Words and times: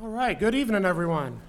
All 0.00 0.10
right, 0.10 0.38
good 0.38 0.54
evening, 0.54 0.84
everyone. 0.84 1.40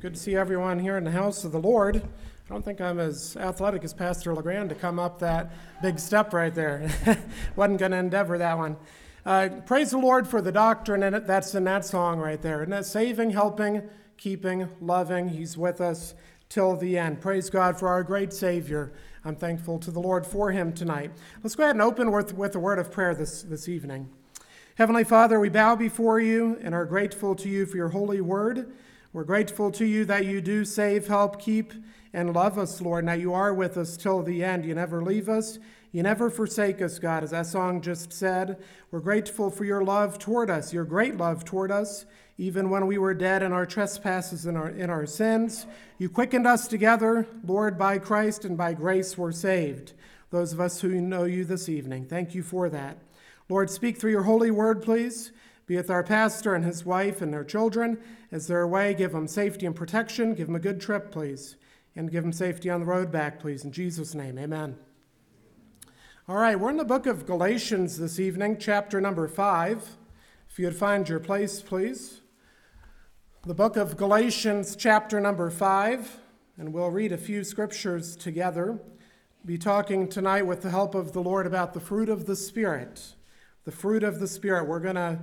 Good 0.00 0.12
to 0.12 0.20
see 0.20 0.36
everyone 0.36 0.78
here 0.78 0.98
in 0.98 1.04
the 1.04 1.10
house 1.10 1.42
of 1.44 1.52
the 1.52 1.58
Lord. 1.58 1.96
I 1.96 2.52
don't 2.52 2.62
think 2.62 2.78
I'm 2.78 3.00
as 3.00 3.34
athletic 3.34 3.82
as 3.82 3.94
Pastor 3.94 4.34
LeGrand 4.34 4.68
to 4.68 4.74
come 4.74 4.98
up 4.98 5.20
that 5.20 5.50
big 5.80 5.98
step 5.98 6.34
right 6.34 6.54
there. 6.54 6.90
Wasn't 7.56 7.78
going 7.78 7.92
to 7.92 7.96
endeavor 7.96 8.36
that 8.36 8.58
one. 8.58 8.76
Uh, 9.24 9.48
praise 9.64 9.92
the 9.92 9.96
Lord 9.96 10.28
for 10.28 10.42
the 10.42 10.52
doctrine 10.52 11.02
in 11.02 11.14
it. 11.14 11.26
That's 11.26 11.54
in 11.54 11.64
that 11.64 11.86
song 11.86 12.18
right 12.18 12.42
there. 12.42 12.60
Isn't 12.60 12.72
that 12.72 12.84
saving, 12.84 13.30
helping, 13.30 13.88
keeping, 14.18 14.68
loving? 14.82 15.30
He's 15.30 15.56
with 15.56 15.80
us 15.80 16.14
till 16.50 16.76
the 16.76 16.98
end. 16.98 17.22
Praise 17.22 17.48
God 17.48 17.78
for 17.78 17.88
our 17.88 18.02
great 18.02 18.34
Savior. 18.34 18.92
I'm 19.24 19.36
thankful 19.36 19.78
to 19.78 19.90
the 19.90 20.00
Lord 20.00 20.26
for 20.26 20.52
him 20.52 20.74
tonight. 20.74 21.10
Let's 21.42 21.54
go 21.54 21.62
ahead 21.62 21.76
and 21.76 21.82
open 21.82 22.12
with, 22.12 22.34
with 22.34 22.54
a 22.54 22.60
word 22.60 22.78
of 22.78 22.92
prayer 22.92 23.14
this, 23.14 23.44
this 23.44 23.66
evening. 23.66 24.10
Heavenly 24.76 25.04
Father, 25.04 25.38
we 25.38 25.50
bow 25.50 25.76
before 25.76 26.18
you 26.18 26.58
and 26.60 26.74
are 26.74 26.84
grateful 26.84 27.36
to 27.36 27.48
you 27.48 27.64
for 27.64 27.76
your 27.76 27.90
holy 27.90 28.20
word. 28.20 28.72
We're 29.12 29.22
grateful 29.22 29.70
to 29.70 29.84
you 29.84 30.04
that 30.06 30.26
you 30.26 30.40
do 30.40 30.64
save, 30.64 31.06
help, 31.06 31.40
keep, 31.40 31.72
and 32.12 32.34
love 32.34 32.58
us, 32.58 32.80
Lord. 32.80 33.04
Now 33.04 33.12
you 33.12 33.32
are 33.32 33.54
with 33.54 33.76
us 33.76 33.96
till 33.96 34.24
the 34.24 34.42
end. 34.42 34.64
You 34.64 34.74
never 34.74 35.00
leave 35.00 35.28
us. 35.28 35.60
You 35.92 36.02
never 36.02 36.28
forsake 36.28 36.82
us, 36.82 36.98
God, 36.98 37.22
as 37.22 37.30
that 37.30 37.46
song 37.46 37.82
just 37.82 38.12
said. 38.12 38.60
We're 38.90 38.98
grateful 38.98 39.48
for 39.48 39.64
your 39.64 39.84
love 39.84 40.18
toward 40.18 40.50
us, 40.50 40.72
your 40.72 40.84
great 40.84 41.16
love 41.16 41.44
toward 41.44 41.70
us, 41.70 42.04
even 42.36 42.68
when 42.68 42.88
we 42.88 42.98
were 42.98 43.14
dead 43.14 43.44
in 43.44 43.52
our 43.52 43.66
trespasses 43.66 44.44
and 44.44 44.58
our, 44.58 44.70
in 44.70 44.90
our 44.90 45.06
sins. 45.06 45.66
You 45.98 46.08
quickened 46.08 46.48
us 46.48 46.66
together, 46.66 47.28
Lord, 47.46 47.78
by 47.78 48.00
Christ, 48.00 48.44
and 48.44 48.58
by 48.58 48.74
grace 48.74 49.16
we're 49.16 49.30
saved. 49.30 49.92
Those 50.30 50.52
of 50.52 50.58
us 50.58 50.80
who 50.80 51.00
know 51.00 51.22
you 51.22 51.44
this 51.44 51.68
evening, 51.68 52.06
thank 52.06 52.34
you 52.34 52.42
for 52.42 52.68
that. 52.70 52.98
Lord, 53.48 53.68
speak 53.68 53.98
through 53.98 54.12
your 54.12 54.22
holy 54.22 54.50
word, 54.50 54.82
please. 54.82 55.32
Be 55.66 55.76
with 55.76 55.90
our 55.90 56.02
pastor 56.02 56.54
and 56.54 56.64
his 56.64 56.84
wife 56.84 57.20
and 57.20 57.32
their 57.32 57.44
children. 57.44 57.98
As 58.32 58.46
they're 58.46 58.62
away, 58.62 58.94
give 58.94 59.12
them 59.12 59.28
safety 59.28 59.66
and 59.66 59.76
protection. 59.76 60.34
Give 60.34 60.46
them 60.46 60.56
a 60.56 60.60
good 60.60 60.80
trip, 60.80 61.10
please. 61.10 61.56
And 61.94 62.10
give 62.10 62.22
them 62.22 62.32
safety 62.32 62.70
on 62.70 62.80
the 62.80 62.86
road 62.86 63.12
back, 63.12 63.38
please. 63.38 63.64
In 63.64 63.72
Jesus' 63.72 64.14
name, 64.14 64.38
amen. 64.38 64.76
All 66.26 66.36
right, 66.36 66.58
we're 66.58 66.70
in 66.70 66.78
the 66.78 66.84
book 66.84 67.04
of 67.06 67.26
Galatians 67.26 67.98
this 67.98 68.18
evening, 68.18 68.56
chapter 68.58 68.98
number 68.98 69.28
five. 69.28 69.96
If 70.48 70.58
you'd 70.58 70.74
find 70.74 71.06
your 71.06 71.20
place, 71.20 71.60
please. 71.60 72.22
The 73.46 73.54
book 73.54 73.76
of 73.76 73.98
Galatians, 73.98 74.74
chapter 74.74 75.20
number 75.20 75.50
five, 75.50 76.18
and 76.56 76.72
we'll 76.72 76.90
read 76.90 77.12
a 77.12 77.18
few 77.18 77.44
scriptures 77.44 78.16
together. 78.16 78.80
Be 79.44 79.58
talking 79.58 80.08
tonight 80.08 80.46
with 80.46 80.62
the 80.62 80.70
help 80.70 80.94
of 80.94 81.12
the 81.12 81.22
Lord 81.22 81.46
about 81.46 81.74
the 81.74 81.80
fruit 81.80 82.08
of 82.08 82.24
the 82.24 82.36
Spirit 82.36 83.14
the 83.64 83.72
fruit 83.72 84.02
of 84.02 84.20
the 84.20 84.28
Spirit. 84.28 84.68
We're 84.68 84.80
going 84.80 84.94
to 84.96 85.18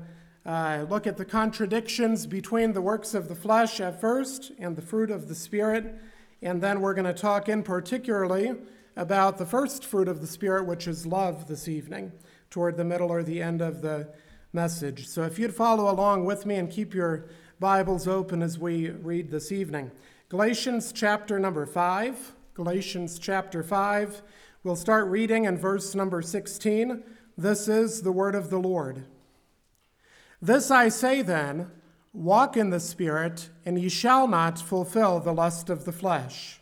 uh, 0.45 0.85
look 0.89 1.05
at 1.05 1.17
the 1.17 1.25
contradictions 1.25 2.25
between 2.25 2.73
the 2.73 2.81
works 2.81 3.13
of 3.13 3.27
the 3.27 3.35
flesh 3.35 3.79
at 3.79 4.01
first 4.01 4.51
and 4.59 4.75
the 4.75 4.81
fruit 4.81 5.11
of 5.11 5.27
the 5.27 5.35
Spirit. 5.35 5.95
And 6.41 6.61
then 6.61 6.81
we're 6.81 6.95
going 6.95 7.05
to 7.05 7.13
talk 7.13 7.47
in 7.49 7.61
particularly 7.61 8.53
about 8.95 9.37
the 9.37 9.45
first 9.45 9.85
fruit 9.85 10.07
of 10.07 10.21
the 10.21 10.27
Spirit, 10.27 10.65
which 10.65 10.87
is 10.87 11.05
love, 11.05 11.47
this 11.47 11.67
evening, 11.67 12.11
toward 12.49 12.77
the 12.77 12.83
middle 12.83 13.11
or 13.11 13.21
the 13.21 13.41
end 13.41 13.61
of 13.61 13.81
the 13.81 14.07
message. 14.53 15.07
So 15.07 15.23
if 15.23 15.37
you'd 15.37 15.53
follow 15.53 15.89
along 15.89 16.25
with 16.25 16.45
me 16.45 16.55
and 16.55 16.69
keep 16.69 16.93
your 16.93 17.25
Bibles 17.59 18.07
open 18.07 18.41
as 18.41 18.57
we 18.57 18.89
read 18.89 19.29
this 19.29 19.51
evening. 19.51 19.91
Galatians 20.29 20.91
chapter 20.91 21.37
number 21.37 21.67
5. 21.67 22.33
Galatians 22.55 23.19
chapter 23.19 23.61
5. 23.61 24.23
We'll 24.63 24.75
start 24.75 25.05
reading 25.07 25.45
in 25.45 25.59
verse 25.59 25.93
number 25.93 26.23
16 26.23 27.03
this 27.37 27.67
is 27.67 28.01
the 28.01 28.11
word 28.11 28.35
of 28.35 28.49
the 28.49 28.59
Lord. 28.59 29.05
This 30.41 30.71
I 30.71 30.89
say 30.89 31.21
then 31.21 31.71
walk 32.13 32.57
in 32.57 32.71
the 32.71 32.79
Spirit, 32.79 33.49
and 33.65 33.79
ye 33.79 33.89
shall 33.89 34.27
not 34.27 34.59
fulfill 34.59 35.19
the 35.19 35.33
lust 35.33 35.69
of 35.69 35.85
the 35.85 35.91
flesh. 35.91 36.59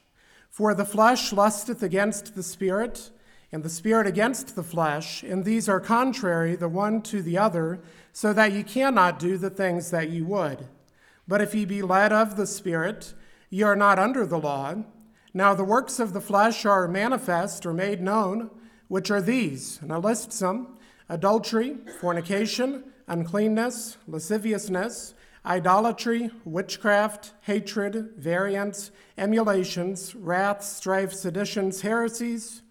For 0.50 0.74
the 0.74 0.86
flesh 0.86 1.34
lusteth 1.34 1.82
against 1.82 2.36
the 2.36 2.44
Spirit, 2.44 3.10
and 3.52 3.64
the 3.64 3.70
Spirit 3.70 4.06
against 4.06 4.56
the 4.56 4.64
flesh, 4.64 5.24
and 5.24 5.44
these 5.44 5.68
are 5.68 5.80
contrary 5.80 6.56
the 6.56 6.70
one 6.70 7.02
to 7.04 7.22
the 7.22 7.38
other, 7.38 7.80
so 8.14 8.34
that 8.34 8.52
ye 8.52 8.64
cannot 8.64 9.18
do 9.18 9.38
the 9.38 9.50
things 9.50 9.90
that 9.92 10.10
ye 10.10 10.22
would. 10.22 10.68
But 11.28 11.42
if 11.42 11.56
ye 11.56 11.66
be 11.66 11.82
led 11.82 12.12
of 12.12 12.36
the 12.36 12.46
Spirit, 12.46 13.14
ye 13.50 13.64
are 13.64 13.76
not 13.76 13.98
under 13.98 14.26
the 14.26 14.40
law. 14.40 14.76
Now 15.34 15.54
the 15.54 15.64
works 15.64 16.00
of 16.00 16.14
the 16.14 16.22
flesh 16.22 16.66
are 16.66 16.88
manifest 16.88 17.66
or 17.66 17.74
made 17.74 18.02
known 18.02 18.52
which 18.90 19.10
are 19.10 19.22
these, 19.22 19.80
and 19.82 19.94
I 19.94 19.98
list 19.98 20.34
some 20.34 20.78
adultery, 21.08 21.78
fornication, 22.02 22.84
uncleanness, 23.08 23.98
lasciviousness, 24.08 25.14
idolatry, 25.46 26.32
witchcraft, 26.44 27.34
hatred, 27.42 28.10
variance, 28.18 28.92
emulations, 29.18 30.14
wrath, 30.16 30.64
strife, 30.64 31.14
seditions, 31.14 31.82
heresies, 31.82 32.62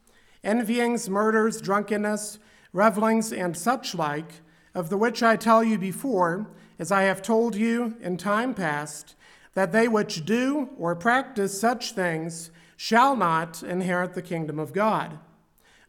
envyings, 0.45 1.09
murders, 1.09 1.61
drunkenness, 1.61 2.39
revelings, 2.73 3.33
and 3.33 3.56
such 3.56 3.95
like, 3.95 4.43
of 4.75 4.91
the 4.91 4.99
which 4.99 5.23
I 5.23 5.37
tell 5.37 5.65
you 5.65 5.79
before, 5.79 6.50
as 6.79 6.93
I 6.93 7.03
have 7.03 7.23
told 7.23 7.55
you 7.55 7.97
in 8.00 8.17
time 8.17 8.55
past, 8.55 9.17
that 9.55 9.73
they 9.73 9.89
which 9.89 10.25
do 10.25 10.71
or 10.79 10.95
practice 10.95 11.59
such 11.59 11.93
things 11.93 12.50
shall 12.77 13.17
not 13.17 13.62
inherit 13.62 14.15
the 14.15 14.23
kingdom 14.23 14.59
of 14.59 14.73
God. 14.73 15.19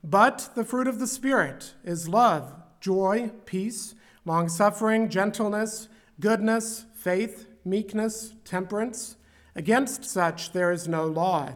But 0.04 0.50
the 0.56 0.64
fruit 0.64 0.88
of 0.88 1.00
the 1.00 1.08
Spirit 1.08 1.74
is 1.84 2.08
love, 2.08 2.54
joy, 2.80 3.32
peace, 3.46 3.96
long 4.26 4.48
suffering, 4.48 5.10
gentleness, 5.10 5.90
goodness, 6.20 6.86
faith, 6.94 7.48
meekness, 7.66 8.34
temperance. 8.46 9.18
Against 9.56 10.06
such 10.06 10.54
there 10.54 10.72
is 10.72 10.88
no 10.88 11.06
law. 11.06 11.56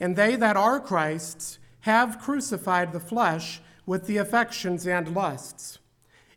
And 0.00 0.16
they 0.16 0.36
that 0.36 0.56
are 0.56 0.80
Christ's 0.80 1.58
have 1.80 2.18
crucified 2.18 2.92
the 2.92 3.00
flesh 3.00 3.60
with 3.86 4.06
the 4.06 4.18
affections 4.18 4.86
and 4.86 5.14
lusts. 5.14 5.78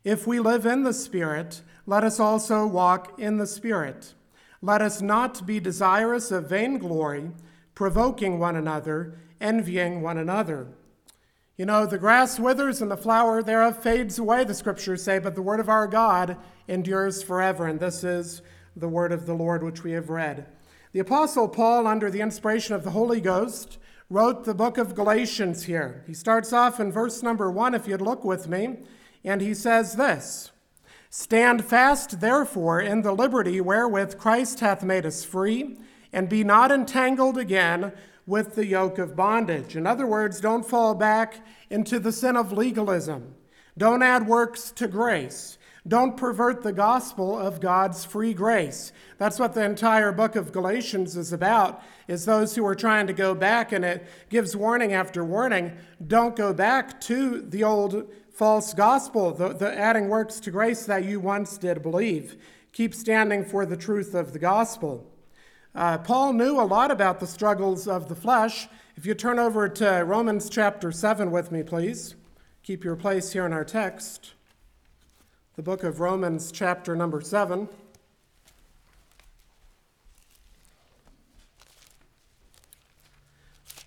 If 0.03 0.25
we 0.25 0.39
live 0.39 0.65
in 0.65 0.83
the 0.83 0.93
Spirit, 0.93 1.61
let 1.85 2.03
us 2.03 2.19
also 2.19 2.65
walk 2.65 3.19
in 3.19 3.37
the 3.37 3.47
Spirit. 3.47 4.13
Let 4.61 4.81
us 4.81 5.01
not 5.01 5.45
be 5.45 5.59
desirous 5.59 6.31
of 6.31 6.49
vainglory, 6.49 7.31
provoking 7.75 8.39
one 8.39 8.55
another, 8.55 9.17
envying 9.41 10.01
one 10.01 10.17
another. 10.17 10.67
You 11.61 11.67
know, 11.67 11.85
the 11.85 11.99
grass 11.99 12.39
withers 12.39 12.81
and 12.81 12.89
the 12.89 12.97
flower 12.97 13.43
thereof 13.43 13.83
fades 13.83 14.17
away, 14.17 14.43
the 14.45 14.55
scriptures 14.55 15.03
say, 15.03 15.19
but 15.19 15.35
the 15.35 15.43
word 15.43 15.59
of 15.59 15.69
our 15.69 15.85
God 15.85 16.35
endures 16.67 17.21
forever. 17.21 17.67
And 17.67 17.79
this 17.79 18.03
is 18.03 18.41
the 18.75 18.89
word 18.89 19.11
of 19.11 19.27
the 19.27 19.35
Lord 19.35 19.61
which 19.61 19.83
we 19.83 19.91
have 19.91 20.09
read. 20.09 20.47
The 20.91 21.01
Apostle 21.01 21.47
Paul, 21.47 21.85
under 21.85 22.09
the 22.09 22.21
inspiration 22.21 22.73
of 22.73 22.83
the 22.83 22.89
Holy 22.89 23.21
Ghost, 23.21 23.77
wrote 24.09 24.43
the 24.43 24.55
book 24.55 24.79
of 24.79 24.95
Galatians 24.95 25.65
here. 25.65 26.03
He 26.07 26.15
starts 26.15 26.51
off 26.51 26.79
in 26.79 26.91
verse 26.91 27.21
number 27.21 27.51
one, 27.51 27.75
if 27.75 27.87
you'd 27.87 28.01
look 28.01 28.25
with 28.25 28.47
me, 28.47 28.77
and 29.23 29.39
he 29.39 29.53
says 29.53 29.97
this 29.97 30.49
Stand 31.11 31.63
fast, 31.63 32.21
therefore, 32.21 32.81
in 32.81 33.03
the 33.03 33.13
liberty 33.13 33.61
wherewith 33.61 34.17
Christ 34.17 34.61
hath 34.61 34.81
made 34.81 35.05
us 35.05 35.23
free, 35.23 35.77
and 36.11 36.27
be 36.27 36.43
not 36.43 36.71
entangled 36.71 37.37
again 37.37 37.93
with 38.25 38.55
the 38.55 38.65
yoke 38.65 38.97
of 38.97 39.15
bondage. 39.15 39.75
In 39.75 39.87
other 39.87 40.05
words, 40.05 40.39
don't 40.39 40.65
fall 40.65 40.95
back 40.95 41.45
into 41.69 41.99
the 41.99 42.11
sin 42.11 42.35
of 42.35 42.51
legalism. 42.51 43.35
Don't 43.77 44.03
add 44.03 44.27
works 44.27 44.71
to 44.71 44.87
grace. 44.87 45.57
Don't 45.87 46.15
pervert 46.15 46.61
the 46.61 46.73
gospel 46.73 47.37
of 47.37 47.59
God's 47.59 48.05
free 48.05 48.35
grace. 48.35 48.93
That's 49.17 49.39
what 49.39 49.55
the 49.55 49.63
entire 49.63 50.11
book 50.11 50.35
of 50.35 50.51
Galatians 50.51 51.17
is 51.17 51.33
about, 51.33 51.81
is 52.07 52.25
those 52.25 52.55
who 52.55 52.65
are 52.67 52.75
trying 52.75 53.07
to 53.07 53.13
go 53.13 53.33
back, 53.33 53.71
and 53.71 53.83
it 53.83 54.05
gives 54.29 54.55
warning 54.55 54.93
after 54.93 55.25
warning. 55.25 55.75
Don't 56.05 56.35
go 56.35 56.53
back 56.53 57.01
to 57.01 57.41
the 57.41 57.63
old 57.63 58.07
false 58.31 58.75
gospel, 58.75 59.31
the, 59.31 59.49
the 59.49 59.75
adding 59.75 60.07
works 60.07 60.39
to 60.41 60.51
grace 60.51 60.85
that 60.85 61.03
you 61.03 61.19
once 61.19 61.57
did 61.57 61.81
believe. 61.81 62.37
Keep 62.73 62.93
standing 62.93 63.43
for 63.43 63.65
the 63.65 63.77
truth 63.77 64.13
of 64.13 64.33
the 64.33 64.39
gospel. 64.39 65.10
Uh, 65.73 65.97
Paul 65.97 66.33
knew 66.33 66.59
a 66.59 66.63
lot 66.63 66.91
about 66.91 67.19
the 67.19 67.27
struggles 67.27 67.87
of 67.87 68.09
the 68.09 68.15
flesh. 68.15 68.67
If 68.97 69.05
you 69.05 69.13
turn 69.13 69.39
over 69.39 69.69
to 69.69 70.03
Romans 70.05 70.49
chapter 70.49 70.91
7 70.91 71.31
with 71.31 71.51
me, 71.51 71.63
please, 71.63 72.15
keep 72.61 72.83
your 72.83 72.97
place 72.97 73.31
here 73.31 73.45
in 73.45 73.53
our 73.53 73.63
text. 73.63 74.33
The 75.55 75.63
book 75.63 75.83
of 75.83 76.01
Romans, 76.01 76.51
chapter 76.51 76.93
number 76.93 77.21
7. 77.21 77.69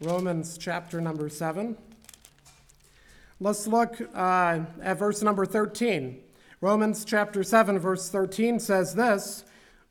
Romans 0.00 0.56
chapter 0.56 1.02
number 1.02 1.28
7. 1.28 1.76
Let's 3.40 3.66
look 3.66 4.00
uh, 4.14 4.60
at 4.82 4.98
verse 4.98 5.22
number 5.22 5.44
13. 5.44 6.20
Romans 6.62 7.04
chapter 7.04 7.42
7, 7.42 7.78
verse 7.78 8.08
13 8.08 8.58
says 8.58 8.94
this 8.94 9.44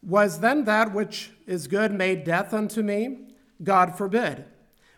was 0.06 0.40
then 0.40 0.66
that 0.66 0.94
which 0.94 1.32
is 1.48 1.68
good 1.68 1.92
made 1.92 2.24
death 2.24 2.54
unto 2.54 2.82
me? 2.82 3.28
God 3.64 3.98
forbid. 3.98 4.46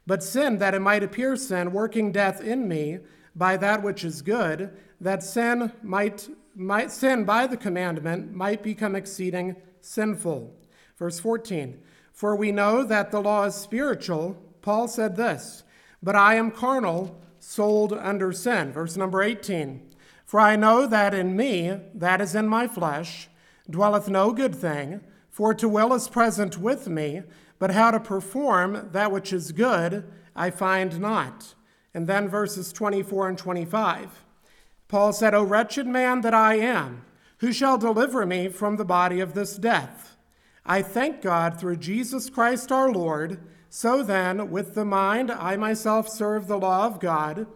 But 0.08 0.24
sin, 0.24 0.58
that 0.60 0.74
it 0.74 0.82
might 0.82 1.04
appear 1.04 1.36
sin, 1.36 1.72
working 1.72 2.12
death 2.12 2.42
in 2.42 2.68
me 2.68 3.00
by 3.36 3.58
that 3.58 3.84
which 3.84 4.04
is 4.04 4.22
good, 4.22 4.76
that 5.02 5.24
sin 5.24 5.72
might, 5.82 6.30
might 6.56 6.92
sin 6.92 7.26
by 7.26 7.48
the 7.48 7.58
commandment 7.58 8.34
might 8.34 8.64
become 8.64 8.96
exceeding 8.96 9.56
sinful. 9.82 10.56
Verse 10.98 11.20
14 11.20 11.80
For 12.14 12.36
we 12.36 12.52
know 12.52 12.84
that 12.84 13.12
the 13.12 13.22
law 13.22 13.46
is 13.46 13.56
spiritual. 13.56 14.42
Paul 14.62 14.88
said 14.88 15.16
this, 15.16 15.64
but 16.02 16.16
I 16.16 16.36
am 16.36 16.52
carnal, 16.52 17.20
sold 17.40 17.94
under 17.94 18.32
sin. 18.32 18.72
Verse 18.72 18.96
number 18.96 19.22
18 19.22 19.82
For 20.26 20.40
I 20.40 20.56
know 20.56 20.88
that 20.88 21.14
in 21.14 21.36
me, 21.36 21.80
that 21.94 22.22
is 22.22 22.36
in 22.36 22.48
my 22.48 22.68
flesh, 22.68 23.28
dwelleth 23.70 24.08
no 24.08 24.32
good 24.32 24.56
thing, 24.56 25.02
for 25.30 25.54
to 25.54 25.68
will 25.68 25.94
is 25.94 26.08
present 26.08 26.58
with 26.58 26.88
me, 26.88 27.24
but 27.60 27.72
how 27.72 27.92
to 27.92 28.00
perform 28.00 28.90
that 28.92 29.12
which 29.12 29.34
is 29.34 29.52
good 29.52 30.06
I 30.36 30.50
find 30.50 31.00
not. 31.00 31.56
And 31.94 32.08
then 32.08 32.28
verses 32.28 32.74
24 32.74 33.30
and 33.30 33.38
25. 33.38 34.26
Paul 34.88 35.14
said, 35.14 35.34
O 35.34 35.44
wretched 35.44 35.88
man 35.88 36.22
that 36.22 36.34
I 36.34 36.56
am, 36.56 37.06
who 37.40 37.52
shall 37.52 37.78
deliver 37.78 38.26
me 38.26 38.50
from 38.50 38.76
the 38.76 38.86
body 38.86 39.20
of 39.20 39.34
this 39.34 39.56
death? 39.56 40.18
I 40.66 40.82
thank 40.82 41.22
God 41.22 41.60
through 41.60 41.78
Jesus 41.78 42.30
Christ 42.30 42.72
our 42.72 42.92
Lord. 42.92 43.40
So 43.70 44.04
then, 44.04 44.52
with 44.52 44.74
the 44.74 44.86
mind, 44.86 45.32
I 45.32 45.58
myself 45.58 46.08
serve 46.08 46.48
the 46.48 46.58
law 46.58 46.86
of 46.86 47.00
God, 47.00 47.48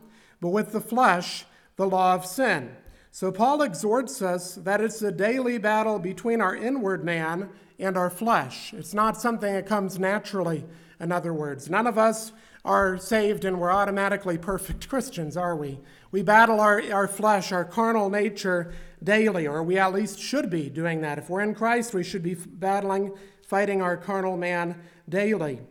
but 0.42 0.50
with 0.50 0.72
the 0.72 0.82
flesh, 0.82 1.46
the 1.76 1.88
law 1.88 2.14
of 2.14 2.26
sin. 2.26 2.76
So 3.12 3.32
Paul 3.32 3.64
exhorts 3.64 4.22
us 4.22 4.56
that 4.56 4.82
it's 4.82 5.02
a 5.02 5.12
daily 5.12 5.58
battle 5.58 6.00
between 6.00 6.42
our 6.42 6.56
inward 6.56 7.04
man 7.04 7.50
and 7.80 7.98
our 7.98 8.10
flesh. 8.10 8.74
It's 8.74 8.94
not 8.94 9.20
something 9.20 9.52
that 9.52 9.66
comes 9.66 9.98
naturally, 9.98 10.66
in 11.00 11.12
other 11.12 11.34
words. 11.34 11.70
None 11.70 11.88
of 11.88 11.98
us 11.98 12.32
are 12.64 12.98
saved 12.98 13.46
and 13.46 13.60
we're 13.60 13.72
automatically 13.72 14.38
perfect 14.38 14.88
Christians, 14.90 15.36
are 15.36 15.56
we? 15.56 15.80
We 16.12 16.22
battle 16.22 16.60
our, 16.60 16.82
our 16.92 17.08
flesh, 17.08 17.52
our 17.52 17.66
carnal 17.66 18.10
nature 18.10 18.74
daily, 19.04 19.48
or 19.48 19.64
we 19.64 19.78
at 19.80 19.94
least 19.94 20.20
should 20.20 20.50
be 20.50 20.70
doing 20.70 21.02
that. 21.02 21.18
If 21.18 21.30
we're 21.30 21.42
in 21.42 21.56
Christ, 21.56 21.94
we 21.94 22.04
should 22.04 22.24
be 22.24 22.36
battling, 22.36 23.14
fighting 23.48 23.82
our 23.82 23.98
carnal 23.98 24.38
man 24.38 24.80
daily. 25.08 25.62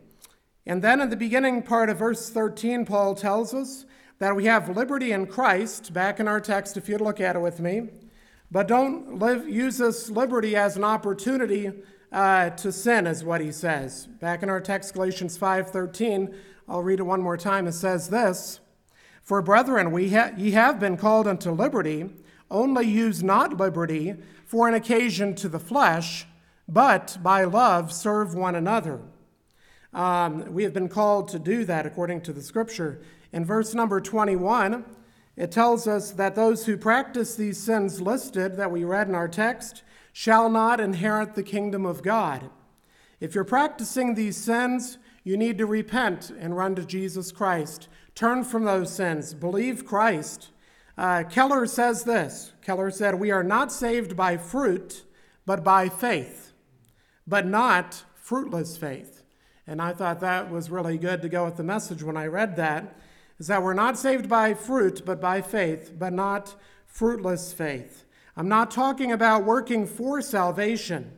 And 0.65 0.81
then 0.81 0.99
in 0.99 1.09
the 1.09 1.15
beginning 1.15 1.61
part 1.61 1.89
of 1.89 1.99
verse 1.99 2.29
13, 2.29 2.85
Paul 2.85 3.15
tells 3.15 3.53
us 3.53 3.85
that 4.19 4.35
we 4.35 4.45
have 4.45 4.75
liberty 4.75 5.11
in 5.13 5.25
Christ, 5.25 5.93
back 5.93 6.19
in 6.19 6.27
our 6.27 6.41
text, 6.41 6.77
if 6.77 6.87
you'd 6.87 7.01
look 7.01 7.21
at 7.21 7.35
it 7.35 7.39
with 7.39 7.59
me. 7.59 7.89
But 8.51 8.67
don't 8.67 9.17
live, 9.17 9.47
use 9.47 9.77
this 9.77 10.09
liberty 10.09 10.55
as 10.55 10.75
an 10.75 10.83
opportunity 10.83 11.71
uh, 12.11 12.49
to 12.51 12.71
sin, 12.71 13.07
is 13.07 13.23
what 13.23 13.41
he 13.41 13.51
says. 13.51 14.07
Back 14.07 14.43
in 14.43 14.49
our 14.49 14.59
text, 14.59 14.93
Galatians 14.93 15.37
5:13, 15.37 16.33
I'll 16.67 16.83
read 16.83 16.99
it 16.99 17.03
one 17.03 17.21
more 17.21 17.37
time. 17.37 17.67
It 17.67 17.73
says 17.73 18.09
this: 18.09 18.59
For 19.21 19.41
brethren, 19.41 19.91
we 19.91 20.09
ha- 20.09 20.31
ye 20.35 20.51
have 20.51 20.79
been 20.79 20.97
called 20.97 21.27
unto 21.27 21.51
liberty. 21.51 22.09
Only 22.51 22.87
use 22.87 23.21
not 23.21 23.57
liberty 23.57 24.15
for 24.45 24.67
an 24.67 24.73
occasion 24.73 25.35
to 25.35 25.47
the 25.47 25.59
flesh, 25.59 26.25
but 26.67 27.19
by 27.21 27.43
love 27.43 27.93
serve 27.93 28.33
one 28.33 28.55
another. 28.55 28.99
Um, 29.93 30.51
we 30.51 30.63
have 30.63 30.73
been 30.73 30.89
called 30.89 31.29
to 31.29 31.39
do 31.39 31.63
that 31.65 31.85
according 31.85 32.21
to 32.21 32.33
the 32.33 32.41
scripture. 32.41 33.01
In 33.31 33.45
verse 33.45 33.73
number 33.73 34.01
21, 34.01 34.85
it 35.35 35.51
tells 35.51 35.87
us 35.87 36.11
that 36.11 36.35
those 36.35 36.65
who 36.65 36.77
practice 36.77 37.35
these 37.35 37.57
sins 37.57 38.01
listed 38.01 38.57
that 38.57 38.71
we 38.71 38.83
read 38.83 39.07
in 39.07 39.15
our 39.15 39.27
text 39.27 39.83
shall 40.11 40.49
not 40.49 40.79
inherit 40.79 41.35
the 41.35 41.43
kingdom 41.43 41.85
of 41.85 42.03
God. 42.03 42.49
If 43.19 43.35
you're 43.35 43.43
practicing 43.43 44.15
these 44.15 44.37
sins, 44.37 44.97
you 45.23 45.37
need 45.37 45.57
to 45.57 45.65
repent 45.65 46.29
and 46.29 46.57
run 46.57 46.75
to 46.75 46.85
Jesus 46.85 47.31
Christ. 47.31 47.87
Turn 48.15 48.43
from 48.43 48.65
those 48.65 48.93
sins. 48.93 49.33
Believe 49.33 49.85
Christ. 49.85 50.49
Uh, 50.97 51.23
Keller 51.23 51.65
says 51.65 52.03
this 52.03 52.51
Keller 52.61 52.91
said, 52.91 53.15
We 53.15 53.31
are 53.31 53.43
not 53.43 53.71
saved 53.71 54.17
by 54.17 54.37
fruit, 54.37 55.05
but 55.45 55.63
by 55.63 55.87
faith, 55.87 56.51
but 57.25 57.45
not 57.45 58.03
fruitless 58.15 58.75
faith. 58.75 59.23
And 59.65 59.81
I 59.81 59.93
thought 59.93 60.19
that 60.19 60.51
was 60.51 60.69
really 60.69 60.97
good 60.97 61.21
to 61.21 61.29
go 61.29 61.45
with 61.45 61.57
the 61.57 61.63
message 61.63 62.03
when 62.03 62.17
I 62.17 62.25
read 62.25 62.55
that, 62.57 62.99
is 63.39 63.47
that 63.47 63.63
we're 63.63 63.73
not 63.73 63.97
saved 63.97 64.29
by 64.29 64.53
fruit, 64.53 65.03
but 65.05 65.21
by 65.21 65.41
faith, 65.41 65.93
but 65.97 66.13
not 66.13 66.55
fruitless 66.85 67.53
faith. 67.53 68.05
I'm 68.35 68.49
not 68.49 68.71
talking 68.71 69.11
about 69.11 69.45
working 69.45 69.87
for 69.87 70.21
salvation. 70.21 71.11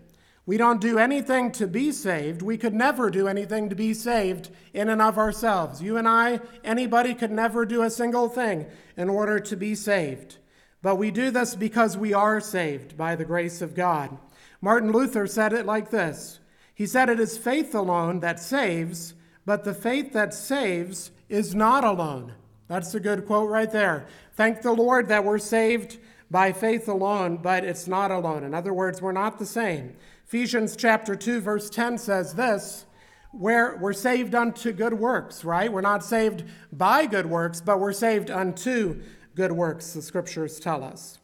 We 0.46 0.58
don't 0.58 0.82
do 0.82 0.98
anything 0.98 1.52
to 1.54 1.68
be 1.68 1.92
saved. 1.92 2.42
We 2.42 2.58
could 2.58 2.74
never 2.74 3.10
do 3.10 3.28
anything 3.28 3.70
to 3.70 3.76
be 3.76 3.94
saved 3.94 4.50
in 4.74 4.90
and 4.90 5.02
of 5.02 5.18
ourselves. 5.18 5.82
You 5.82 5.98
and 5.98 6.08
I, 6.08 6.40
anybody 6.64 7.14
could 7.14 7.32
never 7.32 7.66
do 7.66 7.84
a 7.84 7.90
single 7.90 8.28
thing 8.28 8.66
in 8.98 9.10
order 9.10 9.40
to 9.40 9.56
be 9.56 9.76
saved. 9.76 10.38
But 10.82 10.96
we 10.96 11.12
do 11.12 11.30
this 11.30 11.56
because 11.56 11.98
we 11.98 12.14
are 12.14 12.40
saved 12.40 12.98
by 12.98 13.16
the 13.16 13.26
grace 13.26 13.62
of 13.62 13.76
God. 13.76 14.18
Martin 14.62 14.92
Luther 14.92 15.28
said 15.28 15.54
it 15.54 15.66
like 15.66 15.90
this 15.92 16.40
he 16.74 16.88
said, 16.88 17.10
It 17.10 17.20
is 17.20 17.38
faith 17.38 17.76
alone 17.76 18.22
that 18.22 18.40
saves, 18.40 19.14
but 19.46 19.64
the 19.64 19.74
faith 19.74 20.14
that 20.14 20.34
saves 20.34 21.12
is 21.32 21.56
not 21.56 21.84
alone. 21.84 22.34
That's 22.68 22.94
a 22.94 23.00
good 23.00 23.26
quote 23.26 23.50
right 23.50 23.72
there. 23.72 24.06
Thank 24.34 24.62
the 24.62 24.74
Lord 24.74 25.08
that 25.08 25.24
we're 25.24 25.40
saved 25.40 25.98
by 26.30 26.52
faith 26.52 26.88
alone, 26.88 27.38
but 27.38 27.64
it's 27.64 27.88
not 27.88 28.12
alone. 28.12 28.44
In 28.44 28.54
other 28.54 28.74
words, 28.74 29.02
we're 29.02 29.12
not 29.12 29.40
the 29.40 29.46
same. 29.46 29.96
Ephesians 30.26 30.76
chapter 30.76 31.16
2, 31.16 31.42
verse 31.42 31.70
10 31.70 31.98
says 31.98 32.34
this 32.34 32.86
where 33.32 33.78
we're 33.78 33.94
saved 33.94 34.36
unto 34.36 34.74
good 34.74 34.94
works, 34.94 35.46
right? 35.46 35.72
We're 35.72 35.80
not 35.82 36.04
saved 36.04 36.44
by 36.74 37.06
good 37.06 37.26
works, 37.26 37.62
but 37.62 37.80
we're 37.80 37.94
saved 37.94 38.30
unto 38.30 39.02
good 39.36 39.54
works, 39.54 39.94
the 39.94 40.02
scriptures 40.02 40.60
tell 40.60 40.84
us. 40.84 41.21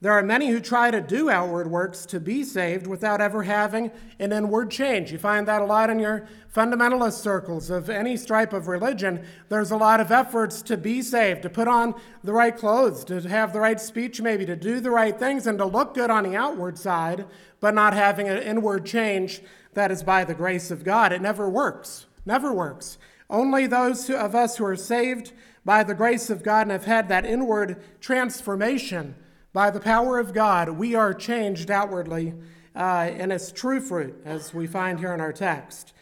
There 0.00 0.12
are 0.12 0.22
many 0.22 0.50
who 0.50 0.60
try 0.60 0.92
to 0.92 1.00
do 1.00 1.28
outward 1.28 1.68
works 1.68 2.06
to 2.06 2.20
be 2.20 2.44
saved 2.44 2.86
without 2.86 3.20
ever 3.20 3.42
having 3.42 3.90
an 4.20 4.32
inward 4.32 4.70
change. 4.70 5.10
You 5.10 5.18
find 5.18 5.48
that 5.48 5.60
a 5.60 5.64
lot 5.64 5.90
in 5.90 5.98
your 5.98 6.28
fundamentalist 6.54 7.14
circles 7.14 7.68
of 7.68 7.90
any 7.90 8.16
stripe 8.16 8.52
of 8.52 8.68
religion. 8.68 9.26
There's 9.48 9.72
a 9.72 9.76
lot 9.76 9.98
of 9.98 10.12
efforts 10.12 10.62
to 10.62 10.76
be 10.76 11.02
saved, 11.02 11.42
to 11.42 11.50
put 11.50 11.66
on 11.66 11.96
the 12.22 12.32
right 12.32 12.56
clothes, 12.56 13.04
to 13.06 13.22
have 13.22 13.52
the 13.52 13.58
right 13.58 13.80
speech, 13.80 14.20
maybe, 14.20 14.46
to 14.46 14.54
do 14.54 14.78
the 14.78 14.92
right 14.92 15.18
things, 15.18 15.48
and 15.48 15.58
to 15.58 15.64
look 15.64 15.94
good 15.94 16.10
on 16.10 16.22
the 16.22 16.36
outward 16.36 16.78
side, 16.78 17.26
but 17.58 17.74
not 17.74 17.92
having 17.92 18.28
an 18.28 18.40
inward 18.40 18.86
change 18.86 19.42
that 19.74 19.90
is 19.90 20.04
by 20.04 20.22
the 20.22 20.34
grace 20.34 20.70
of 20.70 20.84
God. 20.84 21.12
It 21.12 21.22
never 21.22 21.50
works. 21.50 22.06
Never 22.24 22.52
works. 22.52 22.98
Only 23.28 23.66
those 23.66 24.08
of 24.08 24.36
us 24.36 24.58
who 24.58 24.64
are 24.64 24.76
saved 24.76 25.32
by 25.64 25.82
the 25.82 25.94
grace 25.94 26.30
of 26.30 26.44
God 26.44 26.62
and 26.62 26.70
have 26.70 26.84
had 26.84 27.08
that 27.08 27.26
inward 27.26 27.82
transformation 28.00 29.16
by 29.52 29.70
the 29.70 29.80
power 29.80 30.18
of 30.18 30.34
God, 30.34 30.70
we 30.70 30.94
are 30.94 31.14
changed 31.14 31.70
outwardly, 31.70 32.34
uh, 32.76 33.10
and 33.12 33.32
it's 33.32 33.50
true 33.50 33.80
fruit, 33.80 34.20
as 34.24 34.52
we 34.52 34.66
find 34.66 34.98
here 34.98 35.14
in 35.14 35.20
our 35.20 35.32
text. 35.32 35.92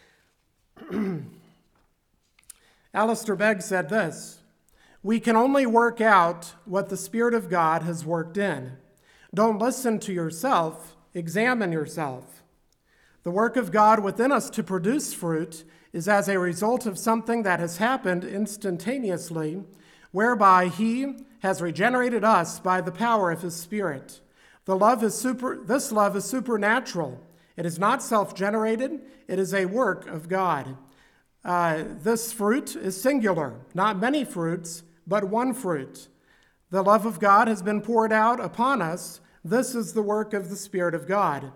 Alistair 2.95 3.37
Begg 3.37 3.63
said 3.63 3.89
this 3.89 4.41
We 5.03 5.21
can 5.21 5.37
only 5.37 5.67
work 5.67 6.01
out 6.01 6.55
what 6.65 6.89
the 6.89 6.97
Spirit 6.97 7.35
of 7.35 7.51
God 7.51 7.83
has 7.83 8.05
worked 8.05 8.37
in. 8.37 8.73
Don't 9.35 9.59
listen 9.59 10.01
to 10.01 10.13
yourself, 10.13 10.97
examine 11.15 11.73
yourself. 11.73 12.43
The 13.23 13.31
work 13.31 13.57
of 13.57 13.73
God 13.73 14.03
within 14.03 14.33
us 14.33 14.49
to 14.51 14.63
produce 14.63 15.13
fruit 15.13 15.65
is 15.93 16.09
as 16.09 16.29
a 16.29 16.39
result 16.39 16.87
of 16.87 16.99
something 16.99 17.43
that 17.43 17.59
has 17.59 17.79
happened 17.79 18.23
instantaneously, 18.23 19.65
whereby 20.17 20.69
He 20.69 21.15
has 21.41 21.61
regenerated 21.61 22.25
us 22.25 22.59
by 22.59 22.81
the 22.81 22.91
power 22.91 23.31
of 23.31 23.43
his 23.43 23.55
spirit. 23.55 24.23
The 24.65 24.75
love 24.75 25.05
is 25.05 25.15
super, 25.15 25.63
this 25.63 25.93
love 25.93 26.17
is 26.17 26.25
supernatural. 26.25 27.21
It 27.55 27.67
is 27.67 27.79
not 27.79 28.03
self 28.03 28.35
generated, 28.35 29.03
it 29.29 29.39
is 29.39 29.53
a 29.53 29.67
work 29.67 30.07
of 30.07 30.31
God. 30.31 30.79
Uh, 31.45 31.85
this 32.03 32.33
fruit 32.33 32.75
is 32.75 32.99
singular, 32.99 33.61
not 33.75 33.99
many 33.99 34.25
fruits, 34.25 34.85
but 35.07 35.25
one 35.25 35.53
fruit. 35.53 36.09
The 36.71 36.83
love 36.83 37.05
of 37.05 37.21
God 37.21 37.47
has 37.47 37.61
been 37.61 37.83
poured 37.83 38.11
out 38.11 38.41
upon 38.41 38.81
us. 38.81 39.21
This 39.45 39.75
is 39.75 39.93
the 39.93 40.01
work 40.01 40.33
of 40.33 40.49
the 40.49 40.57
Spirit 40.57 40.95
of 40.95 41.07
God. 41.07 41.53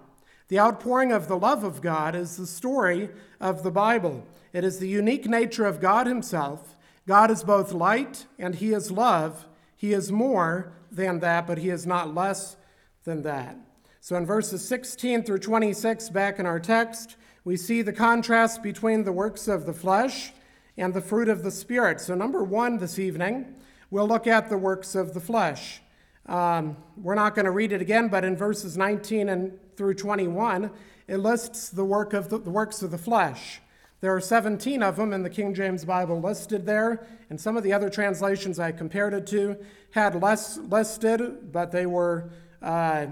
The 0.48 0.60
outpouring 0.60 1.12
of 1.12 1.28
the 1.28 1.38
love 1.38 1.64
of 1.64 1.80
God 1.80 2.14
is 2.14 2.36
the 2.36 2.46
story 2.46 3.08
of 3.40 3.62
the 3.62 3.70
Bible. 3.70 4.26
It 4.52 4.64
is 4.64 4.80
the 4.80 4.88
unique 4.88 5.26
nature 5.26 5.64
of 5.64 5.80
God 5.80 6.06
Himself. 6.06 6.76
God 7.06 7.30
is 7.30 7.42
both 7.42 7.72
light 7.72 8.26
and 8.38 8.54
He 8.54 8.72
is 8.72 8.90
love, 8.90 9.46
he 9.80 9.94
is 9.94 10.12
more 10.12 10.74
than 10.92 11.20
that, 11.20 11.46
but 11.46 11.56
he 11.56 11.70
is 11.70 11.86
not 11.86 12.14
less 12.14 12.58
than 13.04 13.22
that. 13.22 13.56
So 14.02 14.14
in 14.16 14.26
verses 14.26 14.62
16 14.68 15.22
through 15.22 15.38
26, 15.38 16.10
back 16.10 16.38
in 16.38 16.44
our 16.44 16.60
text, 16.60 17.16
we 17.44 17.56
see 17.56 17.80
the 17.80 17.94
contrast 17.94 18.62
between 18.62 19.04
the 19.04 19.12
works 19.12 19.48
of 19.48 19.64
the 19.64 19.72
flesh 19.72 20.32
and 20.76 20.92
the 20.92 21.00
fruit 21.00 21.30
of 21.30 21.42
the 21.42 21.50
Spirit. 21.50 21.98
So, 21.98 22.14
number 22.14 22.44
one 22.44 22.76
this 22.76 22.98
evening, 22.98 23.54
we'll 23.90 24.06
look 24.06 24.26
at 24.26 24.50
the 24.50 24.58
works 24.58 24.94
of 24.94 25.14
the 25.14 25.20
flesh. 25.20 25.80
Um, 26.26 26.76
we're 26.98 27.14
not 27.14 27.34
going 27.34 27.46
to 27.46 27.50
read 27.50 27.72
it 27.72 27.80
again, 27.80 28.08
but 28.08 28.22
in 28.22 28.36
verses 28.36 28.76
19 28.76 29.30
and 29.30 29.58
through 29.78 29.94
21, 29.94 30.70
it 31.08 31.16
lists 31.16 31.70
the 31.70 31.86
work 31.86 32.12
of 32.12 32.28
the, 32.28 32.36
the 32.36 32.50
works 32.50 32.82
of 32.82 32.90
the 32.90 32.98
flesh. 32.98 33.62
There 34.00 34.14
are 34.16 34.20
17 34.20 34.82
of 34.82 34.96
them 34.96 35.12
in 35.12 35.22
the 35.22 35.28
King 35.28 35.52
James 35.52 35.84
Bible 35.84 36.20
listed 36.20 36.64
there, 36.64 37.06
and 37.28 37.38
some 37.38 37.58
of 37.58 37.62
the 37.62 37.72
other 37.74 37.90
translations 37.90 38.58
I 38.58 38.72
compared 38.72 39.12
it 39.12 39.26
to 39.28 39.58
had 39.90 40.20
less 40.20 40.56
listed, 40.56 41.52
but 41.52 41.70
they 41.70 41.84
were 41.84 42.30
uh, 42.62 43.06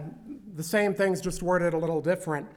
the 0.54 0.62
same 0.62 0.94
things, 0.94 1.20
just 1.20 1.42
worded 1.42 1.74
a 1.74 1.78
little 1.78 2.00
different. 2.00 2.48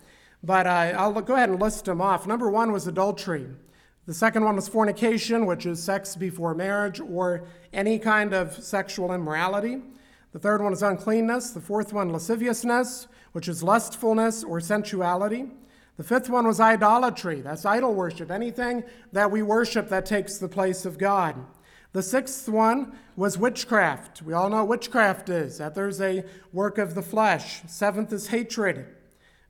but 0.44 0.66
uh, 0.66 0.94
I'll 0.98 1.14
go 1.22 1.36
ahead 1.36 1.50
and 1.50 1.62
list 1.62 1.86
them 1.86 2.02
off. 2.02 2.26
Number 2.26 2.50
one 2.50 2.72
was 2.72 2.88
adultery. 2.88 3.48
The 4.08 4.14
second 4.14 4.44
one 4.44 4.56
was 4.56 4.68
fornication, 4.68 5.46
which 5.46 5.66
is 5.66 5.84
sex 5.84 6.16
before 6.16 6.56
marriage 6.56 7.00
or 7.00 7.44
any 7.72 8.00
kind 8.00 8.34
of 8.34 8.54
sexual 8.54 9.14
immorality. 9.14 9.82
The 10.32 10.40
third 10.40 10.64
one 10.64 10.74
is 10.74 10.82
uncleanness. 10.82 11.52
The 11.52 11.62
fourth 11.62 11.94
one, 11.94 12.12
lasciviousness, 12.12 13.08
which 13.34 13.48
is 13.48 13.62
lustfulness 13.62 14.44
or 14.44 14.60
sensuality. 14.60 15.52
The 16.02 16.08
fifth 16.08 16.32
one 16.32 16.48
was 16.48 16.60
idolatry. 16.60 17.42
That's 17.42 17.64
idol 17.64 17.94
worship, 17.94 18.32
anything 18.32 18.84
that 19.12 19.30
we 19.30 19.44
worship 19.44 19.88
that 19.90 20.04
takes 20.04 20.40
the 20.40 20.48
place 20.48 20.84
of 20.84 20.98
God. 20.98 21.36
The 21.92 22.02
sixth 22.02 22.50
one 22.50 22.98
was 23.16 23.38
witchcraft. 23.38 24.24
We 24.24 24.34
all 24.34 24.50
know 24.50 24.66
witchcraft 24.66 25.30
is, 25.30 25.60
that 25.60 25.76
there's 25.76 26.02
a 26.02 26.26
work 26.52 26.80
of 26.80 26.96
the 26.96 27.04
flesh. 27.04 27.62
Seventh 27.68 28.12
is 28.12 28.30
hatred. 28.30 28.88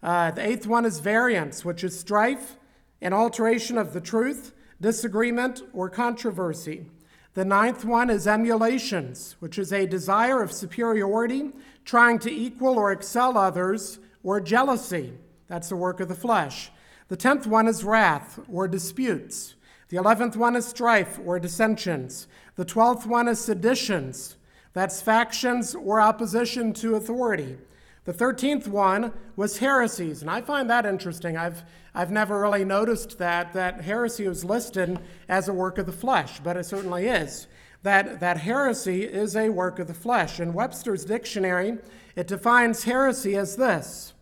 Uh, 0.04 0.32
the 0.32 0.46
eighth 0.46 0.68
one 0.68 0.84
is 0.84 1.00
variance, 1.00 1.64
which 1.64 1.86
is 1.86 1.98
strife 1.98 2.58
an 3.00 3.14
alteration 3.14 3.78
of 3.78 3.94
the 3.94 4.02
truth, 4.02 4.54
disagreement, 4.82 5.62
or 5.72 5.90
controversy. 5.90 6.86
The 7.34 7.46
ninth 7.46 7.86
one 7.86 8.10
is 8.10 8.28
emulations, 8.28 9.38
which 9.40 9.58
is 9.58 9.72
a 9.72 9.88
desire 9.88 10.42
of 10.42 10.52
superiority, 10.52 11.52
trying 11.86 12.20
to 12.20 12.30
equal 12.30 12.78
or 12.78 12.92
excel 12.92 13.38
others, 13.38 14.00
or 14.22 14.42
jealousy. 14.42 15.14
That's 15.52 15.68
the 15.68 15.76
work 15.76 16.00
of 16.00 16.08
the 16.08 16.16
flesh. 16.16 16.72
The 17.10 17.18
tenth 17.18 17.46
one 17.46 17.68
is 17.68 17.84
wrath, 17.84 18.40
or 18.50 18.70
disputes. 18.70 19.56
The 19.90 19.98
eleventh 19.98 20.38
one 20.38 20.56
is 20.56 20.66
strife, 20.66 21.20
or 21.26 21.40
dissensions. 21.40 22.30
The 22.56 22.64
twelfth 22.64 23.06
one 23.06 23.28
is 23.28 23.42
seditions. 23.42 24.38
That's 24.72 25.02
factions 25.02 25.76
or 25.76 26.00
opposition 26.00 26.72
to 26.76 26.96
authority. 26.96 27.58
The 28.06 28.14
13th 28.14 28.70
one 28.70 29.12
was 29.36 29.58
heresies, 29.58 30.22
and 30.22 30.32
I 30.32 30.40
find 30.40 30.70
that 30.70 30.86
interesting. 30.86 31.36
I've, 31.36 31.64
I've 31.94 32.12
never 32.12 32.40
really 32.40 32.64
noticed 32.64 33.18
that, 33.18 33.52
that 33.52 33.82
heresy 33.82 34.30
was 34.30 34.46
listed 34.46 35.00
as 35.28 35.50
a 35.50 35.54
work 35.54 35.78
of 35.78 35.86
the 35.86 35.92
flesh, 35.92 36.40
but 36.40 36.56
it 36.56 36.64
certainly 36.64 37.08
is. 37.08 37.48
That, 37.84 38.22
that 38.22 38.38
heresy 38.38 39.04
is 39.04 39.36
a 39.36 39.50
work 39.50 39.80
of 39.80 39.88
the 39.88 39.94
flesh. 39.94 40.40
In 40.40 40.54
Webster's 40.54 41.04
dictionary, 41.04 41.78
it 42.16 42.28
defines 42.28 42.86
heresy 42.86 43.36
as 43.36 43.58
this 43.58 44.14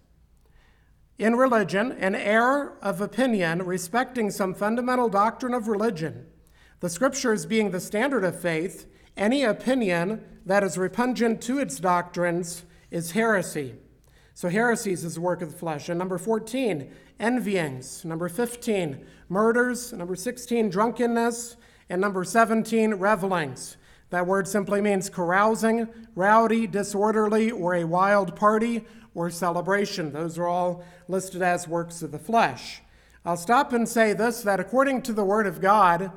In 1.19 1.35
religion, 1.35 1.91
an 1.99 2.15
error 2.15 2.77
of 2.81 3.01
opinion 3.01 3.63
respecting 3.63 4.31
some 4.31 4.53
fundamental 4.53 5.09
doctrine 5.09 5.53
of 5.53 5.67
religion, 5.67 6.25
the 6.79 6.89
scriptures 6.89 7.45
being 7.45 7.71
the 7.71 7.81
standard 7.81 8.23
of 8.23 8.39
faith, 8.39 8.87
any 9.17 9.43
opinion 9.43 10.23
that 10.45 10.63
is 10.63 10.77
repugnant 10.77 11.41
to 11.41 11.59
its 11.59 11.77
doctrines 11.77 12.63
is 12.89 13.11
heresy. 13.11 13.75
So, 14.33 14.47
heresies 14.47 15.03
is 15.03 15.15
the 15.15 15.21
work 15.21 15.41
of 15.41 15.51
the 15.51 15.57
flesh. 15.57 15.89
And 15.89 15.99
number 15.99 16.17
14, 16.17 16.89
envyings. 17.19 18.05
Number 18.05 18.29
15, 18.29 19.05
murders. 19.27 19.91
Number 19.91 20.15
16, 20.15 20.69
drunkenness. 20.69 21.57
And 21.89 21.99
number 21.99 22.23
17, 22.23 22.93
revelings. 22.93 23.75
That 24.09 24.25
word 24.25 24.47
simply 24.47 24.79
means 24.79 25.09
carousing, 25.09 25.89
rowdy, 26.15 26.65
disorderly, 26.65 27.51
or 27.51 27.75
a 27.75 27.83
wild 27.83 28.37
party 28.37 28.85
or 29.15 29.29
celebration. 29.29 30.11
Those 30.11 30.37
are 30.37 30.47
all 30.47 30.83
listed 31.07 31.41
as 31.41 31.67
works 31.67 32.01
of 32.01 32.11
the 32.11 32.19
flesh. 32.19 32.81
I'll 33.25 33.37
stop 33.37 33.73
and 33.73 33.87
say 33.87 34.13
this 34.13 34.41
that 34.43 34.59
according 34.59 35.01
to 35.03 35.13
the 35.13 35.23
Word 35.23 35.47
of 35.47 35.61
God, 35.61 36.11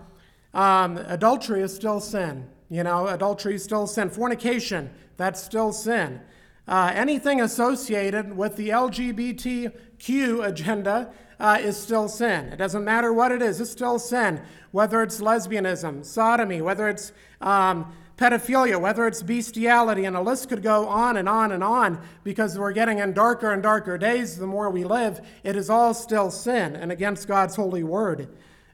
um, 0.55 0.99
adultery 0.99 1.63
is 1.63 1.75
still 1.75 2.01
sin. 2.01 2.49
You 2.69 2.85
know, 2.85 3.09
adultery 3.09 3.57
is 3.57 3.65
still 3.65 3.87
sin. 3.87 4.11
Fornication, 4.11 4.91
that's 5.17 5.43
still 5.43 5.73
sin. 5.73 6.21
Uh, 6.69 6.93
anything 6.95 7.41
associated 7.41 8.37
with 8.37 8.57
the 8.57 8.69
LGBTQ 8.69 10.47
agenda 10.47 11.13
uh, 11.41 11.59
is 11.61 11.77
still 11.77 12.09
sin. 12.09 12.47
It 12.47 12.57
doesn't 12.57 12.85
matter 12.85 13.13
what 13.13 13.33
it 13.33 13.43
is, 13.43 13.61
it's 13.61 13.71
still 13.71 13.99
sin. 13.99 14.41
Whether 14.71 15.03
it's 15.03 15.21
lesbianism, 15.21 16.05
sodomy, 16.05 16.63
whether 16.63 16.89
it's 16.89 17.13
um, 17.41 17.93
pedophilia, 18.23 18.81
whether 18.81 19.09
it's 19.09 19.21
bestiality, 19.21 20.05
and 20.05 20.17
a 20.17 20.21
list 20.21 20.49
could 20.49 20.62
go 20.62 20.87
on 20.87 21.17
and 21.17 21.29
on 21.29 21.50
and 21.50 21.64
on 21.64 22.00
because 22.23 22.57
we're 22.57 22.73
getting 22.73 22.99
in 22.99 23.12
darker 23.12 23.52
and 23.52 23.64
darker 23.64 23.99
days 23.99 24.38
the 24.38 24.47
more 24.47 24.71
we 24.71 24.85
live. 24.85 25.21
It 25.43 25.57
is 25.57 25.69
all 25.69 25.93
still 25.93 26.31
sin 26.31 26.76
and 26.76 26.93
against 26.93 27.26
God's 27.26 27.57
holy 27.57 27.83
word. 27.83 28.29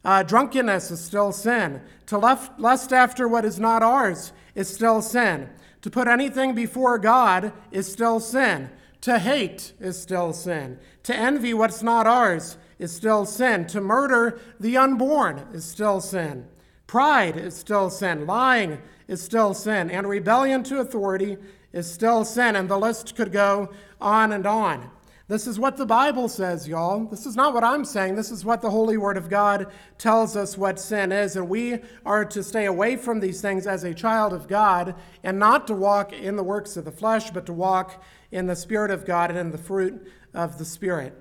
Uh, 0.05 0.23
drunkenness 0.23 0.91
is 0.91 1.01
still 1.01 1.33
sin. 1.33 1.81
To 2.07 2.19
lust 2.19 2.93
after 2.93 3.27
what 3.27 3.47
is 3.47 3.59
not 3.59 3.83
ours 3.83 4.33
is 4.55 4.69
still 4.69 5.01
sin. 5.01 5.49
To 5.81 5.91
put 5.91 6.09
anything 6.09 6.55
before 6.55 6.99
God 6.99 7.53
is 7.71 7.91
still 7.91 8.21
sin. 8.21 8.69
To 9.03 9.19
hate 9.19 9.73
is 9.81 9.99
still 10.01 10.35
sin. 10.35 10.79
To 11.05 11.17
envy 11.17 11.55
what's 11.55 11.83
not 11.83 12.07
ours 12.07 12.59
is 12.79 12.95
still 12.95 13.25
sin. 13.25 13.67
To 13.69 13.81
murder 13.81 14.41
the 14.61 14.77
unborn 14.77 15.47
is 15.55 15.65
still 15.65 16.03
sin. 16.03 16.47
Pride 16.87 17.37
is 17.37 17.57
still 17.57 17.89
sin. 17.91 18.27
Lying 18.27 18.79
is 19.09 19.21
still 19.21 19.55
sin. 19.55 19.91
And 19.91 20.07
rebellion 20.07 20.63
to 20.65 20.79
authority 20.79 21.39
is 21.73 21.91
still 21.91 22.25
sin. 22.25 22.55
And 22.55 22.69
the 22.69 22.79
list 22.79 23.17
could 23.17 23.33
go 23.33 23.71
on 24.01 24.33
and 24.33 24.47
on. 24.47 24.91
This 25.29 25.47
is 25.47 25.59
what 25.59 25.77
the 25.77 25.85
Bible 25.85 26.27
says, 26.27 26.67
y'all. 26.67 27.05
This 27.05 27.27
is 27.27 27.37
not 27.37 27.53
what 27.53 27.63
I'm 27.63 27.85
saying. 27.85 28.15
This 28.15 28.31
is 28.31 28.47
what 28.47 28.63
the 28.63 28.71
Holy 28.71 28.97
Word 28.97 29.19
of 29.19 29.29
God 29.29 29.67
tells 29.99 30.37
us 30.37 30.57
what 30.57 30.81
sin 30.81 31.13
is. 31.13 31.37
And 31.37 31.51
we 31.51 31.81
are 32.07 32.25
to 32.25 32.43
stay 32.43 32.65
away 32.65 32.97
from 32.97 33.21
these 33.21 33.43
things 33.43 33.67
as 33.67 33.85
a 33.85 33.93
child 33.93 34.33
of 34.33 34.49
God 34.49 34.95
and 35.23 35.39
not 35.39 35.67
to 35.67 35.75
walk 35.75 36.15
in 36.15 36.37
the 36.37 36.43
works 36.43 36.79
of 36.79 36.87
the 36.87 36.93
flesh, 36.93 37.31
but 37.31 37.45
to 37.45 37.53
walk 37.53 38.03
in 38.31 38.47
the 38.47 38.57
Spirit 38.57 38.91
of 38.91 39.05
God 39.05 39.29
and 39.29 39.39
in 39.39 39.51
the 39.51 39.59
fruit 39.59 40.11
of 40.33 40.57
the 40.57 40.65
Spirit. 40.65 41.15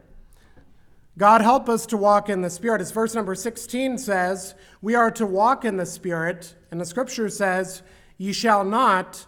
God 1.18 1.42
help 1.42 1.68
us 1.68 1.88
to 1.88 1.98
walk 1.98 2.30
in 2.30 2.42
the 2.42 2.50
Spirit. 2.50 2.80
As 2.80 2.92
verse 2.92 3.16
number 3.16 3.34
16 3.34 3.98
says, 3.98 4.54
we 4.84 4.94
are 4.94 5.10
to 5.12 5.26
walk 5.26 5.66
in 5.66 5.78
the 5.78 5.86
Spirit. 5.86 6.56
And 6.70 6.80
the 6.80 6.86
scripture 6.86 7.28
says, 7.30 7.82
Ye 8.18 8.34
shall 8.34 8.64
not 8.64 9.26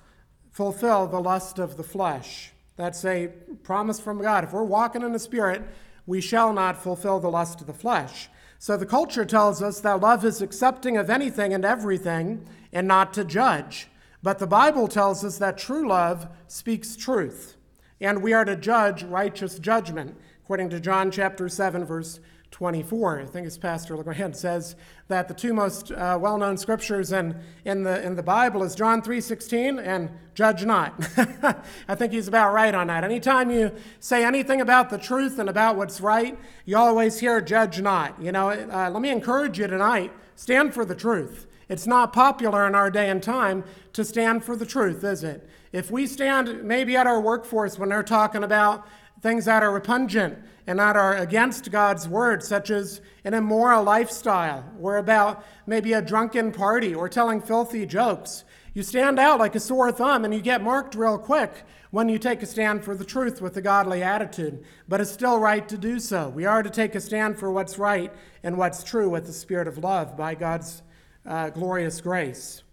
fulfill 0.52 1.08
the 1.08 1.20
lust 1.20 1.58
of 1.58 1.78
the 1.78 1.84
flesh. 1.84 2.52
That's 2.76 3.04
a 3.06 3.30
promise 3.64 4.00
from 4.00 4.22
God. 4.22 4.44
If 4.44 4.54
we're 4.54 4.64
walking 4.64 5.02
in 5.02 5.14
the 5.14 5.20
Spirit, 5.20 5.64
we 6.06 6.22
shall 6.22 6.54
not 6.54 6.82
fulfill 6.82 7.20
the 7.20 7.30
lust 7.30 7.62
of 7.62 7.68
the 7.68 7.74
flesh. 7.74 8.30
So 8.60 8.78
the 8.78 8.86
culture 8.86 9.26
tells 9.26 9.64
us 9.64 9.80
that 9.80 10.02
love 10.02 10.24
is 10.24 10.42
accepting 10.42 10.98
of 10.98 11.10
anything 11.10 11.54
and 11.54 11.66
everything 11.66 12.48
and 12.72 12.88
not 12.88 13.14
to 13.14 13.24
judge. 13.24 13.88
But 14.22 14.38
the 14.38 14.48
Bible 14.48 14.88
tells 14.88 15.24
us 15.24 15.38
that 15.38 15.58
true 15.58 15.88
love 15.88 16.28
speaks 16.48 16.96
truth, 16.96 17.56
and 18.02 18.22
we 18.22 18.34
are 18.34 18.44
to 18.44 18.56
judge 18.56 19.04
righteous 19.04 19.60
judgment, 19.60 20.18
according 20.50 20.72
to 20.72 20.80
John 20.80 21.12
chapter 21.12 21.48
7, 21.48 21.86
verse 21.86 22.20
24. 22.50 23.22
I 23.22 23.26
think 23.26 23.46
it's 23.46 23.56
Pastor 23.56 23.96
LeGrand 23.96 24.36
says 24.36 24.76
that 25.08 25.28
the 25.28 25.34
two 25.36 25.54
most 25.54 25.92
uh, 25.92 26.18
well-known 26.20 26.58
scriptures 26.58 27.12
in, 27.12 27.40
in, 27.66 27.84
the, 27.84 28.02
in 28.02 28.16
the 28.16 28.24
Bible 28.24 28.64
is 28.64 28.74
John 28.74 29.04
3.16 29.04 29.80
and 29.80 30.10
judge 30.34 30.66
not. 30.66 30.96
I 31.88 31.94
think 31.94 32.14
he's 32.14 32.28
about 32.28 32.52
right 32.52 32.74
on 32.74 32.88
that. 32.88 33.04
Anytime 33.04 33.52
you 33.52 33.72
say 34.00 34.26
anything 34.26 34.60
about 34.60 34.90
the 34.90 34.98
truth 34.98 35.38
and 35.38 35.50
about 35.50 35.76
what's 35.76 36.02
right, 36.02 36.36
you 36.66 36.78
always 36.78 37.20
hear 37.20 37.40
judge 37.42 37.80
not. 37.80 38.20
You 38.20 38.32
know, 38.32 38.50
uh, 38.50 38.90
let 38.90 39.04
me 39.04 39.12
encourage 39.12 39.60
you 39.60 39.68
tonight, 39.68 40.12
stand 40.36 40.74
for 40.74 40.84
the 40.84 40.96
truth. 40.96 41.46
It's 41.70 41.86
not 41.86 42.12
popular 42.12 42.66
in 42.66 42.74
our 42.74 42.90
day 42.90 43.12
and 43.12 43.22
time 43.22 43.66
to 43.94 44.04
stand 44.04 44.44
for 44.44 44.56
the 44.56 44.66
truth, 44.66 45.04
is 45.04 45.24
it? 45.24 45.48
If 45.72 45.92
we 45.92 46.08
stand 46.08 46.64
maybe 46.64 46.98
at 46.98 47.06
our 47.06 47.22
workforce 47.22 47.78
when 47.78 47.90
they're 47.90 48.02
talking 48.02 48.44
about 48.44 48.88
things 49.22 49.46
that 49.46 49.64
are 49.64 49.72
repugnant 49.72 50.38
and 50.68 50.80
that 50.80 50.96
are 50.96 51.16
against 51.16 51.72
God's 51.72 52.08
word, 52.08 52.44
such 52.44 52.70
as 52.70 53.02
an 53.24 53.34
immoral 53.34 53.84
lifestyle, 53.84 54.64
or 54.80 54.98
about 54.98 55.44
maybe 55.66 55.94
a 55.94 56.02
drunken 56.02 56.52
party, 56.52 56.94
or 56.94 57.10
telling 57.10 57.42
filthy 57.42 57.86
jokes. 57.86 58.44
You 58.74 58.84
stand 58.84 59.20
out 59.20 59.40
like 59.40 59.56
a 59.56 59.60
sore 59.60 59.92
thumb 59.92 60.26
and 60.26 60.34
you 60.34 60.42
get 60.42 60.62
marked 60.62 60.96
real 60.96 61.18
quick 61.18 61.64
when 61.92 62.08
you 62.08 62.20
take 62.20 62.44
a 62.44 62.46
stand 62.46 62.84
for 62.84 62.96
the 62.96 63.04
truth 63.04 63.42
with 63.42 63.58
a 63.58 63.62
godly 63.62 64.04
attitude. 64.04 64.64
But 64.88 65.02
it's 65.02 65.12
still 65.12 65.40
right 65.40 65.68
to 65.70 65.78
do 65.78 66.00
so. 66.00 66.30
We 66.30 66.46
are 66.46 66.62
to 66.62 66.70
take 66.70 66.94
a 66.94 67.02
stand 67.02 67.40
for 67.40 67.52
what's 67.52 67.80
right 67.80 68.14
and 68.44 68.58
what's 68.58 68.84
true 68.84 69.10
with 69.10 69.26
the 69.26 69.34
spirit 69.34 69.68
of 69.68 69.80
love 69.80 70.16
by 70.16 70.36
God's 70.36 70.84
uh, 71.26 71.50
glorious 71.50 72.00
grace. 72.00 72.64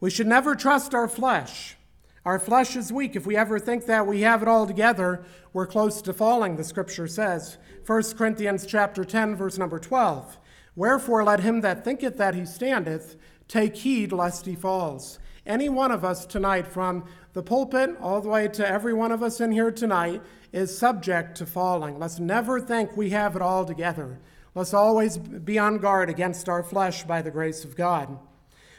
We 0.00 0.10
should 0.10 0.26
never 0.26 0.54
trust 0.54 0.94
our 0.94 1.08
flesh. 1.08 1.76
Our 2.24 2.38
flesh 2.38 2.74
is 2.74 2.90
weak. 2.90 3.16
If 3.16 3.26
we 3.26 3.36
ever 3.36 3.58
think 3.58 3.84
that 3.84 4.06
we 4.06 4.22
have 4.22 4.40
it 4.40 4.48
all 4.48 4.66
together, 4.66 5.24
we're 5.52 5.66
close 5.66 6.00
to 6.02 6.12
falling, 6.14 6.56
the 6.56 6.64
scripture 6.64 7.06
says. 7.06 7.58
1 7.86 8.02
Corinthians 8.16 8.64
chapter 8.64 9.04
10, 9.04 9.36
verse 9.36 9.58
number 9.58 9.78
12. 9.78 10.38
Wherefore 10.74 11.22
let 11.22 11.40
him 11.40 11.60
that 11.60 11.84
thinketh 11.84 12.16
that 12.16 12.34
he 12.34 12.46
standeth 12.46 13.16
take 13.46 13.76
heed 13.76 14.10
lest 14.10 14.46
he 14.46 14.54
falls. 14.54 15.18
Any 15.46 15.68
one 15.68 15.90
of 15.90 16.02
us 16.02 16.24
tonight, 16.24 16.66
from 16.66 17.04
the 17.34 17.42
pulpit 17.42 17.94
all 18.00 18.22
the 18.22 18.30
way 18.30 18.48
to 18.48 18.66
every 18.66 18.94
one 18.94 19.12
of 19.12 19.22
us 19.22 19.38
in 19.40 19.52
here 19.52 19.70
tonight, 19.70 20.22
is 20.50 20.76
subject 20.76 21.36
to 21.36 21.44
falling. 21.44 21.98
Let's 21.98 22.18
never 22.18 22.58
think 22.58 22.96
we 22.96 23.10
have 23.10 23.36
it 23.36 23.42
all 23.42 23.66
together. 23.66 24.18
Let's 24.54 24.72
always 24.72 25.18
be 25.18 25.58
on 25.58 25.76
guard 25.76 26.08
against 26.08 26.48
our 26.48 26.62
flesh 26.62 27.04
by 27.04 27.20
the 27.20 27.30
grace 27.30 27.64
of 27.64 27.76
God. 27.76 28.18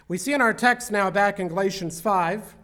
We 0.08 0.18
see 0.18 0.34
in 0.34 0.42
our 0.42 0.54
text 0.54 0.92
now 0.92 1.12
back 1.12 1.40
in 1.40 1.50
Galatians 1.50 2.02
5, 2.02 2.56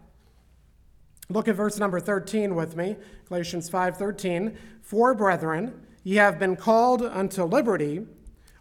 Look 1.32 1.48
at 1.48 1.56
verse 1.56 1.78
number 1.78 1.98
13 1.98 2.54
with 2.54 2.76
me. 2.76 2.96
Galatians 3.28 3.70
5:13. 3.70 4.54
For 4.82 5.14
brethren, 5.14 5.72
ye 6.04 6.16
have 6.16 6.38
been 6.38 6.56
called 6.56 7.02
unto 7.02 7.44
liberty, 7.44 8.06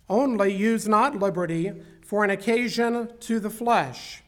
only 0.07 0.53
use 0.53 0.87
not 0.87 1.19
liberty 1.19 1.73
for 2.01 2.23
an 2.23 2.29
occasion 2.29 3.09
to 3.19 3.39
the 3.41 3.49
flesh. 3.49 4.23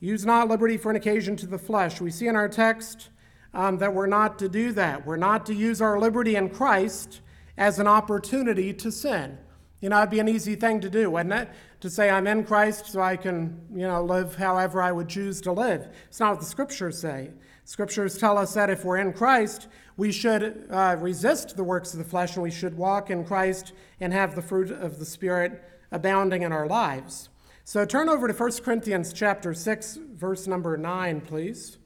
Use 0.00 0.26
not 0.26 0.48
liberty 0.48 0.76
for 0.76 0.90
an 0.90 0.96
occasion 0.96 1.36
to 1.36 1.46
the 1.46 1.58
flesh. 1.58 2.00
We 2.00 2.10
see 2.10 2.26
in 2.26 2.34
our 2.34 2.48
text 2.48 3.10
um, 3.54 3.78
that 3.78 3.94
we're 3.94 4.06
not 4.06 4.38
to 4.40 4.48
do 4.48 4.72
that. 4.72 5.06
We're 5.06 5.16
not 5.16 5.46
to 5.46 5.54
use 5.54 5.80
our 5.80 6.00
liberty 6.00 6.34
in 6.34 6.50
Christ 6.50 7.20
as 7.56 7.78
an 7.78 7.86
opportunity 7.86 8.72
to 8.72 8.90
sin. 8.90 9.38
You 9.80 9.90
know, 9.90 9.98
it'd 9.98 10.10
be 10.10 10.20
an 10.20 10.28
easy 10.28 10.56
thing 10.56 10.80
to 10.80 10.90
do, 10.90 11.10
wouldn't 11.10 11.34
it? 11.34 11.48
To 11.80 11.88
say, 11.88 12.10
I'm 12.10 12.26
in 12.26 12.44
Christ 12.44 12.86
so 12.86 13.00
I 13.00 13.16
can, 13.16 13.58
you 13.72 13.86
know, 13.86 14.04
live 14.04 14.36
however 14.36 14.82
I 14.82 14.92
would 14.92 15.08
choose 15.08 15.40
to 15.42 15.52
live. 15.52 15.88
It's 16.08 16.20
not 16.20 16.32
what 16.32 16.40
the 16.40 16.46
scriptures 16.46 17.00
say. 17.00 17.30
Scriptures 17.64 18.18
tell 18.18 18.36
us 18.36 18.52
that 18.54 18.68
if 18.68 18.84
we're 18.84 18.98
in 18.98 19.12
Christ, 19.12 19.68
we 19.96 20.12
should 20.12 20.66
uh, 20.70 20.96
resist 20.98 21.56
the 21.56 21.64
works 21.64 21.92
of 21.92 21.98
the 21.98 22.04
flesh 22.04 22.34
and 22.34 22.42
we 22.42 22.50
should 22.50 22.76
walk 22.76 23.10
in 23.10 23.24
Christ 23.24 23.72
and 24.00 24.12
have 24.12 24.34
the 24.34 24.42
fruit 24.42 24.70
of 24.70 24.98
the 24.98 25.04
Spirit 25.04 25.62
abounding 25.90 26.42
in 26.42 26.52
our 26.52 26.66
lives. 26.66 27.28
So 27.64 27.84
turn 27.84 28.08
over 28.08 28.26
to 28.26 28.34
1 28.34 28.52
Corinthians 28.64 29.12
chapter 29.12 29.54
6, 29.54 29.98
verse 30.14 30.46
number 30.46 30.76
9, 30.76 31.20
please. 31.20 31.78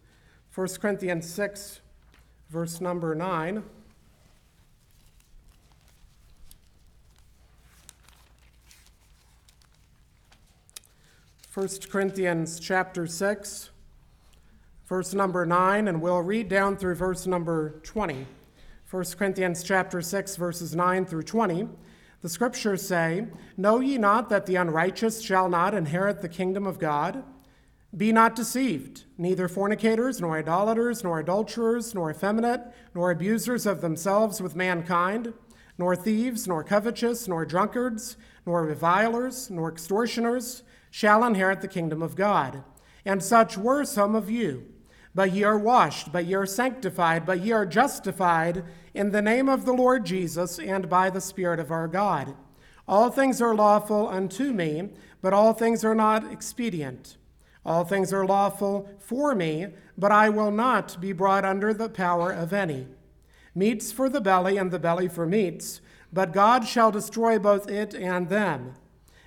1 0.55 0.69
Corinthians 0.81 1.29
6, 1.29 1.81
verse 2.49 2.81
number 2.81 3.15
9. 3.15 3.63
1 11.55 11.69
Corinthians 11.89 12.59
chapter 12.59 13.07
6, 13.07 13.71
verse 14.89 15.15
number 15.15 15.47
9, 15.47 15.87
and 15.87 16.03
we'll 16.03 16.21
read 16.21 16.49
down 16.49 16.77
through 16.77 16.97
verse 16.97 17.29
number 17.29 17.79
20. 17.85 18.27
1 18.91 19.05
Corinthians 19.17 19.63
chapter 19.63 20.03
6, 20.03 20.35
verses 20.35 20.75
9 20.75 21.07
through 21.07 21.23
20. 21.23 21.69
The 22.23 22.29
scriptures 22.29 22.85
say, 22.85 23.29
Know 23.57 23.79
ye 23.79 23.99
not 23.99 24.31
that 24.31 24.47
the 24.47 24.57
unrighteous 24.57 25.23
shall 25.23 25.49
not 25.49 25.75
inherit 25.75 26.23
the 26.23 26.29
kingdom 26.29 26.67
of 26.67 26.81
God? 26.81 27.23
Be 27.97 28.11
not 28.11 28.35
deceived, 28.35 29.05
neither 29.17 29.47
fornicators, 29.47 30.21
nor 30.21 30.39
idolaters, 30.39 31.05
nor 31.05 31.21
adulterers, 31.21 31.95
nor 31.95 32.11
effeminate, 32.11 32.63
nor 32.97 33.13
abusers 33.13 33.65
of 33.65 33.81
themselves 33.81 34.43
with 34.43 34.57
mankind, 34.57 35.33
nor 35.79 35.95
thieves, 35.95 36.49
nor 36.49 36.65
covetous, 36.65 37.29
nor 37.29 37.47
drunkards, 37.47 38.17
nor 38.45 38.65
revilers, 38.65 39.51
nor 39.51 39.71
extortioners 39.71 40.64
shall 40.95 41.25
inherit 41.25 41.61
the 41.61 41.67
kingdom 41.67 42.01
of 42.03 42.15
God. 42.15 42.63
And 43.05 43.21
such 43.21 43.59
were 43.59 43.85
some 43.85 44.15
of 44.15 44.31
you. 44.31 44.65
But 45.13 45.33
ye 45.33 45.43
are 45.43 45.59
washed, 45.59 46.13
but 46.13 46.25
ye 46.25 46.35
are 46.35 46.47
sanctified, 46.47 47.27
but 47.27 47.41
ye 47.41 47.51
are 47.51 47.67
justified 47.67 48.63
in 48.95 49.11
the 49.11 49.21
name 49.21 49.49
of 49.49 49.65
the 49.65 49.73
Lord 49.73 50.07
Jesus 50.07 50.57
and 50.61 50.89
by 50.89 51.11
the 51.11 51.21
Spirit 51.21 51.59
of 51.59 51.73
our 51.73 51.89
God. 51.89 52.37
All 52.87 53.11
things 53.11 53.43
are 53.43 53.57
lawful 53.57 54.07
unto 54.07 54.53
me, 54.53 54.91
but 55.21 55.33
all 55.33 55.53
things 55.53 55.85
are 55.85 55.97
not 55.97 56.31
expedient. 56.31 57.17
All 57.67 57.85
things 57.85 58.13
are 58.13 58.25
lawful 58.25 58.89
for 59.01 59.35
me, 59.35 59.67
but 59.99 60.13
I 60.13 60.29
will 60.29 60.53
not 60.53 61.01
be 61.01 61.13
brought 61.13 61.45
under 61.45 61.75
the 61.75 61.89
power 61.89 62.31
of 62.31 62.53
any. 62.53 62.87
Meats 63.53 63.91
for 63.91 64.09
the 64.09 64.21
belly, 64.21 64.57
and 64.59 64.71
the 64.71 64.79
belly 64.79 65.09
for 65.09 65.27
meats, 65.27 65.81
but 66.13 66.33
God 66.33 66.69
shall 66.69 66.93
destroy 66.93 67.37
both 67.37 67.69
it 67.69 67.97
and 67.97 68.29
them. 68.29 68.75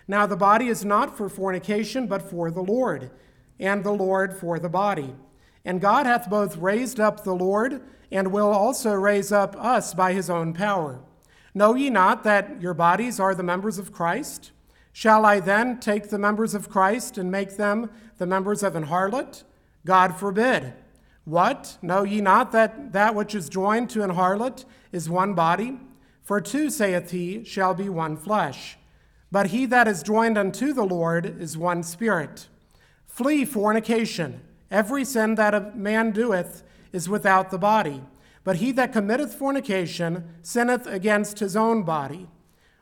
Now 0.07 0.25
the 0.25 0.37
body 0.37 0.67
is 0.67 0.85
not 0.85 1.17
for 1.17 1.29
fornication, 1.29 2.07
but 2.07 2.21
for 2.21 2.49
the 2.49 2.61
Lord, 2.61 3.11
and 3.59 3.83
the 3.83 3.91
Lord 3.91 4.37
for 4.37 4.59
the 4.59 4.69
body. 4.69 5.13
And 5.65 5.81
God 5.81 6.05
hath 6.05 6.29
both 6.29 6.57
raised 6.57 6.99
up 6.99 7.23
the 7.23 7.35
Lord, 7.35 7.81
and 8.11 8.31
will 8.31 8.51
also 8.51 8.93
raise 8.93 9.31
up 9.31 9.55
us 9.57 9.93
by 9.93 10.13
his 10.13 10.29
own 10.29 10.53
power. 10.53 11.01
Know 11.53 11.75
ye 11.75 11.89
not 11.89 12.23
that 12.23 12.61
your 12.61 12.73
bodies 12.73 13.19
are 13.19 13.35
the 13.35 13.43
members 13.43 13.77
of 13.77 13.91
Christ? 13.91 14.51
Shall 14.93 15.25
I 15.25 15.39
then 15.39 15.79
take 15.79 16.09
the 16.09 16.17
members 16.17 16.55
of 16.55 16.69
Christ 16.69 17.17
and 17.17 17.29
make 17.29 17.57
them 17.57 17.91
the 18.17 18.25
members 18.25 18.63
of 18.63 18.75
an 18.75 18.85
harlot? 18.85 19.43
God 19.85 20.15
forbid. 20.17 20.73
What? 21.25 21.77
Know 21.81 22.03
ye 22.03 22.21
not 22.21 22.51
that 22.53 22.93
that 22.93 23.13
which 23.13 23.35
is 23.35 23.49
joined 23.49 23.89
to 23.89 24.03
an 24.03 24.11
harlot 24.11 24.65
is 24.91 25.09
one 25.09 25.33
body? 25.33 25.79
For 26.23 26.39
two, 26.39 26.69
saith 26.69 27.11
he, 27.11 27.43
shall 27.43 27.73
be 27.73 27.89
one 27.89 28.17
flesh. 28.17 28.77
But 29.31 29.47
he 29.47 29.65
that 29.65 29.87
is 29.87 30.03
joined 30.03 30.37
unto 30.37 30.73
the 30.73 30.85
Lord 30.85 31.25
is 31.25 31.57
one 31.57 31.83
spirit. 31.83 32.47
Flee 33.05 33.45
fornication. 33.45 34.41
Every 34.71 35.03
sin 35.03 35.35
that 35.35 35.53
a 35.53 35.71
man 35.75 36.11
doeth 36.11 36.63
is 36.91 37.09
without 37.09 37.51
the 37.51 37.57
body. 37.57 38.03
But 38.43 38.57
he 38.57 38.71
that 38.73 38.93
committeth 38.93 39.35
fornication 39.35 40.23
sinneth 40.41 40.87
against 40.87 41.39
his 41.39 41.55
own 41.55 41.83
body. 41.83 42.27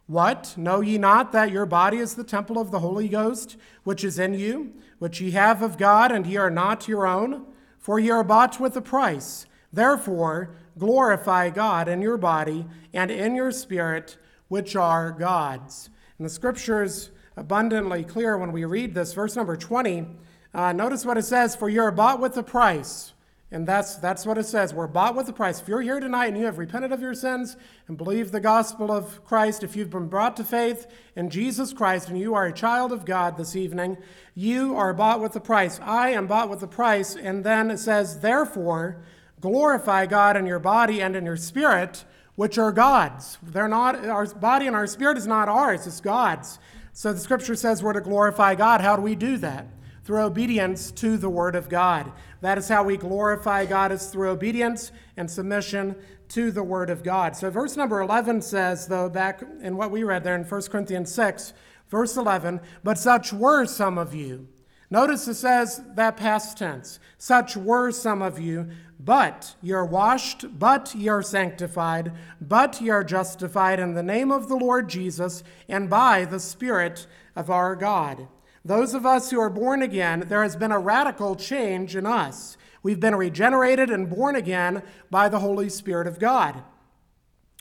What? 0.08 0.55
Know 0.55 0.81
ye 0.81 0.99
not 0.99 1.31
that 1.31 1.51
your 1.51 1.65
body 1.65 1.97
is 1.97 2.13
the 2.13 2.23
temple 2.23 2.60
of 2.60 2.69
the 2.69 2.79
Holy 2.79 3.08
Ghost, 3.08 3.58
which 3.84 4.03
is 4.03 4.19
in 4.19 4.36
you, 4.36 4.73
which 4.99 5.19
ye 5.19 5.31
have 5.31 5.63
of 5.63 5.79
God, 5.79 6.12
and 6.12 6.27
ye 6.27 6.38
are 6.38 6.51
not 6.51 6.88
your 6.88 7.08
own? 7.08 7.45
For 7.79 7.99
ye 7.99 8.12
are 8.12 8.23
bought 8.23 8.60
with 8.60 8.77
a 8.77 8.81
price. 8.81 9.47
Therefore, 9.73 10.55
glorify 10.77 11.49
God 11.49 11.88
in 11.88 12.01
your 12.01 12.17
body 12.17 12.67
and 12.93 13.10
in 13.10 13.36
your 13.36 13.51
spirit, 13.51 14.17
which 14.47 14.75
are 14.75 15.12
God's. 15.12 15.89
And 16.17 16.25
the 16.25 16.30
scripture 16.30 16.84
is 16.84 17.12
abundantly 17.36 18.04
clear 18.04 18.38
when 18.38 18.51
we 18.51 18.65
read 18.65 18.93
this. 18.93 19.13
Verse 19.13 19.36
number 19.36 19.58
20, 19.58 20.08
uh, 20.54 20.71
notice 20.71 21.06
what 21.06 21.17
it 21.17 21.23
says 21.23 21.56
For 21.56 21.69
you're 21.69 21.91
bought 21.91 22.19
with 22.19 22.38
a 22.38 22.43
price. 22.43 23.13
And 23.51 23.67
that's, 23.67 23.95
that's 23.95 24.25
what 24.25 24.38
it 24.38 24.45
says. 24.45 24.73
We're 24.73 24.88
bought 24.88 25.15
with 25.15 25.30
a 25.30 25.34
price. 25.34 25.62
If 25.62 25.67
you're 25.67 25.82
here 25.82 25.99
tonight 25.99 26.28
and 26.28 26.38
you 26.38 26.45
have 26.45 26.58
repented 26.58 26.91
of 26.91 26.99
your 26.99 27.13
sins 27.13 27.56
and 27.88 27.95
believe 27.95 28.32
the 28.32 28.39
gospel 28.39 28.91
of 28.91 29.23
Christ, 29.23 29.63
if 29.63 29.75
you've 29.75 29.91
been 29.91 30.08
brought 30.08 30.36
to 30.38 30.43
faith 30.43 30.88
in 31.15 31.30
Jesus 31.30 31.71
Christ 31.71 32.10
and 32.10 32.19
you 32.19 32.34
are 32.34 32.47
a 32.47 32.54
child 32.54 32.91
of 32.91 33.06
God 33.06 33.38
this 33.38 33.56
evening, 33.56 33.97
you 34.34 34.75
are 34.75 34.93
bought 34.93 35.21
with 35.21 35.36
a 35.36 35.39
price. 35.39 35.80
I 35.82 36.10
am 36.10 36.25
bought 36.25 36.49
with 36.49 36.63
a 36.63 36.67
price. 36.67 37.15
And 37.15 37.43
then 37.43 37.69
it 37.69 37.78
says, 37.78 38.19
Therefore, 38.19 39.04
glorify 39.39 40.08
God 40.08 40.36
in 40.36 40.47
your 40.47 40.60
body 40.60 41.01
and 41.01 41.15
in 41.15 41.23
your 41.23 41.38
spirit 41.38 42.04
which 42.36 42.58
are 42.58 42.71
God's. 42.71 43.38
They're 43.41 43.67
not, 43.67 44.06
our 44.06 44.26
body 44.28 44.67
and 44.67 44.76
our 44.76 44.88
spirit 44.88 45.17
is 45.17 45.28
not 45.28 45.50
ours, 45.50 45.88
it's 45.88 46.02
God's. 46.02 46.60
So 46.93 47.13
the 47.13 47.19
scripture 47.19 47.56
says 47.56 47.84
we're 47.84 47.93
to 47.93 48.02
glorify 48.02 48.56
God. 48.56 48.82
How 48.82 48.95
do 48.95 49.02
we 49.02 49.15
do 49.15 49.38
that? 49.38 49.67
Through 50.04 50.21
obedience 50.21 50.91
to 50.91 51.17
the 51.17 51.30
word 51.30 51.56
of 51.56 51.67
God. 51.67 52.12
That 52.41 52.58
is 52.58 52.67
how 52.67 52.84
we 52.84 52.95
glorify 52.95 53.65
God, 53.65 53.91
is 53.91 54.08
through 54.08 54.30
obedience 54.30 54.91
and 55.17 55.30
submission 55.30 55.95
to 56.30 56.52
the 56.52 56.63
word 56.63 56.89
of 56.89 57.04
God. 57.04 57.36
So 57.36 57.50
verse 57.50 57.76
number 57.76 58.02
11 58.02 58.41
says, 58.41 58.88
though, 58.88 59.10
back 59.10 59.43
in 59.62 59.78
what 59.78 59.91
we 59.91 60.04
read 60.04 60.24
there 60.24 60.36
in 60.36 60.43
1 60.43 60.62
Corinthians 60.63 61.13
6, 61.13 61.54
verse 61.89 62.17
11, 62.17 62.62
but 62.84 62.98
such 62.98 63.34
were 63.34 63.65
some 63.65 63.98
of 63.98 64.13
you. 64.13 64.48
Notice 64.89 65.28
it 65.28 65.36
says 65.36 65.82
that 65.95 66.17
past 66.17 66.58
tense. 66.58 67.00
Such 67.17 67.58
were 67.58 67.91
some 67.91 68.21
of 68.21 68.39
you, 68.39 68.69
but 69.00 69.56
you're 69.62 69.86
washed, 69.86 70.60
but 70.60 70.93
you're 70.95 71.24
sanctified, 71.24 72.12
but 72.39 72.82
you're 72.82 73.04
justified 73.04 73.80
in 73.80 73.93
the 73.93 74.04
name 74.04 74.32
of 74.32 74.48
the 74.48 74.56
Lord 74.56 74.88
Jesus 74.88 75.43
and 75.67 75.89
by 75.89 76.26
the 76.26 76.39
Spirit 76.39 77.08
of 77.36 77.50
our 77.50 77.76
God. 77.76 78.28
Those 78.63 78.93
of 78.93 79.06
us 79.06 79.30
who 79.30 79.39
are 79.39 79.50
born 79.50 79.82
again, 79.82 80.26
there 80.28 80.43
has 80.43 80.56
been 80.56 80.71
a 80.71 80.80
radical 80.80 81.36
change 81.36 81.95
in 81.95 82.06
us. 82.06 82.58
We've 82.82 83.00
been 83.00 83.15
regenerated 83.15 83.89
and 83.89 84.10
born 84.10 84.36
again 84.36 84.84
by 85.10 85.30
the 85.30 85.39
Holy 85.39 85.69
Spirit 85.69 86.08
of 86.08 86.19
God. 86.19 86.63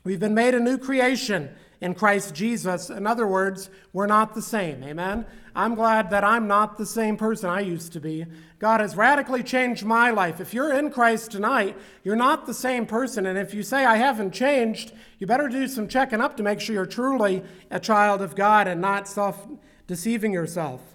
We've 0.05 0.21
been 0.21 0.35
made 0.35 0.55
a 0.55 0.61
new 0.61 0.77
creation 0.77 1.51
in 1.81 1.95
Christ 1.95 2.35
Jesus. 2.35 2.91
In 2.91 3.07
other 3.07 3.27
words, 3.27 3.71
we're 3.93 4.07
not 4.07 4.35
the 4.35 4.43
same. 4.43 4.83
Amen? 4.83 5.27
I'm 5.57 5.75
glad 5.75 6.11
that 6.11 6.25
I'm 6.25 6.49
not 6.49 6.79
the 6.79 6.87
same 6.87 7.17
person 7.17 7.49
I 7.49 7.61
used 7.61 7.93
to 7.93 8.01
be. 8.01 8.27
God 8.59 8.81
has 8.81 8.97
radically 8.97 9.43
changed 9.43 9.85
my 9.85 10.11
life. 10.11 10.41
If 10.41 10.53
you're 10.53 10.73
in 10.73 10.91
Christ 10.91 11.31
tonight, 11.31 11.77
you're 12.03 12.17
not 12.17 12.47
the 12.47 12.55
same 12.55 12.87
person. 12.87 13.27
And 13.27 13.39
if 13.39 13.55
you 13.55 13.63
say, 13.63 13.85
I 13.85 13.97
haven't 13.97 14.33
changed, 14.33 14.93
you 15.19 15.27
better 15.27 15.49
do 15.49 15.69
some 15.69 15.87
checking 15.87 16.21
up 16.21 16.37
to 16.39 16.43
make 16.43 16.61
sure 16.61 16.75
you're 16.75 16.87
truly 16.87 17.43
a 17.71 17.79
child 17.79 18.21
of 18.23 18.35
God 18.35 18.67
and 18.67 18.81
not 18.81 19.07
self 19.07 19.47
deceiving 19.87 20.33
yourself. 20.33 20.94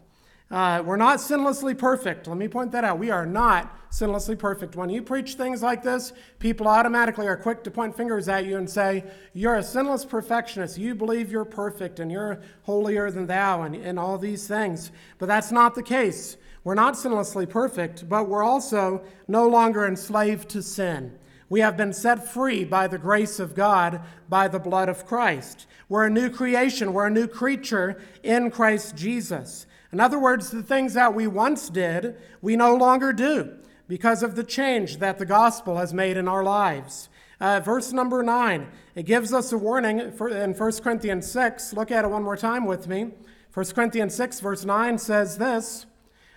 Uh, 0.52 0.82
we're 0.84 0.98
not 0.98 1.20
sinlessly 1.20 1.78
perfect. 1.78 2.28
Let 2.28 2.38
me 2.38 2.48
point 2.48 2.72
that 2.72 2.84
out. 2.84 2.98
We 2.98 3.12
are 3.12 3.26
not 3.26 3.92
sinlessly 3.92 4.38
perfect. 4.38 4.76
When 4.76 4.90
you 4.90 5.04
preach 5.04 5.36
things 5.36 5.62
like 5.62 5.84
this, 5.84 6.12
people 6.40 6.68
automatically 6.68 7.28
are 7.28 7.38
quick 7.38 7.64
to 7.66 7.72
point 7.72 7.96
fingers 7.96 8.28
at 8.28 8.46
you 8.46 8.58
and 8.58 8.68
say, 8.68 9.04
You're 9.34 9.58
a 9.58 9.64
sinless 9.64 10.06
perfectionist. 10.06 10.78
You 10.78 10.96
believe 10.96 11.32
you're 11.32 11.46
perfect 11.46 12.00
and 12.00 12.12
you're 12.12 12.42
holier 12.64 13.12
than 13.12 13.28
thou 13.28 13.62
and, 13.62 13.76
and 13.76 14.00
all 14.00 14.18
these 14.18 14.48
things. 14.48 14.92
But 15.20 15.28
that's 15.28 15.52
not 15.52 15.76
the 15.76 15.84
case. 15.84 16.38
We're 16.64 16.74
not 16.76 16.96
sinlessly 16.96 17.48
perfect, 17.48 18.10
but 18.10 18.28
we're 18.28 18.44
also 18.44 19.04
no 19.28 19.48
longer 19.48 19.86
enslaved 19.86 20.50
to 20.50 20.64
sin. 20.64 21.18
We 21.48 21.62
have 21.62 21.78
been 21.78 21.94
set 21.94 22.28
free 22.32 22.64
by 22.64 22.88
the 22.88 22.98
grace 22.98 23.40
of 23.40 23.56
God, 23.56 24.02
by 24.28 24.48
the 24.48 24.60
blood 24.60 24.90
of 24.90 25.06
Christ. 25.06 25.68
We're 25.88 26.06
a 26.06 26.12
new 26.12 26.30
creation. 26.30 26.94
We're 26.94 27.08
a 27.08 27.12
new 27.12 27.28
creature 27.28 28.02
in 28.24 28.52
Christ 28.52 28.96
Jesus. 28.96 29.66
In 29.92 30.00
other 30.00 30.20
words, 30.20 30.52
the 30.52 30.64
things 30.64 30.94
that 30.94 31.14
we 31.14 31.28
once 31.28 31.70
did, 31.70 32.16
we 32.42 32.56
no 32.56 32.76
longer 32.76 33.12
do 33.12 33.58
because 33.88 34.22
of 34.22 34.36
the 34.36 34.44
change 34.44 34.98
that 34.98 35.18
the 35.18 35.26
gospel 35.26 35.78
has 35.78 35.94
made 35.94 36.16
in 36.16 36.28
our 36.28 36.44
lives. 36.44 37.10
Uh, 37.40 37.60
verse 37.60 37.92
number 37.92 38.22
9, 38.22 38.68
it 38.96 39.06
gives 39.06 39.34
us 39.34 39.52
a 39.52 39.58
warning 39.58 40.12
for, 40.12 40.30
in 40.30 40.54
1 40.54 40.72
Corinthians 40.84 41.30
6. 41.32 41.74
Look 41.74 41.90
at 41.90 42.06
it 42.06 42.10
one 42.10 42.24
more 42.24 42.38
time 42.38 42.66
with 42.66 42.88
me. 42.88 43.12
1 43.54 43.66
Corinthians 43.68 44.14
6, 44.14 44.42
verse 44.42 44.66
9 44.66 44.98
says 44.98 45.38
this 45.38 45.86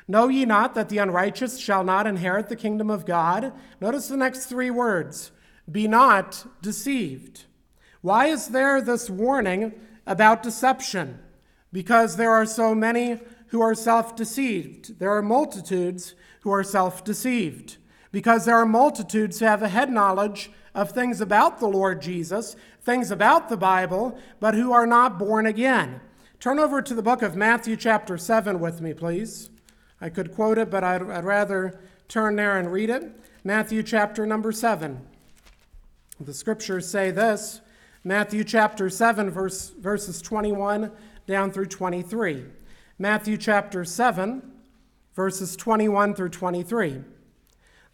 Know 0.09 0.29
ye 0.29 0.45
not 0.45 0.75
that 0.75 0.89
the 0.89 0.99
unrighteous 0.99 1.59
shall 1.59 1.85
not 1.85 2.07
inherit 2.07 2.49
the 2.49 2.57
kingdom 2.57 2.91
of 2.91 3.05
God? 3.05 3.53
Notice 3.81 4.09
the 4.09 4.17
next 4.17 4.47
three 4.47 4.71
words 4.71 5.33
Be 5.71 5.87
not 5.87 6.47
deceived. 6.63 7.45
Why 8.01 8.27
is 8.27 8.49
there 8.49 8.81
this 8.81 9.11
warning 9.11 9.73
about 10.07 10.43
deception? 10.43 11.19
Because 11.73 12.17
there 12.17 12.33
are 12.33 12.47
so 12.47 12.75
many 12.75 13.21
who 13.53 13.61
are 13.61 13.75
self 13.75 14.17
deceived. 14.17 14.99
There 14.99 15.15
are 15.15 15.23
multitudes 15.23 16.15
who 16.41 16.51
are 16.51 16.65
self 16.65 17.05
deceived. 17.05 17.77
Because 18.11 18.45
there 18.45 18.57
are 18.57 18.67
multitudes 18.67 19.39
who 19.39 19.45
have 19.45 19.63
a 19.63 19.69
head 19.69 19.91
knowledge 19.91 20.51
of 20.75 20.91
things 20.91 21.21
about 21.21 21.61
the 21.61 21.69
Lord 21.69 22.01
Jesus, 22.03 22.57
things 22.81 23.11
about 23.11 23.49
the 23.51 23.57
Bible, 23.57 24.19
but 24.41 24.55
who 24.55 24.73
are 24.73 24.87
not 24.87 25.19
born 25.19 25.47
again. 25.47 26.01
Turn 26.41 26.59
over 26.59 26.81
to 26.81 26.95
the 26.95 27.03
book 27.03 27.21
of 27.21 27.37
Matthew, 27.37 27.77
chapter 27.77 28.17
7, 28.17 28.59
with 28.59 28.81
me, 28.81 28.95
please. 28.95 29.51
I 30.01 30.09
could 30.09 30.35
quote 30.35 30.59
it, 30.59 30.71
but 30.71 30.83
I'd, 30.83 31.03
I'd 31.03 31.25
rather 31.25 31.79
turn 32.09 32.37
there 32.37 32.59
and 32.59 32.73
read 32.73 32.89
it. 32.89 33.05
Matthew, 33.45 33.83
chapter 33.83 34.27
number 34.27 34.53
7. 34.53 34.99
The 36.21 36.35
scriptures 36.35 36.89
say 36.89 37.11
this 37.11 37.61
Matthew 38.03 38.45
chapter 38.45 38.89
7, 38.89 39.29
verse, 39.31 39.71
verses 39.71 40.23
21 40.23 40.91
down 41.27 41.51
through 41.51 41.67
23. 41.67 42.45
Matthew 43.03 43.37
chapter 43.37 43.85
7, 43.85 44.43
verses 45.17 45.57
21 45.57 46.15
through 46.15 46.29
23. 46.29 47.01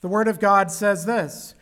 The 0.02 0.08
Word 0.08 0.28
of 0.28 0.38
God 0.38 0.70
says 0.70 1.06
this 1.06 1.54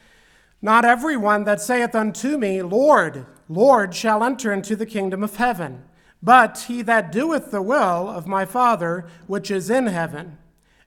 Not 0.61 0.85
everyone 0.85 1.45
that 1.45 1.61
saith 1.61 1.95
unto 1.95 2.39
me, 2.39 2.61
Lord, 2.63 3.25
Lord, 3.49 3.95
shall 3.95 4.25
enter 4.25 4.53
into 4.53 4.75
the 4.75 4.85
kingdom 4.85 5.23
of 5.23 5.37
heaven, 5.37 5.85
but 6.21 6.65
he 6.67 6.83
that 6.83 7.13
doeth 7.13 7.53
the 7.53 7.63
will 7.63 8.09
of 8.09 8.27
my 8.27 8.45
Father 8.45 9.07
which 9.29 9.49
is 9.49 9.71
in 9.71 9.87
heaven. 9.87 10.39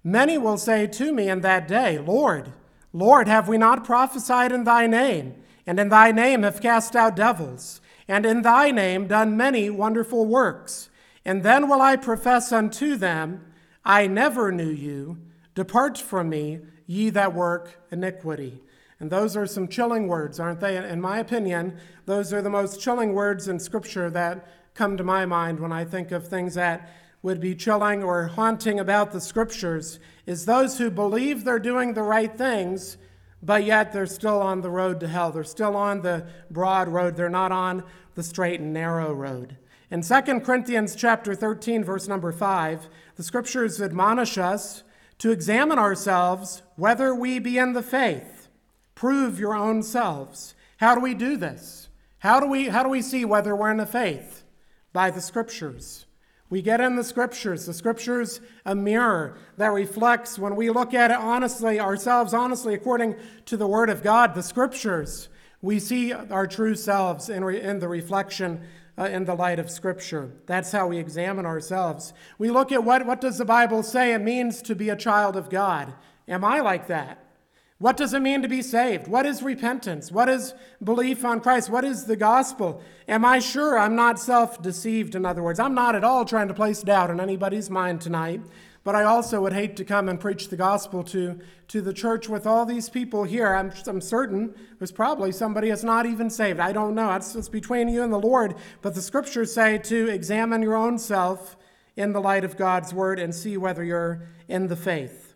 Many 0.03 0.37
will 0.37 0.57
say 0.57 0.85
to 0.85 1.13
me 1.13 1.29
in 1.29 1.39
that 1.39 1.65
day, 1.65 1.97
Lord, 1.97 2.51
Lord, 2.91 3.29
have 3.29 3.47
we 3.47 3.57
not 3.57 3.85
prophesied 3.85 4.51
in 4.51 4.65
thy 4.65 4.85
name, 4.85 5.33
and 5.65 5.79
in 5.79 5.87
thy 5.87 6.11
name 6.11 6.43
have 6.43 6.59
cast 6.59 6.93
out 6.93 7.15
devils, 7.15 7.79
and 8.05 8.25
in 8.25 8.41
thy 8.41 8.69
name 8.71 9.07
done 9.07 9.37
many 9.37 9.69
wonderful 9.69 10.25
works? 10.25 10.88
And 11.29 11.43
then 11.43 11.69
will 11.69 11.79
I 11.79 11.95
profess 11.95 12.51
unto 12.51 12.95
them, 12.95 13.45
I 13.85 14.07
never 14.07 14.51
knew 14.51 14.71
you. 14.71 15.19
Depart 15.53 15.95
from 15.99 16.27
me, 16.27 16.61
ye 16.87 17.11
that 17.11 17.35
work 17.35 17.85
iniquity. 17.91 18.63
And 18.99 19.11
those 19.11 19.37
are 19.37 19.45
some 19.45 19.67
chilling 19.67 20.07
words, 20.07 20.39
aren't 20.39 20.59
they? 20.59 20.75
In 20.75 20.99
my 20.99 21.19
opinion, 21.19 21.77
those 22.07 22.33
are 22.33 22.41
the 22.41 22.49
most 22.49 22.81
chilling 22.81 23.13
words 23.13 23.47
in 23.47 23.59
Scripture 23.59 24.09
that 24.09 24.47
come 24.73 24.97
to 24.97 25.03
my 25.03 25.27
mind 25.27 25.59
when 25.59 25.71
I 25.71 25.85
think 25.85 26.11
of 26.11 26.27
things 26.27 26.55
that 26.55 26.89
would 27.21 27.39
be 27.39 27.53
chilling 27.53 28.01
or 28.01 28.25
haunting 28.25 28.79
about 28.79 29.11
the 29.11 29.21
Scriptures, 29.21 29.99
is 30.25 30.47
those 30.47 30.79
who 30.79 30.89
believe 30.89 31.43
they're 31.43 31.59
doing 31.59 31.93
the 31.93 32.01
right 32.01 32.35
things, 32.35 32.97
but 33.43 33.63
yet 33.63 33.93
they're 33.93 34.07
still 34.07 34.41
on 34.41 34.61
the 34.61 34.71
road 34.71 34.99
to 35.01 35.07
hell. 35.07 35.31
They're 35.31 35.43
still 35.43 35.75
on 35.75 36.01
the 36.01 36.25
broad 36.49 36.87
road. 36.87 37.15
They're 37.15 37.29
not 37.29 37.51
on 37.51 37.83
the 38.15 38.23
straight 38.23 38.61
and 38.61 38.73
narrow 38.73 39.13
road. 39.13 39.57
In 39.91 40.03
2 40.03 40.41
Corinthians 40.41 40.95
chapter 40.95 41.33
13 41.33 41.83
verse 41.83 42.07
number 42.07 42.31
5, 42.31 42.89
the 43.15 43.23
scriptures 43.23 43.81
admonish 43.81 44.37
us 44.37 44.83
to 45.17 45.31
examine 45.31 45.79
ourselves 45.79 46.61
whether 46.75 47.15
we 47.15 47.39
be 47.39 47.57
in 47.57 47.73
the 47.73 47.81
faith. 47.81 48.49
Prove 48.93 49.39
your 49.39 49.55
own 49.55 49.81
selves. 49.81 50.53
How 50.77 50.93
do 50.93 51.01
we 51.01 51.15
do 51.15 51.37
this? 51.37 51.89
How 52.19 52.39
do 52.39 52.47
we 52.47 52.69
how 52.69 52.83
do 52.83 52.89
we 52.89 53.01
see 53.01 53.25
whether 53.25 53.55
we're 53.55 53.71
in 53.71 53.77
the 53.77 53.85
faith? 53.87 54.43
By 54.93 55.09
the 55.09 55.21
scriptures. 55.21 56.05
We 56.51 56.61
get 56.61 56.81
in 56.81 56.95
the 56.95 57.03
scriptures. 57.03 57.65
The 57.65 57.73
scriptures 57.73 58.41
a 58.65 58.75
mirror 58.75 59.37
that 59.57 59.71
reflects 59.71 60.37
when 60.37 60.55
we 60.55 60.69
look 60.69 60.93
at 60.93 61.09
it 61.09 61.17
honestly 61.17 61.79
ourselves 61.79 62.33
honestly 62.33 62.75
according 62.75 63.15
to 63.45 63.57
the 63.57 63.67
word 63.67 63.89
of 63.89 64.03
God, 64.03 64.35
the 64.35 64.43
scriptures. 64.43 65.29
We 65.61 65.79
see 65.79 66.13
our 66.13 66.45
true 66.45 66.75
selves 66.75 67.27
in, 67.29 67.43
re, 67.43 67.59
in 67.59 67.79
the 67.79 67.87
reflection 67.87 68.61
uh, 68.99 69.05
in 69.05 69.23
the 69.25 69.35
light 69.35 69.59
of 69.59 69.71
Scripture. 69.71 70.31
That's 70.45 70.71
how 70.71 70.87
we 70.87 70.97
examine 70.97 71.45
ourselves. 71.45 72.13
We 72.37 72.51
look 72.51 72.71
at 72.71 72.83
what, 72.83 73.05
what 73.05 73.21
does 73.21 73.37
the 73.37 73.45
Bible 73.45 73.81
say 73.81 74.13
it 74.13 74.19
means 74.19 74.61
to 74.63 74.75
be 74.75 74.89
a 74.89 74.95
child 74.95 75.37
of 75.37 75.49
God. 75.49 75.93
Am 76.27 76.43
I 76.43 76.59
like 76.59 76.87
that? 76.87 77.25
What 77.77 77.95
does 77.95 78.13
it 78.13 78.19
mean 78.19 78.41
to 78.41 78.49
be 78.49 78.61
saved? 78.61 79.07
What 79.07 79.25
is 79.25 79.41
repentance? 79.41 80.11
What 80.11 80.27
is 80.27 80.53
belief 80.83 81.23
on 81.23 81.39
Christ? 81.39 81.69
What 81.69 81.85
is 81.85 82.05
the 82.05 82.17
gospel? 82.17 82.83
Am 83.07 83.23
I 83.23 83.39
sure 83.39 83.79
I'm 83.79 83.95
not 83.95 84.19
self 84.19 84.61
deceived? 84.61 85.15
In 85.15 85.25
other 85.25 85.41
words, 85.41 85.61
I'm 85.61 85.73
not 85.73 85.95
at 85.95 86.03
all 86.03 86.25
trying 86.25 86.49
to 86.49 86.53
place 86.53 86.81
doubt 86.81 87.09
in 87.09 87.21
anybody's 87.21 87.69
mind 87.69 88.01
tonight. 88.01 88.41
But 88.89 88.95
I 88.95 89.03
also 89.03 89.39
would 89.41 89.53
hate 89.53 89.75
to 89.75 89.85
come 89.85 90.09
and 90.09 90.19
preach 90.19 90.47
the 90.47 90.55
gospel 90.55 91.03
to, 91.03 91.39
to 91.67 91.79
the 91.79 91.93
church 91.93 92.27
with 92.27 92.47
all 92.47 92.65
these 92.65 92.89
people 92.89 93.23
here. 93.23 93.53
I'm, 93.53 93.71
I'm 93.85 94.01
certain 94.01 94.55
there's 94.79 94.91
probably 94.91 95.31
somebody 95.31 95.69
that's 95.69 95.83
not 95.83 96.07
even 96.07 96.31
saved. 96.31 96.59
I 96.59 96.71
don't 96.71 96.95
know. 96.95 97.13
It's, 97.13 97.35
it's 97.35 97.49
between 97.49 97.87
you 97.87 98.01
and 98.01 98.11
the 98.11 98.19
Lord. 98.19 98.55
But 98.81 98.95
the 98.95 99.03
scriptures 99.03 99.53
say 99.53 99.77
to 99.77 100.07
examine 100.07 100.63
your 100.63 100.75
own 100.75 100.97
self 100.97 101.55
in 101.95 102.13
the 102.13 102.19
light 102.19 102.43
of 102.43 102.57
God's 102.57 102.91
word 102.91 103.19
and 103.19 103.35
see 103.35 103.57
whether 103.57 103.83
you're 103.83 104.23
in 104.47 104.69
the 104.69 104.75
faith. 104.75 105.35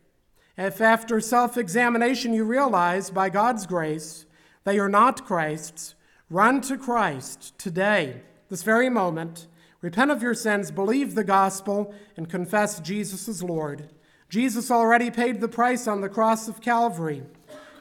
If 0.57 0.81
after 0.81 1.21
self 1.21 1.55
examination 1.55 2.33
you 2.33 2.45
realize 2.45 3.11
by 3.11 3.29
God's 3.29 3.67
grace 3.67 4.25
that 4.63 4.73
you're 4.73 4.89
not 4.89 5.27
Christ's, 5.27 5.93
run 6.27 6.59
to 6.61 6.75
Christ 6.75 7.55
today, 7.59 8.23
this 8.49 8.63
very 8.63 8.89
moment 8.89 9.45
Repent 9.83 10.11
of 10.11 10.23
your 10.23 10.33
sins, 10.33 10.71
believe 10.71 11.13
the 11.13 11.25
gospel, 11.25 11.93
and 12.15 12.29
confess 12.29 12.79
Jesus 12.79 13.27
as 13.27 13.43
Lord. 13.43 13.89
Jesus 14.29 14.71
already 14.71 15.11
paid 15.11 15.41
the 15.41 15.49
price 15.49 15.87
on 15.87 15.99
the 15.99 16.07
cross 16.07 16.47
of 16.47 16.61
Calvary. 16.61 17.23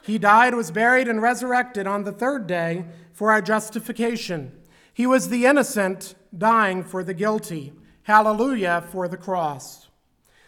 He 0.03 0.17
died, 0.17 0.53
was 0.53 0.69
buried, 0.69 1.07
and 1.07 1.21
resurrected 1.21 1.87
on 1.87 2.03
the 2.03 2.11
third 2.11 2.45
day 2.45 2.83
for 3.13 3.31
our 3.31 3.41
justification. 3.41 4.51
He 4.93 5.07
was 5.07 5.29
the 5.29 5.45
innocent 5.45 6.15
dying 6.37 6.83
for 6.83 7.05
the 7.05 7.13
guilty. 7.13 7.71
Hallelujah 8.03 8.83
for 8.91 9.07
the 9.07 9.15
cross. 9.15 9.87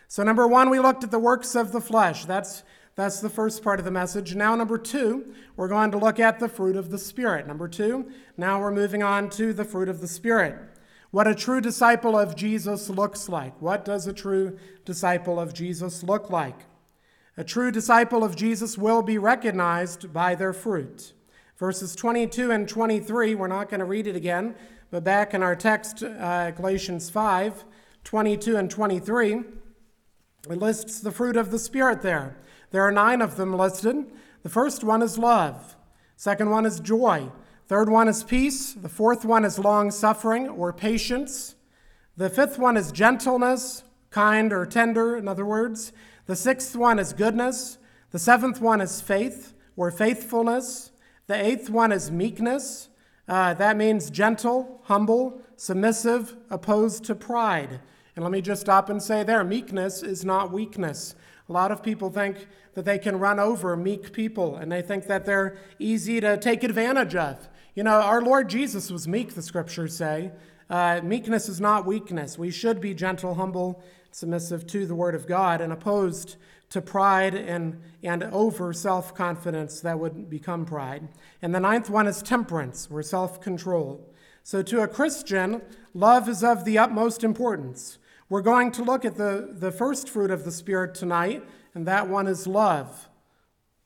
So, 0.09 0.23
number 0.23 0.49
one, 0.49 0.69
we 0.69 0.81
looked 0.81 1.05
at 1.05 1.11
the 1.11 1.19
works 1.19 1.55
of 1.55 1.71
the 1.71 1.79
flesh. 1.79 2.25
That's, 2.25 2.63
that's 2.95 3.21
the 3.21 3.29
first 3.29 3.63
part 3.63 3.79
of 3.79 3.85
the 3.85 3.91
message. 3.91 4.35
Now, 4.35 4.55
number 4.55 4.77
two, 4.77 5.33
we're 5.55 5.69
going 5.69 5.91
to 5.91 5.97
look 5.97 6.19
at 6.19 6.41
the 6.41 6.49
fruit 6.49 6.75
of 6.75 6.91
the 6.91 6.99
Spirit. 6.99 7.47
Number 7.47 7.69
two, 7.69 8.11
now 8.35 8.59
we're 8.59 8.71
moving 8.71 9.03
on 9.03 9.29
to 9.31 9.53
the 9.53 9.63
fruit 9.63 9.87
of 9.87 10.01
the 10.01 10.07
Spirit 10.09 10.57
what 11.15 11.27
a 11.27 11.33
true 11.33 11.61
disciple 11.61 12.19
of 12.19 12.35
Jesus 12.35 12.89
looks 12.89 13.29
like. 13.29 13.53
What 13.61 13.85
does 13.85 14.05
a 14.05 14.11
true 14.11 14.57
disciple 14.83 15.39
of 15.39 15.53
Jesus 15.53 16.03
look 16.03 16.29
like? 16.29 16.65
A 17.37 17.43
true 17.45 17.71
disciple 17.71 18.21
of 18.21 18.35
Jesus 18.35 18.77
will 18.77 19.01
be 19.01 19.17
recognized 19.17 20.11
by 20.11 20.35
their 20.35 20.51
fruit. 20.51 21.13
Verses 21.55 21.95
22 21.95 22.51
and 22.51 22.67
23, 22.67 23.33
we're 23.33 23.47
not 23.47 23.69
going 23.69 23.79
to 23.79 23.85
read 23.85 24.07
it 24.07 24.17
again, 24.17 24.55
but 24.91 25.05
back 25.05 25.33
in 25.33 25.41
our 25.41 25.55
text, 25.55 26.03
uh, 26.03 26.51
Galatians 26.51 27.09
5 27.09 27.63
22 28.03 28.57
and 28.57 28.69
23, 28.69 29.35
it 30.49 30.57
lists 30.57 30.99
the 30.99 31.13
fruit 31.13 31.37
of 31.37 31.49
the 31.49 31.59
Spirit 31.59 32.01
there. 32.01 32.35
There 32.71 32.83
are 32.83 32.91
nine 32.91 33.21
of 33.21 33.37
them 33.37 33.55
listed. 33.55 34.11
The 34.43 34.49
first 34.49 34.83
one 34.83 35.01
is 35.01 35.17
love, 35.17 35.77
second 36.17 36.49
one 36.49 36.65
is 36.65 36.81
joy. 36.81 37.31
Third 37.67 37.89
one 37.89 38.07
is 38.07 38.23
peace. 38.23 38.73
The 38.73 38.89
fourth 38.89 39.25
one 39.25 39.43
is 39.43 39.57
long 39.57 39.89
suffering 39.89 40.47
or 40.49 40.71
patience. 40.71 41.55
The 42.15 42.29
fifth 42.29 42.59
one 42.59 42.77
is 42.77 42.91
gentleness, 42.91 43.83
kind 44.11 44.53
or 44.53 44.67
tender, 44.67 45.17
in 45.17 45.27
other 45.27 45.45
words. 45.45 45.91
The 46.27 46.35
sixth 46.35 46.75
one 46.75 46.99
is 46.99 47.11
goodness. 47.11 47.79
The 48.11 48.19
seventh 48.19 48.61
one 48.61 48.81
is 48.81 49.01
faith 49.01 49.53
or 49.75 49.89
faithfulness. 49.89 50.91
The 51.25 51.43
eighth 51.43 51.69
one 51.71 51.91
is 51.91 52.11
meekness. 52.11 52.89
Uh, 53.27 53.55
that 53.55 53.77
means 53.77 54.11
gentle, 54.11 54.81
humble, 54.83 55.41
submissive, 55.55 56.35
opposed 56.51 57.03
to 57.05 57.15
pride. 57.15 57.79
And 58.15 58.23
let 58.23 58.31
me 58.31 58.41
just 58.41 58.61
stop 58.61 58.89
and 58.89 59.01
say 59.01 59.23
there 59.23 59.43
meekness 59.43 60.03
is 60.03 60.23
not 60.23 60.51
weakness. 60.51 61.15
A 61.49 61.51
lot 61.51 61.71
of 61.71 61.81
people 61.81 62.09
think 62.09 62.47
that 62.75 62.85
they 62.85 62.99
can 62.99 63.19
run 63.19 63.39
over 63.39 63.75
meek 63.75 64.13
people 64.13 64.55
and 64.55 64.71
they 64.71 64.81
think 64.81 65.07
that 65.07 65.25
they're 65.25 65.57
easy 65.79 66.21
to 66.21 66.37
take 66.37 66.63
advantage 66.63 67.15
of. 67.15 67.49
You 67.75 67.83
know, 67.83 67.99
our 67.99 68.21
Lord 68.21 68.49
Jesus 68.49 68.89
was 68.89 69.05
meek, 69.05 69.35
the 69.35 69.41
scriptures 69.41 69.97
say. 69.97 70.31
Uh, 70.69 71.01
meekness 71.03 71.49
is 71.49 71.59
not 71.59 71.85
weakness. 71.85 72.39
We 72.39 72.49
should 72.49 72.79
be 72.79 72.93
gentle, 72.93 73.33
humble, 73.33 73.83
submissive 74.11 74.65
to 74.67 74.85
the 74.85 74.95
word 74.95 75.13
of 75.13 75.27
God, 75.27 75.59
and 75.59 75.73
opposed 75.73 76.37
to 76.69 76.79
pride 76.81 77.35
and, 77.35 77.81
and 78.01 78.23
over 78.23 78.71
self 78.71 79.13
confidence 79.13 79.81
that 79.81 79.99
would 79.99 80.29
become 80.29 80.65
pride. 80.65 81.09
And 81.41 81.53
the 81.53 81.59
ninth 81.59 81.89
one 81.89 82.07
is 82.07 82.23
temperance, 82.23 82.87
or 82.89 83.03
self 83.03 83.41
control. 83.41 84.09
So, 84.41 84.61
to 84.61 84.81
a 84.81 84.87
Christian, 84.87 85.61
love 85.93 86.29
is 86.29 86.45
of 86.45 86.63
the 86.63 86.77
utmost 86.77 87.25
importance. 87.25 87.97
We're 88.29 88.41
going 88.41 88.71
to 88.71 88.83
look 88.83 89.03
at 89.03 89.17
the, 89.17 89.49
the 89.51 89.71
first 89.71 90.07
fruit 90.07 90.31
of 90.31 90.45
the 90.45 90.51
Spirit 90.51 90.95
tonight, 90.95 91.43
and 91.73 91.85
that 91.85 92.07
one 92.07 92.27
is 92.27 92.47
love. 92.47 93.09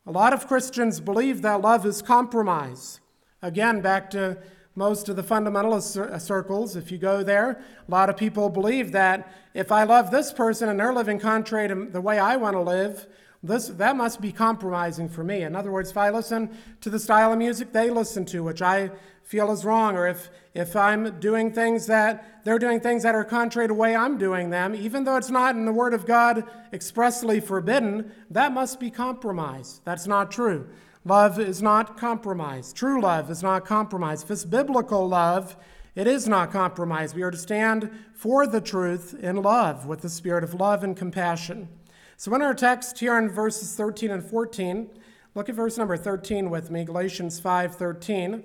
A 0.06 0.12
lot 0.12 0.32
of 0.32 0.48
Christians 0.48 1.00
believe 1.00 1.42
that 1.42 1.62
love 1.62 1.88
is 1.88 2.04
compromise. 2.04 3.00
Again, 3.42 3.82
back 3.82 4.10
to 4.12 4.38
most 4.76 5.10
of 5.10 5.16
the 5.16 5.24
fundamentalist 5.24 5.98
uh, 5.98 6.20
circles, 6.20 6.76
if 6.76 6.92
you 6.92 6.98
go 6.98 7.24
there, 7.24 7.62
a 7.88 7.92
lot 7.92 8.10
of 8.10 8.18
people 8.18 8.50
believe 8.50 8.92
that 8.92 9.34
if 9.54 9.72
I 9.72 9.84
love 9.84 10.12
this 10.12 10.32
person 10.32 10.70
and 10.70 10.80
they're 10.80 10.94
living 10.94 11.20
contrary 11.20 11.68
to 11.68 11.88
the 11.90 12.02
way 12.02 12.20
I 12.20 12.36
want 12.36 12.56
to 12.56 12.62
live, 12.62 13.08
this, 13.42 13.68
that 13.68 13.96
must 13.96 14.20
be 14.20 14.32
compromising 14.32 15.08
for 15.08 15.24
me. 15.24 15.44
In 15.44 15.56
other 15.56 15.72
words, 15.72 15.92
if 15.92 15.98
I 15.98 16.10
listen 16.10 16.50
to 16.82 16.90
the 16.90 17.00
style 17.00 17.32
of 17.32 17.40
music 17.40 17.72
they 17.72 17.90
listen 17.90 18.26
to, 18.26 18.44
which 18.44 18.62
I 18.62 18.92
feel 19.24 19.52
is 19.52 19.64
wrong, 19.64 19.96
or 19.96 20.08
if, 20.08 20.30
if 20.54 20.76
I'm 20.76 21.20
doing 21.20 21.54
things 21.54 21.88
that 21.88 22.44
they're 22.44 22.60
doing 22.60 22.82
things 22.82 23.04
that 23.04 23.16
are 23.16 23.24
contrary 23.24 23.70
to 23.70 23.74
the 23.74 23.80
way 23.80 23.96
I'm 23.96 24.18
doing 24.18 24.50
them, 24.50 24.76
even 24.76 25.06
though 25.06 25.16
it's 25.16 25.30
not 25.30 25.56
in 25.56 25.66
the 25.66 25.72
Word 25.72 25.94
of 25.94 26.06
God 26.06 26.44
expressly 26.74 27.40
forbidden, 27.40 28.12
that 28.30 28.52
must 28.52 28.80
be 28.80 28.92
compromise. 28.92 29.80
That's 29.86 30.08
not 30.08 30.32
true. 30.32 30.68
Love 31.10 31.40
is 31.40 31.60
not 31.60 31.98
compromise. 31.98 32.72
True 32.72 33.02
love 33.02 33.32
is 33.32 33.42
not 33.42 33.66
compromise. 33.66 34.22
If 34.22 34.30
it's 34.30 34.46
biblical 34.46 35.10
love, 35.10 35.58
it 35.96 36.06
is 36.06 36.28
not 36.28 36.52
compromise. 36.52 37.16
We 37.16 37.24
are 37.24 37.32
to 37.32 37.38
stand 37.38 37.90
for 38.14 38.46
the 38.46 38.62
truth 38.62 39.16
in 39.20 39.42
love 39.42 39.88
with 39.88 40.02
the 40.02 40.10
spirit 40.10 40.44
of 40.44 40.54
love 40.54 40.84
and 40.84 40.96
compassion. 40.96 41.68
So, 42.16 42.36
in 42.36 42.44
our 42.44 42.54
text 42.54 43.00
here 43.00 43.18
in 43.18 43.28
verses 43.28 43.76
13 43.76 44.12
and 44.12 44.24
14, 44.24 44.88
look 45.34 45.50
at 45.50 45.56
verse 45.56 45.80
number 45.80 45.98
13 45.98 46.52
with 46.52 46.70
me, 46.70 46.86
Galatians 46.86 47.40
5:13. 47.40 48.44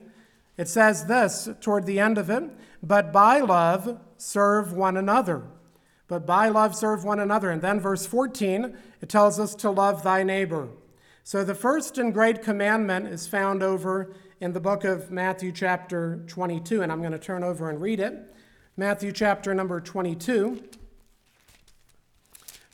It 0.56 0.66
says 0.66 1.04
this 1.04 1.50
toward 1.60 1.84
the 1.84 2.00
end 2.00 2.16
of 2.16 2.30
it, 2.30 2.44
but 2.82 3.12
by 3.12 3.40
love 3.40 4.00
serve 4.16 4.72
one 4.72 4.96
another. 4.96 5.42
But 6.08 6.24
by 6.24 6.48
love 6.48 6.74
serve 6.74 7.04
one 7.04 7.20
another. 7.20 7.50
And 7.50 7.60
then 7.60 7.78
verse 7.78 8.06
14, 8.06 8.74
it 9.02 9.10
tells 9.10 9.38
us 9.38 9.54
to 9.56 9.70
love 9.70 10.02
thy 10.02 10.22
neighbor. 10.22 10.70
So 11.26 11.42
the 11.42 11.54
first 11.54 11.96
and 11.96 12.12
great 12.12 12.42
commandment 12.42 13.08
is 13.08 13.26
found 13.26 13.62
over 13.62 14.14
in 14.42 14.52
the 14.52 14.60
book 14.60 14.84
of 14.84 15.10
Matthew, 15.10 15.52
chapter 15.52 16.22
22, 16.26 16.82
and 16.82 16.92
I'm 16.92 17.00
going 17.00 17.12
to 17.12 17.18
turn 17.18 17.42
over 17.42 17.70
and 17.70 17.80
read 17.80 17.98
it. 17.98 18.34
Matthew, 18.76 19.10
chapter 19.10 19.54
number 19.54 19.80
22. 19.80 20.62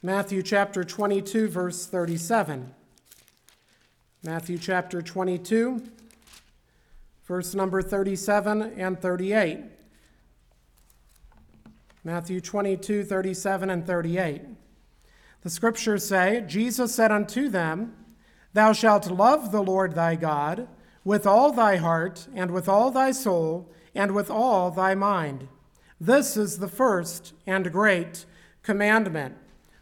Matthew, 0.02 0.42
chapter 0.42 0.82
22, 0.82 1.46
verse 1.46 1.86
37. 1.86 2.74
Matthew, 4.24 4.58
chapter 4.58 5.00
22, 5.00 5.84
verse 7.26 7.54
number 7.54 7.82
37 7.82 8.62
and 8.62 9.00
38. 9.00 9.60
Matthew 12.02 12.40
22, 12.40 13.04
37 13.04 13.70
and 13.70 13.86
38. 13.86 14.42
The 15.42 15.50
scriptures 15.50 16.04
say, 16.04 16.42
Jesus 16.48 16.92
said 16.92 17.12
unto 17.12 17.48
them, 17.48 17.94
Thou 18.52 18.72
shalt 18.72 19.10
love 19.10 19.52
the 19.52 19.62
Lord 19.62 19.94
thy 19.94 20.16
God 20.16 20.68
with 21.04 21.26
all 21.26 21.52
thy 21.52 21.76
heart, 21.76 22.28
and 22.34 22.50
with 22.50 22.68
all 22.68 22.90
thy 22.90 23.10
soul, 23.10 23.68
and 23.94 24.14
with 24.14 24.30
all 24.30 24.70
thy 24.70 24.94
mind. 24.94 25.48
This 26.00 26.36
is 26.36 26.58
the 26.58 26.68
first 26.68 27.32
and 27.46 27.72
great 27.72 28.26
commandment. 28.62 29.36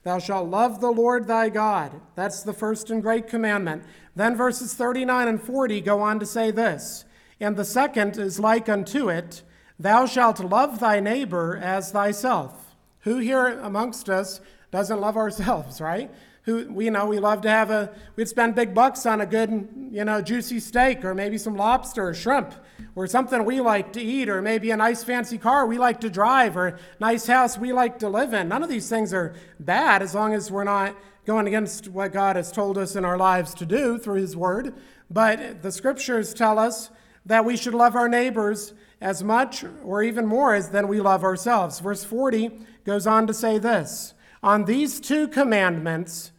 Thou 0.04 0.18
shalt 0.18 0.48
love 0.48 0.80
the 0.80 0.90
Lord 0.90 1.26
thy 1.26 1.48
God. 1.48 2.00
That's 2.14 2.42
the 2.42 2.52
first 2.52 2.90
and 2.90 3.02
great 3.02 3.28
commandment. 3.28 3.84
Then 4.14 4.36
verses 4.36 4.74
39 4.74 5.28
and 5.28 5.42
40 5.42 5.80
go 5.80 6.00
on 6.00 6.18
to 6.20 6.26
say 6.26 6.50
this 6.50 7.04
And 7.40 7.56
the 7.56 7.64
second 7.64 8.16
is 8.16 8.40
like 8.40 8.68
unto 8.68 9.10
it 9.10 9.42
Thou 9.78 10.06
shalt 10.06 10.40
love 10.40 10.80
thy 10.80 11.00
neighbor 11.00 11.56
as 11.56 11.90
thyself. 11.90 12.76
Who 13.00 13.18
here 13.18 13.46
amongst 13.46 14.08
us 14.08 14.40
doesn't 14.70 15.00
love 15.00 15.16
ourselves, 15.16 15.80
right? 15.80 16.10
Who 16.48 16.66
we 16.72 16.88
know 16.88 17.04
we 17.04 17.18
love 17.18 17.42
to 17.42 17.50
have 17.50 17.70
a 17.70 17.92
we'd 18.16 18.26
spend 18.26 18.54
big 18.54 18.72
bucks 18.72 19.04
on 19.04 19.20
a 19.20 19.26
good 19.26 19.68
you 19.90 20.02
know 20.02 20.22
juicy 20.22 20.58
steak 20.58 21.04
or 21.04 21.14
maybe 21.14 21.36
some 21.36 21.54
lobster 21.54 22.08
or 22.08 22.14
shrimp 22.14 22.54
or 22.94 23.06
something 23.06 23.44
we 23.44 23.60
like 23.60 23.92
to 23.92 24.00
eat 24.00 24.30
or 24.30 24.40
maybe 24.40 24.70
a 24.70 24.76
nice 24.76 25.04
fancy 25.04 25.36
car 25.36 25.66
we 25.66 25.76
like 25.76 26.00
to 26.00 26.08
drive 26.08 26.56
or 26.56 26.68
a 26.68 26.78
nice 27.00 27.26
house 27.26 27.58
we 27.58 27.70
like 27.70 27.98
to 27.98 28.08
live 28.08 28.32
in. 28.32 28.48
None 28.48 28.62
of 28.62 28.70
these 28.70 28.88
things 28.88 29.12
are 29.12 29.34
bad 29.60 30.00
as 30.00 30.14
long 30.14 30.32
as 30.32 30.50
we're 30.50 30.64
not 30.64 30.96
going 31.26 31.46
against 31.46 31.88
what 31.88 32.14
god 32.14 32.36
has 32.36 32.50
told 32.50 32.78
us 32.78 32.96
in 32.96 33.04
our 33.04 33.18
lives 33.18 33.52
to 33.52 33.66
do 33.66 33.98
through 33.98 34.20
his 34.20 34.34
word. 34.34 34.74
But 35.10 35.62
the 35.62 35.70
scriptures 35.70 36.32
tell 36.32 36.58
us 36.58 36.90
that 37.26 37.44
we 37.44 37.58
should 37.58 37.74
love 37.74 37.94
our 37.94 38.08
neighbors 38.08 38.72
as 39.02 39.22
much 39.22 39.66
or 39.84 40.02
even 40.02 40.24
more 40.24 40.54
as 40.54 40.70
than 40.70 40.88
we 40.88 40.98
love 40.98 41.24
ourselves. 41.24 41.78
Verse 41.78 42.04
40 42.04 42.52
goes 42.84 43.06
on 43.06 43.26
to 43.26 43.34
say 43.34 43.58
this 43.58 44.14
on 44.42 44.64
these 44.64 45.00
two 45.00 45.28
commandments 45.28 46.32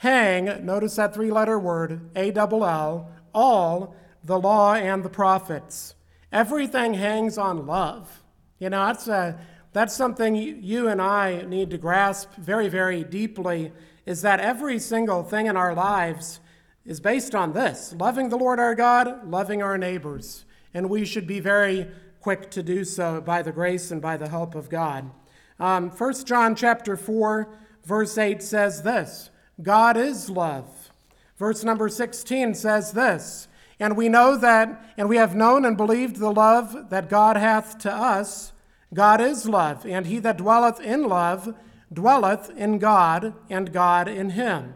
hang, 0.00 0.64
notice 0.64 0.96
that 0.96 1.12
three 1.12 1.30
letter 1.30 1.58
word, 1.58 2.10
A 2.16 2.30
double 2.30 2.64
L, 2.64 3.10
all 3.34 3.94
the 4.24 4.38
law 4.38 4.72
and 4.72 5.04
the 5.04 5.10
prophets. 5.10 5.94
Everything 6.32 6.94
hangs 6.94 7.36
on 7.36 7.66
love. 7.66 8.22
You 8.58 8.70
know, 8.70 8.86
that's, 8.86 9.08
a, 9.08 9.38
that's 9.74 9.94
something 9.94 10.34
you 10.34 10.88
and 10.88 11.02
I 11.02 11.42
need 11.42 11.68
to 11.70 11.78
grasp 11.78 12.32
very, 12.36 12.70
very 12.70 13.04
deeply 13.04 13.72
is 14.06 14.22
that 14.22 14.40
every 14.40 14.78
single 14.78 15.22
thing 15.22 15.46
in 15.46 15.56
our 15.58 15.74
lives 15.74 16.40
is 16.86 16.98
based 16.98 17.34
on 17.34 17.52
this 17.52 17.92
loving 17.92 18.30
the 18.30 18.38
Lord 18.38 18.58
our 18.58 18.74
God, 18.74 19.28
loving 19.28 19.62
our 19.62 19.76
neighbors. 19.76 20.46
And 20.72 20.88
we 20.88 21.04
should 21.04 21.26
be 21.26 21.40
very 21.40 21.88
quick 22.22 22.50
to 22.52 22.62
do 22.62 22.84
so 22.84 23.20
by 23.20 23.42
the 23.42 23.52
grace 23.52 23.90
and 23.90 24.00
by 24.00 24.16
the 24.16 24.30
help 24.30 24.54
of 24.54 24.70
God. 24.70 25.10
Um, 25.58 25.90
1 25.90 26.24
John 26.24 26.54
chapter 26.54 26.96
4, 26.96 27.48
verse 27.84 28.16
8 28.16 28.42
says 28.42 28.82
this 28.82 29.30
God 29.62 29.96
is 29.96 30.30
love. 30.30 30.90
Verse 31.38 31.64
number 31.64 31.88
16 31.88 32.54
says 32.54 32.92
this 32.92 33.48
And 33.78 33.96
we 33.96 34.08
know 34.08 34.36
that, 34.36 34.94
and 34.96 35.08
we 35.08 35.16
have 35.16 35.34
known 35.34 35.64
and 35.64 35.76
believed 35.76 36.16
the 36.16 36.32
love 36.32 36.90
that 36.90 37.08
God 37.08 37.36
hath 37.36 37.78
to 37.78 37.92
us. 37.92 38.52
God 38.92 39.20
is 39.20 39.48
love, 39.48 39.86
and 39.86 40.06
he 40.06 40.18
that 40.18 40.38
dwelleth 40.38 40.80
in 40.80 41.04
love 41.04 41.54
dwelleth 41.92 42.50
in 42.56 42.78
God, 42.78 43.34
and 43.48 43.72
God 43.72 44.08
in 44.08 44.30
him. 44.30 44.74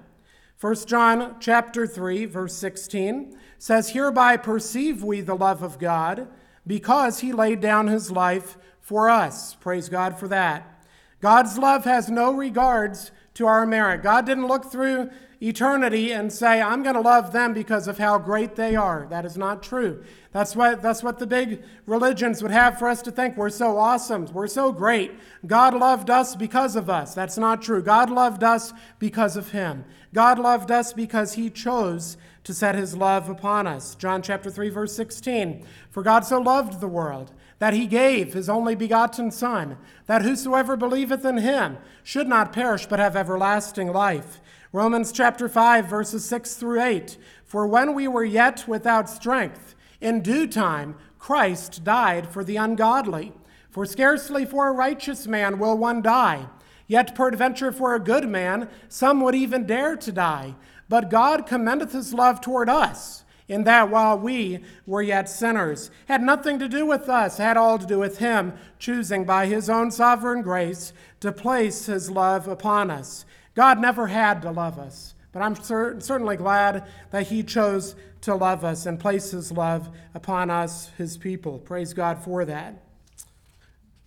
1 0.61 0.75
John 0.87 1.37
chapter 1.41 1.87
3 1.87 2.25
verse 2.25 2.57
16 2.57 3.39
says 3.59 3.91
hereby 3.91 4.37
perceive 4.37 5.05
we 5.05 5.21
the 5.21 5.35
love 5.35 5.63
of 5.63 5.79
God 5.79 6.29
because 6.67 7.21
he 7.21 7.33
laid 7.33 7.61
down 7.61 7.89
his 7.89 8.11
life 8.11 8.57
for 8.81 9.11
us. 9.11 9.55
Praise 9.55 9.89
God 9.89 10.19
for 10.19 10.29
that. 10.29 10.87
God's 11.21 11.59
love 11.59 11.85
has 11.85 12.09
no 12.09 12.33
regards 12.33 13.11
to 13.35 13.47
our 13.47 13.67
merit. 13.67 14.03
God 14.03 14.27
didn't 14.27 14.47
look 14.47 14.71
through 14.71 15.11
eternity 15.43 16.13
and 16.13 16.33
say, 16.33 16.63
I'm 16.63 16.83
going 16.83 16.95
to 16.95 17.01
love 17.01 17.33
them 17.33 17.53
because 17.53 17.87
of 17.89 17.99
how 17.99 18.19
great 18.19 18.57
they 18.57 18.77
are. 18.77 19.07
That 19.11 19.25
is 19.25 19.37
not 19.37 19.63
true. 19.63 20.03
That's 20.33 20.57
what, 20.57 20.81
that's 20.81 21.03
what 21.03 21.19
the 21.19 21.27
big 21.27 21.63
religions 21.87 22.43
would 22.43 22.53
have 22.53 22.79
for 22.79 22.89
us 22.89 23.03
to 23.03 23.11
think. 23.11 23.37
We're 23.37 23.51
so 23.51 23.77
awesome. 23.77 24.27
We're 24.33 24.47
so 24.47 24.73
great. 24.73 25.13
God 25.47 25.75
loved 25.75 26.11
us 26.11 26.35
because 26.35 26.77
of 26.77 26.89
us. 26.89 27.15
That's 27.15 27.37
not 27.37 27.61
true. 27.61 27.83
God 27.83 28.09
loved 28.09 28.43
us 28.43 28.73
because 28.99 29.37
of 29.37 29.51
Him. 29.51 29.85
God 30.15 30.39
loved 30.39 30.71
us 30.71 30.93
because 30.93 31.35
He 31.35 31.51
chose 31.51 32.17
to 32.45 32.55
set 32.55 32.75
His 32.75 32.97
love 32.97 33.29
upon 33.29 33.67
us. 33.67 33.95
John 33.97 34.23
chapter 34.23 34.51
3, 34.51 34.71
verse 34.71 34.95
16. 34.95 35.67
For 35.91 36.03
God 36.03 36.25
so 36.25 36.41
loved 36.41 36.81
the 36.81 36.89
world 36.89 37.33
that 37.65 37.73
he 37.73 37.87
gave 37.87 38.35
his 38.35 38.51
only 38.51 38.75
begotten 38.75 39.31
Son, 39.31 39.79
that 40.05 40.21
whosoever 40.21 40.77
believeth 40.77 41.25
in 41.25 41.39
him 41.39 41.79
should 42.03 42.29
not 42.29 42.53
perish 42.53 42.85
but 42.85 42.99
have 42.99 43.17
everlasting 43.17 43.91
life. 43.91 44.43
Romans 44.71 45.11
chapter 45.11 45.49
5, 45.49 45.87
verses 45.87 46.27
6 46.27 46.57
through 46.57 46.83
8. 46.83 47.17
For 47.47 47.67
when 47.67 47.95
we 47.95 48.07
were 48.07 48.23
yet 48.23 48.69
without 48.69 49.09
strength, 49.09 49.75
in 49.99 50.21
due 50.21 50.47
time 50.47 50.97
Christ 51.19 51.85
died 51.85 52.29
for 52.29 52.45
the 52.45 52.57
ungodly. 52.57 53.33
For 53.71 53.87
scarcely 53.87 54.45
for 54.45 54.69
a 54.69 54.73
righteous 54.73 55.27
man 55.27 55.59
will 55.59 55.79
one 55.79 56.03
die, 56.03 56.49
yet 56.87 57.15
peradventure 57.15 57.73
for 57.73 57.95
a 57.95 57.99
good 57.99 58.29
man 58.29 58.69
some 58.91 59.23
would 59.23 59.35
even 59.35 59.65
dare 59.65 59.97
to 59.97 60.13
die. 60.13 60.55
But 60.91 61.09
God 61.09 61.47
commendeth 61.47 61.93
his 61.93 62.13
love 62.13 62.43
toward 62.43 62.69
us 62.69 63.24
in 63.49 63.65
that 63.65 63.91
while 63.91 64.19
we 64.19 64.61
were 64.87 65.03
yet 65.03 65.29
sinners. 65.29 65.91
Had 66.07 66.23
nothing 66.23 66.59
to 66.59 66.69
do 66.69 66.87
with 66.87 67.09
us, 67.09 67.37
had 67.37 67.57
all 67.57 67.79
to 67.79 67.87
do 67.87 67.99
with 67.99 68.19
Him 68.19 68.55
choosing 68.79 69.25
by 69.25 69.47
His 69.47 69.69
own 69.69 69.91
sovereign 69.91 70.43
grace 70.43 70.93
to 71.21 71.33
place 71.33 71.87
His 71.87 72.11
love 72.11 72.49
upon 72.49 72.91
us. 72.91 73.25
God 73.55 73.79
never 73.79 74.07
had 74.09 74.43
to 74.43 74.51
love 74.51 74.79
us, 74.79 75.15
but 75.33 75.43
I'm 75.43 75.57
cer- 75.57 76.01
certainly 76.01 76.37
glad 76.37 76.85
that 77.11 77.27
He 77.27 77.43
chose 77.43 77.95
to 78.23 78.35
love 78.35 78.65
us 78.65 78.87
and 78.87 78.99
place 78.99 79.31
His 79.31 79.53
love 79.53 79.91
upon 80.15 80.51
us, 80.51 80.91
His 80.97 81.17
people. 81.19 81.59
Praise 81.59 81.93
God 81.93 82.19
for 82.25 82.45
that. 82.47 82.83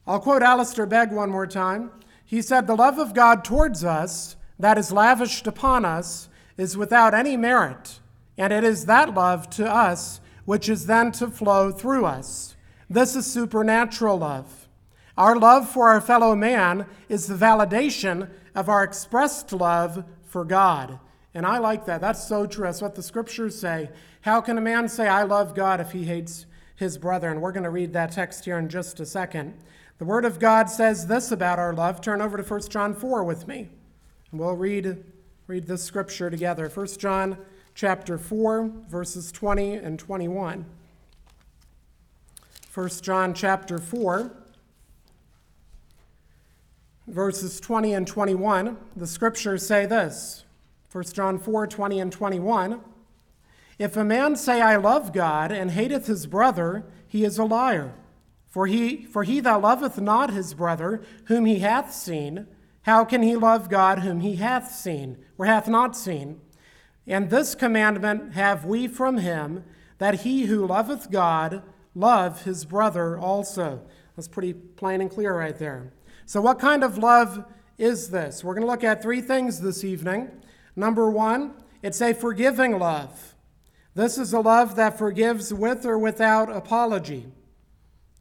I'll 0.08 0.20
quote 0.20 0.42
Alistair 0.42 0.86
Begg 0.86 1.12
one 1.12 1.30
more 1.30 1.48
time. 1.48 1.92
He 2.26 2.42
said, 2.42 2.66
The 2.66 2.76
love 2.76 2.98
of 2.98 3.14
God 3.14 3.44
towards 3.44 3.84
us, 3.84 4.36
that 4.58 4.78
is 4.78 4.92
lavished 4.92 5.46
upon 5.46 5.86
us, 5.86 6.28
is 6.58 6.76
without 6.76 7.14
any 7.14 7.38
merit 7.38 8.00
and 8.38 8.54
it 8.54 8.64
is 8.64 8.86
that 8.86 9.14
love 9.14 9.50
to 9.52 9.66
us 9.66 10.20
which 10.48 10.70
is 10.70 10.86
then 10.86 11.12
to 11.12 11.28
flow 11.28 11.72
through 11.72 12.06
us. 12.06 12.56
This 12.90 13.18
is 13.18 13.26
supernatural 13.26 14.20
love. 14.20 14.70
Our 15.18 15.36
love 15.36 15.68
for 15.70 15.90
our 15.90 16.00
fellow 16.00 16.38
man 16.38 16.86
is 17.10 17.28
the 17.28 17.36
validation 17.36 18.30
of 18.56 18.70
our 18.70 18.82
expressed 18.82 19.52
love 19.52 20.06
for 20.24 20.46
God. 20.46 21.00
And 21.34 21.46
I 21.46 21.58
like 21.58 21.86
that. 21.88 22.00
That's 22.00 22.26
so 22.26 22.46
true. 22.46 22.64
That's 22.64 22.82
what 22.82 22.96
the 22.96 23.04
scriptures 23.04 23.60
say. 23.60 23.90
How 24.22 24.40
can 24.40 24.58
a 24.58 24.62
man 24.62 24.88
say, 24.88 25.10
I 25.10 25.24
love 25.24 25.54
God, 25.54 25.82
if 25.82 25.92
he 25.92 26.06
hates 26.06 26.46
his 26.78 26.98
brother? 26.98 27.30
And 27.30 27.42
we're 27.42 27.52
going 27.52 27.66
to 27.66 27.70
read 27.70 27.92
that 27.92 28.14
text 28.14 28.46
here 28.46 28.58
in 28.58 28.70
just 28.70 29.02
a 29.02 29.06
second. 29.06 29.54
The 29.98 30.06
Word 30.06 30.24
of 30.24 30.40
God 30.40 30.70
says 30.70 31.08
this 31.08 31.30
about 31.30 31.60
our 31.60 31.74
love. 31.74 32.00
Turn 32.00 32.22
over 32.22 32.38
to 32.38 32.44
1 32.44 32.70
John 32.70 32.94
4 32.94 33.26
with 33.26 33.50
me. 33.50 33.68
And 34.32 34.40
we'll 34.40 34.56
read, 34.56 35.04
read 35.48 35.68
this 35.68 35.84
scripture 35.84 36.30
together. 36.30 36.70
1 36.70 36.88
John 36.98 37.38
chapter 37.78 38.18
4, 38.18 38.72
verses 38.90 39.32
20 39.32 39.76
and 39.76 40.00
21. 40.00 40.66
1 42.74 42.90
John 43.04 43.36
chapter 43.36 43.78
4, 43.78 44.32
verses 47.06 47.60
20 47.60 47.94
and 47.94 48.08
21. 48.08 48.78
The 48.96 49.06
scriptures 49.06 49.64
say 49.64 49.86
this 49.86 50.44
1 50.92 51.04
John 51.14 51.38
4, 51.38 51.68
20 51.68 52.00
and 52.00 52.12
21. 52.12 52.82
If 53.78 53.96
a 53.96 54.04
man 54.04 54.36
say, 54.36 54.60
I 54.60 54.78
love 54.78 55.14
God, 55.14 55.52
and 55.52 55.70
hateth 55.70 56.08
his 56.08 56.26
brother, 56.26 56.84
he 57.08 57.24
is 57.24 57.38
a 57.38 57.44
liar. 57.44 57.94
For 58.48 58.66
he, 58.66 59.06
for 59.06 59.24
he 59.24 59.40
that 59.42 59.62
loveth 59.62 60.02
not 60.02 60.34
his 60.34 60.56
brother, 60.56 61.04
whom 61.26 61.46
he 61.46 61.60
hath 61.60 61.94
seen, 61.94 62.48
how 62.82 63.06
can 63.06 63.22
he 63.22 63.36
love 63.36 63.70
God 63.70 64.00
whom 64.00 64.22
he 64.22 64.38
hath 64.38 64.72
seen, 64.72 65.24
or 65.38 65.46
hath 65.46 65.68
not 65.68 65.96
seen? 65.96 66.42
And 67.08 67.30
this 67.30 67.56
commandment 67.56 68.34
have 68.34 68.66
we 68.66 68.88
from 68.88 69.20
him, 69.20 69.64
that 69.98 70.22
he 70.22 70.46
who 70.46 70.68
loveth 70.68 71.10
God 71.10 71.64
love 71.96 72.44
his 72.44 72.66
brother 72.66 73.18
also. 73.18 73.82
That's 74.16 74.28
pretty 74.28 74.54
plain 74.54 75.02
and 75.02 75.10
clear 75.10 75.38
right 75.38 75.58
there. 75.58 75.94
So, 76.26 76.42
what 76.42 76.60
kind 76.60 76.84
of 76.84 76.98
love 76.98 77.46
is 77.78 78.10
this? 78.10 78.44
We're 78.44 78.54
going 78.54 78.66
to 78.66 78.72
look 78.72 78.84
at 78.84 79.02
three 79.02 79.22
things 79.22 79.62
this 79.62 79.84
evening. 79.84 80.30
Number 80.76 81.10
one, 81.10 81.54
it's 81.82 82.02
a 82.02 82.14
forgiving 82.14 82.78
love. 82.78 83.36
This 83.96 84.18
is 84.18 84.34
a 84.34 84.40
love 84.40 84.76
that 84.76 84.98
forgives 84.98 85.54
with 85.54 85.86
or 85.86 85.98
without 85.98 86.56
apology. 86.56 87.26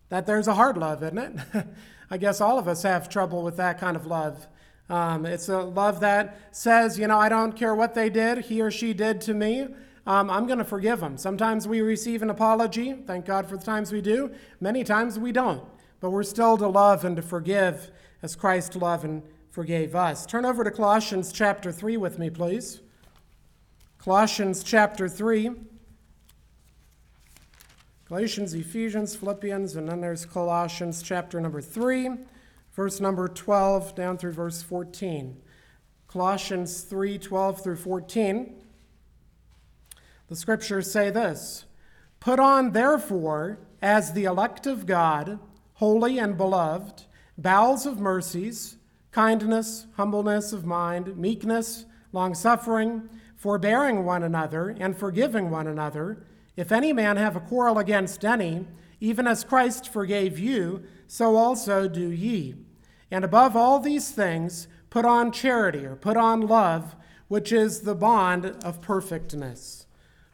That 0.08 0.26
there's 0.26 0.48
a 0.48 0.54
hard 0.54 0.78
love, 0.78 1.02
isn't 1.02 1.18
it? 1.18 1.66
I 2.10 2.16
guess 2.16 2.40
all 2.40 2.58
of 2.58 2.68
us 2.68 2.82
have 2.84 3.08
trouble 3.08 3.42
with 3.42 3.56
that 3.56 3.80
kind 3.80 3.96
of 3.96 4.06
love. 4.06 4.46
Um, 4.88 5.26
it's 5.26 5.48
a 5.48 5.58
love 5.58 6.00
that 6.00 6.38
says, 6.52 6.98
you 6.98 7.06
know, 7.06 7.18
I 7.18 7.28
don't 7.28 7.52
care 7.52 7.74
what 7.74 7.94
they 7.94 8.08
did, 8.08 8.38
he 8.46 8.60
or 8.60 8.70
she 8.70 8.94
did 8.94 9.20
to 9.22 9.34
me. 9.34 9.68
Um, 10.06 10.30
I'm 10.30 10.46
going 10.46 10.58
to 10.58 10.64
forgive 10.64 11.00
them. 11.00 11.18
Sometimes 11.18 11.66
we 11.66 11.80
receive 11.80 12.22
an 12.22 12.30
apology. 12.30 12.92
Thank 13.06 13.24
God 13.24 13.48
for 13.48 13.56
the 13.56 13.64
times 13.64 13.90
we 13.90 14.00
do. 14.00 14.30
Many 14.60 14.84
times 14.84 15.18
we 15.18 15.32
don't. 15.32 15.64
But 15.98 16.10
we're 16.10 16.22
still 16.22 16.56
to 16.58 16.68
love 16.68 17.04
and 17.04 17.16
to 17.16 17.22
forgive 17.22 17.90
as 18.22 18.36
Christ 18.36 18.76
loved 18.76 19.04
and 19.04 19.22
forgave 19.50 19.96
us. 19.96 20.24
Turn 20.24 20.44
over 20.44 20.62
to 20.62 20.70
Colossians 20.70 21.32
chapter 21.32 21.72
3 21.72 21.96
with 21.96 22.18
me, 22.18 22.30
please. 22.30 22.82
Colossians 23.98 24.62
chapter 24.62 25.08
3. 25.08 25.50
Galatians, 28.08 28.54
Ephesians, 28.54 29.16
Philippians, 29.16 29.74
and 29.74 29.88
then 29.88 30.00
there's 30.00 30.24
Colossians 30.24 31.02
chapter 31.02 31.40
number 31.40 31.60
3, 31.60 32.10
verse 32.76 33.00
number 33.00 33.26
12 33.26 33.94
down 33.94 34.18
through 34.18 34.32
verse 34.32 34.62
14. 34.62 35.38
Colossians 36.06 36.82
3 36.82 37.18
12 37.18 37.64
through 37.64 37.76
14. 37.76 38.54
The 40.28 40.36
scriptures 40.36 40.90
say 40.92 41.10
this 41.10 41.64
Put 42.20 42.38
on, 42.38 42.72
therefore, 42.72 43.58
as 43.80 44.12
the 44.12 44.24
elect 44.24 44.66
of 44.66 44.84
God, 44.84 45.38
holy 45.74 46.18
and 46.18 46.36
beloved, 46.36 47.04
bowels 47.38 47.86
of 47.86 47.98
mercies, 47.98 48.76
kindness, 49.10 49.86
humbleness 49.96 50.52
of 50.52 50.66
mind, 50.66 51.16
meekness, 51.16 51.86
longsuffering, 52.12 53.08
forbearing 53.36 54.04
one 54.04 54.22
another, 54.22 54.76
and 54.78 54.96
forgiving 54.96 55.50
one 55.50 55.66
another 55.66 56.26
if 56.56 56.72
any 56.72 56.92
man 56.92 57.16
have 57.16 57.36
a 57.36 57.40
quarrel 57.40 57.78
against 57.78 58.24
any, 58.24 58.66
even 58.98 59.26
as 59.26 59.44
Christ 59.44 59.92
forgave 59.92 60.38
you, 60.38 60.82
so 61.06 61.36
also 61.36 61.86
do 61.86 62.10
ye. 62.10 62.65
And 63.10 63.24
above 63.24 63.56
all 63.56 63.78
these 63.78 64.10
things, 64.10 64.68
put 64.90 65.04
on 65.04 65.32
charity, 65.32 65.84
or 65.84 65.96
put 65.96 66.16
on 66.16 66.42
love, 66.42 66.96
which 67.28 67.52
is 67.52 67.80
the 67.80 67.94
bond 67.94 68.46
of 68.64 68.80
perfectness. 68.80 69.86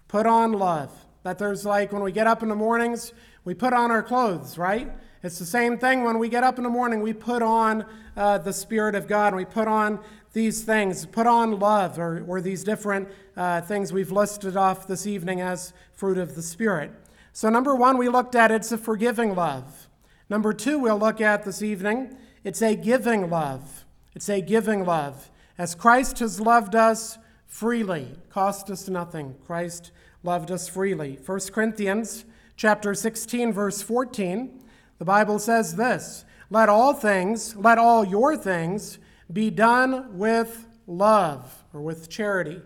Put 0.09 0.27
on 0.27 0.53
love. 0.53 0.91
That 1.23 1.39
there's 1.39 1.65
like 1.65 1.93
when 1.93 2.03
we 2.03 2.13
get 2.13 2.27
up 2.27 2.43
in 2.43 2.49
the 2.49 2.55
mornings, 2.55 3.13
we 3.45 3.55
put 3.55 3.73
on 3.73 3.91
our 3.91 4.03
clothes, 4.03 4.59
right? 4.59 4.91
It's 5.23 5.39
the 5.39 5.47
same 5.47 5.79
thing 5.79 6.03
when 6.03 6.19
we 6.19 6.29
get 6.29 6.43
up 6.43 6.59
in 6.59 6.65
the 6.65 6.71
morning, 6.71 7.01
we 7.01 7.13
put 7.13 7.43
on 7.43 7.85
uh, 8.17 8.39
the 8.39 8.53
Spirit 8.53 8.95
of 8.95 9.07
God, 9.07 9.29
and 9.29 9.37
we 9.37 9.45
put 9.45 9.69
on 9.69 10.01
these 10.33 10.63
things, 10.63 11.07
put 11.07 11.27
on 11.27 11.59
love, 11.59 11.99
or, 11.99 12.25
or 12.27 12.41
these 12.41 12.65
different 12.65 13.09
uh, 13.37 13.61
things 13.61 13.93
we've 13.93 14.11
listed 14.11 14.57
off 14.57 14.87
this 14.87 15.07
evening 15.07 15.41
as 15.41 15.73
fruit 15.93 16.19
of 16.19 16.35
the 16.35 16.43
Spirit. 16.43 16.91
So, 17.33 17.49
number 17.49 17.75
one, 17.75 17.99
we 17.99 18.09
looked 18.09 18.35
at 18.35 18.51
it's 18.51 18.73
a 18.73 18.79
forgiving 18.79 19.35
love. 19.35 19.89
Number 20.29 20.53
two, 20.53 20.79
we'll 20.79 20.99
look 20.99 21.21
at 21.21 21.45
this 21.45 21.63
evening, 21.63 22.17
it's 22.45 22.63
a 22.63 22.75
giving 22.75 23.31
love. 23.31 23.85
It's 24.15 24.29
a 24.29 24.41
giving 24.41 24.85
love. 24.85 25.31
As 25.59 25.75
Christ 25.75 26.19
has 26.19 26.41
loved 26.41 26.75
us 26.75 27.19
freely, 27.47 28.17
cost 28.31 28.71
us 28.71 28.89
nothing. 28.89 29.37
Christ 29.47 29.93
loved 30.23 30.51
us 30.51 30.69
freely. 30.69 31.19
1 31.25 31.41
Corinthians 31.53 32.25
chapter 32.57 32.95
16, 32.95 33.53
verse 33.53 33.83
14, 33.83 34.61
the 34.99 35.05
Bible 35.05 35.39
says 35.39 35.77
this 35.77 36.25
Let 36.51 36.69
all 36.69 36.95
things, 36.95 37.57
let 37.57 37.79
all 37.79 38.05
your 38.05 38.37
things, 38.37 38.99
be 39.33 39.51
done 39.51 40.19
with 40.19 40.67
love 40.87 41.65
or 41.73 41.81
with 41.81 42.09
charity. 42.09 42.61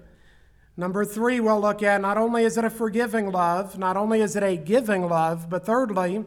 Number 0.77 1.05
three, 1.05 1.41
we'll 1.41 1.61
look 1.61 1.83
at 1.83 2.01
not 2.01 2.19
only 2.19 2.45
is 2.45 2.59
it 2.59 2.65
a 2.65 2.71
forgiving 2.71 3.31
love, 3.31 3.79
not 3.79 3.97
only 3.97 4.21
is 4.21 4.37
it 4.37 4.43
a 4.43 4.57
giving 4.57 5.09
love, 5.09 5.49
but 5.49 5.65
thirdly, 5.65 6.25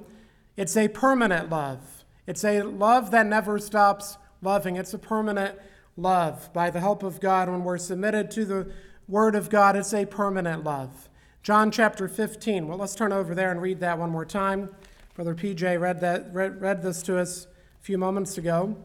it's 0.58 0.76
a 0.76 0.88
permanent 0.88 1.50
love. 1.50 1.99
It's 2.30 2.44
a 2.46 2.62
love 2.62 3.10
that 3.10 3.26
never 3.26 3.58
stops 3.58 4.20
loving. 4.44 4.76
It's 4.76 4.94
a 4.94 5.00
permanent 5.00 5.58
love. 5.98 6.54
By 6.54 6.70
the 6.70 6.80
help 6.80 7.02
of 7.02 7.20
God, 7.20 7.50
when 7.50 7.63
we're 7.63 7.80
submitted 7.80 8.30
to 8.30 8.46
the 8.46 8.72
Word 9.08 9.34
of 9.34 9.50
God, 9.50 9.76
it's 9.76 9.96
a 9.96 10.06
permanent 10.06 10.63
love. 10.63 11.10
John 11.42 11.72
chapter 11.72 12.08
15. 12.08 12.68
Well, 12.68 12.78
let's 12.78 12.94
turn 12.94 13.12
over 13.12 13.34
there 13.34 13.50
and 13.50 13.60
read 13.60 13.80
that 13.80 13.98
one 13.98 14.12
more 14.12 14.26
time. 14.26 14.70
Brother 15.15 15.34
PJ 15.34 15.82
read, 15.82 16.02
that, 16.02 16.32
read, 16.32 16.62
read 16.62 16.84
this 16.84 17.02
to 17.02 17.18
us 17.18 17.48
a 17.82 17.84
few 17.84 17.98
moments 17.98 18.38
ago. 18.38 18.78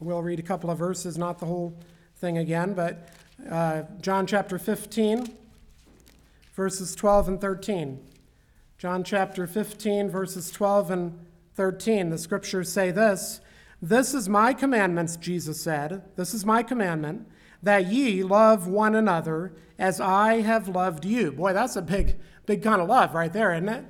We'll 0.00 0.24
read 0.24 0.40
a 0.40 0.42
couple 0.42 0.70
of 0.70 0.78
verses, 0.78 1.16
not 1.16 1.38
the 1.38 1.46
whole 1.46 1.78
thing 2.16 2.36
again, 2.36 2.74
but 2.74 3.10
uh, 3.48 3.82
John 4.00 4.26
chapter 4.26 4.58
15, 4.58 5.36
verses 6.56 6.96
12 6.96 7.28
and 7.28 7.40
13. 7.40 8.04
John 8.76 9.04
chapter 9.04 9.46
15, 9.46 10.10
verses 10.10 10.50
12 10.50 10.90
and 10.90 11.26
13. 11.54 12.10
The 12.10 12.18
scriptures 12.18 12.72
say 12.72 12.90
this 12.90 13.40
This 13.80 14.14
is 14.14 14.28
my 14.28 14.52
commandments, 14.52 15.16
Jesus 15.16 15.60
said. 15.60 16.02
This 16.16 16.34
is 16.34 16.46
my 16.46 16.62
commandment, 16.62 17.26
that 17.62 17.86
ye 17.86 18.22
love 18.22 18.66
one 18.66 18.94
another 18.94 19.54
as 19.78 20.00
I 20.00 20.40
have 20.40 20.68
loved 20.68 21.04
you. 21.04 21.32
Boy, 21.32 21.52
that's 21.52 21.76
a 21.76 21.82
big, 21.82 22.18
big 22.46 22.62
kind 22.62 22.80
of 22.80 22.88
love 22.88 23.14
right 23.14 23.32
there, 23.32 23.52
isn't 23.52 23.68
it? 23.68 23.84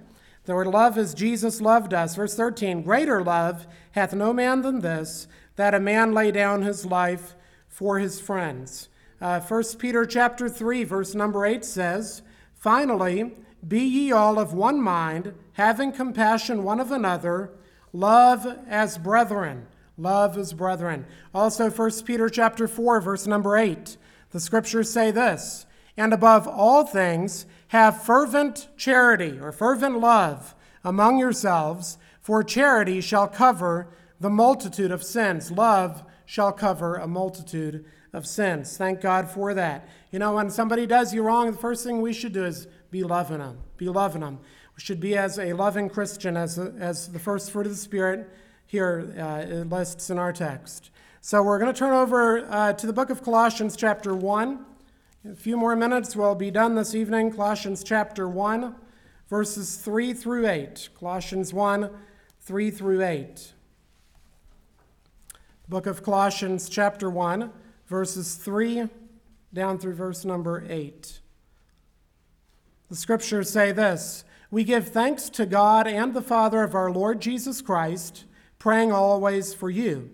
The 0.45 0.55
word 0.55 0.67
love 0.67 0.99
is 0.99 1.15
Jesus 1.15 1.61
loved 1.61 1.95
us. 1.95 2.17
Verse 2.17 2.35
13 2.35 2.83
Greater 2.83 3.23
love 3.23 3.67
hath 3.93 4.13
no 4.15 4.33
man 4.33 4.63
than 4.63 4.81
this, 4.81 5.29
that 5.57 5.75
a 5.75 5.81
man 5.81 6.13
lay 6.13 6.33
down 6.33 6.63
his 6.63 6.85
life 6.85 7.37
for 7.69 7.99
his 7.99 8.21
friends. 8.21 8.89
Uh, 9.21 9.39
1 9.39 9.63
Peter 9.79 10.05
chapter 10.05 10.49
3, 10.49 10.83
verse 10.83 11.15
number 11.15 11.47
8 11.47 11.65
says, 11.65 12.23
Finally, 12.55 13.33
be 13.67 13.81
ye 13.81 14.13
all 14.13 14.39
of 14.39 14.53
one 14.53 14.81
mind, 14.81 15.35
having 15.53 15.93
compassion 15.93 16.65
one 16.65 16.81
of 16.81 16.91
another, 16.91 17.51
love 17.93 18.47
as 18.69 18.99
brethren. 18.99 19.67
Love 19.97 20.39
as 20.39 20.53
brethren. 20.53 21.07
Also, 21.35 21.71
1 21.71 21.91
Peter 22.05 22.29
chapter 22.29 22.67
4, 22.67 23.01
verse 23.01 23.27
number 23.27 23.57
8. 23.57 23.97
The 24.31 24.41
scriptures 24.41 24.91
say 24.91 25.11
this, 25.11 25.67
and 25.97 26.13
above 26.13 26.49
all 26.49 26.87
things, 26.87 27.47
have 27.69 28.03
fervent 28.03 28.69
charity 28.77 29.39
or 29.39 29.53
fervent 29.53 30.01
love 30.01 30.55
among 30.83 31.19
yourselves, 31.19 31.99
for 32.21 32.43
charity 32.43 33.01
shall 33.01 33.29
cover 33.29 33.89
the 34.19 34.31
multitude 34.31 34.91
of 34.91 35.03
sins. 35.03 35.51
Love 35.51 36.03
shall 36.25 36.53
cover 36.53 36.97
a 36.97 37.07
multitude 37.07 37.85
of 38.13 38.27
sins. 38.27 38.77
Thank 38.77 39.01
God 39.01 39.29
for 39.29 39.55
that. 39.55 39.89
You 40.11 40.19
know, 40.19 40.35
when 40.35 40.51
somebody 40.51 40.87
does 40.87 41.13
you 41.13 41.23
wrong, 41.23 41.51
the 41.51 41.59
first 41.59 41.85
thing 41.85 42.01
we 42.01 42.13
should 42.13 42.33
do 42.33 42.45
is 42.45 42.67
be 42.93 43.03
loving 43.03 43.39
them. 43.39 43.59
Be 43.77 43.89
loving 43.89 44.21
them. 44.21 44.39
We 44.77 44.81
should 44.81 45.01
be 45.01 45.17
as 45.19 45.41
a 45.41 45.53
loving 45.53 45.89
Christian, 45.89 46.37
as, 46.37 46.61
as 46.61 47.09
the 47.09 47.19
first 47.19 47.51
fruit 47.51 47.67
of 47.67 47.73
the 47.73 47.79
Spirit 47.79 48.31
here 48.67 49.13
uh, 49.19 49.65
lists 49.65 50.11
in 50.11 50.19
our 50.19 50.33
text. 50.33 50.91
So 51.21 51.43
we're 51.43 51.59
going 51.59 51.75
to 51.75 51.79
turn 51.79 51.93
over 51.93 52.47
uh, 52.49 52.73
to 52.75 52.87
the 52.87 52.93
book 52.93 53.11
of 53.11 53.25
Colossians, 53.25 53.75
chapter 53.75 54.15
1. 54.15 54.65
In 55.25 55.33
a 55.33 55.35
few 55.35 55.57
more 55.57 55.75
minutes, 55.75 56.15
we'll 56.15 56.37
be 56.37 56.53
done 56.53 56.77
this 56.77 56.95
evening. 56.95 57.33
Colossians, 57.33 57.83
chapter 57.83 58.29
1, 58.29 58.77
verses 59.29 59.75
3 59.77 60.13
through 60.15 60.47
8. 60.47 60.91
Colossians 60.97 61.53
1, 61.53 61.91
3 62.41 62.71
through 62.71 63.03
8 63.03 63.53
book 65.73 65.87
of 65.87 66.03
Colossians, 66.03 66.69
chapter 66.69 67.09
1, 67.09 67.51
verses 67.87 68.35
3 68.35 68.91
down 69.55 69.79
through 69.79 69.95
verse 69.95 70.23
number 70.23 70.67
8. 70.69 71.22
The 72.93 72.99
scriptures 72.99 73.49
say 73.49 73.73
this 73.73 74.23
We 74.51 74.65
give 74.65 74.89
thanks 74.89 75.31
to 75.31 75.47
God 75.47 75.89
and 75.89 76.13
the 76.13 76.21
Father 76.21 76.63
of 76.63 76.75
our 76.75 76.93
Lord 76.93 77.23
Jesus 77.23 77.63
Christ, 77.63 78.27
praying 78.59 78.93
always 78.93 79.55
for 79.55 79.71
you, 79.71 80.11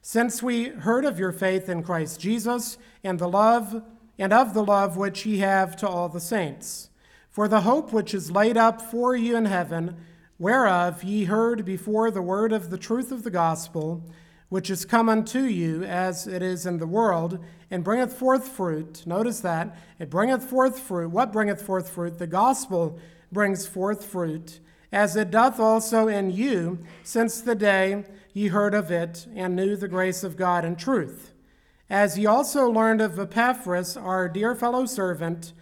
since 0.00 0.40
we 0.40 0.68
heard 0.68 1.04
of 1.04 1.18
your 1.18 1.32
faith 1.32 1.68
in 1.68 1.82
Christ 1.82 2.20
Jesus 2.20 2.78
and 3.02 3.18
the 3.18 3.28
love 3.28 3.82
and 4.16 4.32
of 4.32 4.54
the 4.54 4.62
love 4.62 4.96
which 4.96 5.26
ye 5.26 5.38
have 5.38 5.74
to 5.78 5.88
all 5.88 6.08
the 6.08 6.20
saints. 6.20 6.90
For 7.30 7.48
the 7.48 7.62
hope 7.62 7.92
which 7.92 8.14
is 8.14 8.30
laid 8.30 8.56
up 8.56 8.80
for 8.80 9.16
you 9.16 9.34
in 9.36 9.46
heaven, 9.46 9.96
whereof 10.38 11.02
ye 11.02 11.24
heard 11.24 11.64
before 11.64 12.12
the 12.12 12.22
word 12.22 12.52
of 12.52 12.70
the 12.70 12.78
truth 12.78 13.10
of 13.10 13.24
the 13.24 13.32
gospel, 13.32 14.04
which 14.50 14.68
is 14.68 14.84
come 14.84 15.08
unto 15.08 15.40
you 15.44 15.82
as 15.84 16.26
it 16.26 16.42
is 16.42 16.66
in 16.66 16.78
the 16.78 16.86
world, 16.86 17.38
and 17.70 17.82
bringeth 17.82 18.12
forth 18.12 18.46
fruit. 18.46 19.04
Notice 19.06 19.40
that. 19.40 19.78
It 19.98 20.10
bringeth 20.10 20.44
forth 20.44 20.78
fruit. 20.78 21.10
What 21.10 21.32
bringeth 21.32 21.62
forth 21.62 21.88
fruit? 21.88 22.18
The 22.18 22.26
gospel 22.26 22.98
brings 23.32 23.66
forth 23.66 24.04
fruit, 24.04 24.60
as 24.92 25.16
it 25.16 25.30
doth 25.30 25.58
also 25.60 26.08
in 26.08 26.30
you, 26.30 26.80
since 27.04 27.40
the 27.40 27.54
day 27.54 28.04
ye 28.32 28.48
heard 28.48 28.74
of 28.74 28.90
it, 28.90 29.26
and 29.34 29.54
knew 29.54 29.76
the 29.76 29.88
grace 29.88 30.24
of 30.24 30.36
God 30.36 30.64
in 30.64 30.76
truth. 30.76 31.32
As 31.88 32.18
ye 32.18 32.26
also 32.26 32.68
learned 32.68 33.00
of 33.00 33.18
Epaphras, 33.18 33.96
our 33.96 34.28
dear 34.28 34.54
fellow 34.54 34.84
servant, 34.84 35.52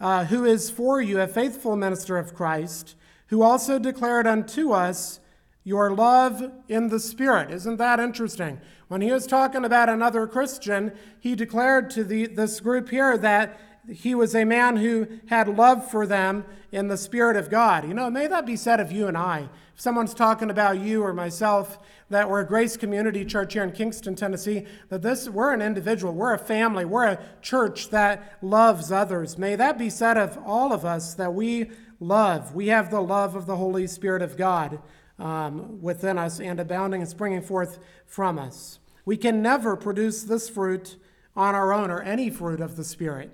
uh, 0.00 0.24
who 0.24 0.44
is 0.44 0.68
for 0.68 1.00
you 1.00 1.20
a 1.20 1.28
faithful 1.28 1.76
minister 1.76 2.18
of 2.18 2.34
Christ, 2.34 2.96
who 3.28 3.42
also 3.42 3.78
declared 3.78 4.26
unto 4.26 4.72
us 4.72 5.20
your 5.64 5.92
love 5.92 6.42
in 6.68 6.88
the 6.88 7.00
Spirit. 7.00 7.50
Isn't 7.50 7.76
that 7.76 8.00
interesting? 8.00 8.60
When 8.88 9.00
he 9.00 9.12
was 9.12 9.26
talking 9.26 9.64
about 9.64 9.88
another 9.88 10.26
Christian, 10.26 10.92
he 11.20 11.34
declared 11.34 11.88
to 11.90 12.04
the, 12.04 12.26
this 12.26 12.60
group 12.60 12.90
here 12.90 13.16
that 13.18 13.58
he 13.88 14.14
was 14.14 14.34
a 14.34 14.44
man 14.44 14.76
who 14.76 15.08
had 15.26 15.48
love 15.48 15.90
for 15.90 16.06
them 16.06 16.44
in 16.70 16.88
the 16.88 16.96
Spirit 16.96 17.36
of 17.36 17.50
God. 17.50 17.86
You 17.86 17.94
know, 17.94 18.10
may 18.10 18.26
that 18.26 18.46
be 18.46 18.56
said 18.56 18.80
of 18.80 18.92
you 18.92 19.08
and 19.08 19.16
I. 19.16 19.48
If 19.74 19.80
someone's 19.80 20.14
talking 20.14 20.50
about 20.50 20.78
you 20.78 21.02
or 21.02 21.12
myself, 21.12 21.78
that 22.10 22.28
we're 22.28 22.40
a 22.40 22.46
Grace 22.46 22.76
Community 22.76 23.24
Church 23.24 23.54
here 23.54 23.64
in 23.64 23.72
Kingston, 23.72 24.14
Tennessee, 24.14 24.66
that 24.88 25.02
this 25.02 25.28
we're 25.28 25.52
an 25.52 25.62
individual, 25.62 26.12
we're 26.12 26.34
a 26.34 26.38
family, 26.38 26.84
we're 26.84 27.06
a 27.06 27.24
church 27.40 27.90
that 27.90 28.38
loves 28.42 28.92
others. 28.92 29.38
May 29.38 29.56
that 29.56 29.78
be 29.78 29.90
said 29.90 30.18
of 30.18 30.38
all 30.44 30.72
of 30.72 30.84
us 30.84 31.14
that 31.14 31.34
we 31.34 31.70
love. 31.98 32.54
We 32.54 32.68
have 32.68 32.90
the 32.90 33.00
love 33.00 33.34
of 33.34 33.46
the 33.46 33.56
Holy 33.56 33.86
Spirit 33.86 34.22
of 34.22 34.36
God 34.36 34.80
um, 35.18 35.80
within 35.80 36.18
us 36.18 36.40
and 36.40 36.58
abounding 36.58 37.00
and 37.00 37.10
springing 37.10 37.42
forth 37.42 37.78
from 38.06 38.38
us. 38.38 38.78
We 39.04 39.16
can 39.16 39.42
never 39.42 39.76
produce 39.76 40.22
this 40.22 40.48
fruit 40.48 40.96
on 41.34 41.54
our 41.54 41.72
own 41.72 41.90
or 41.90 42.02
any 42.02 42.30
fruit 42.30 42.60
of 42.60 42.76
the 42.76 42.84
Spirit. 42.84 43.30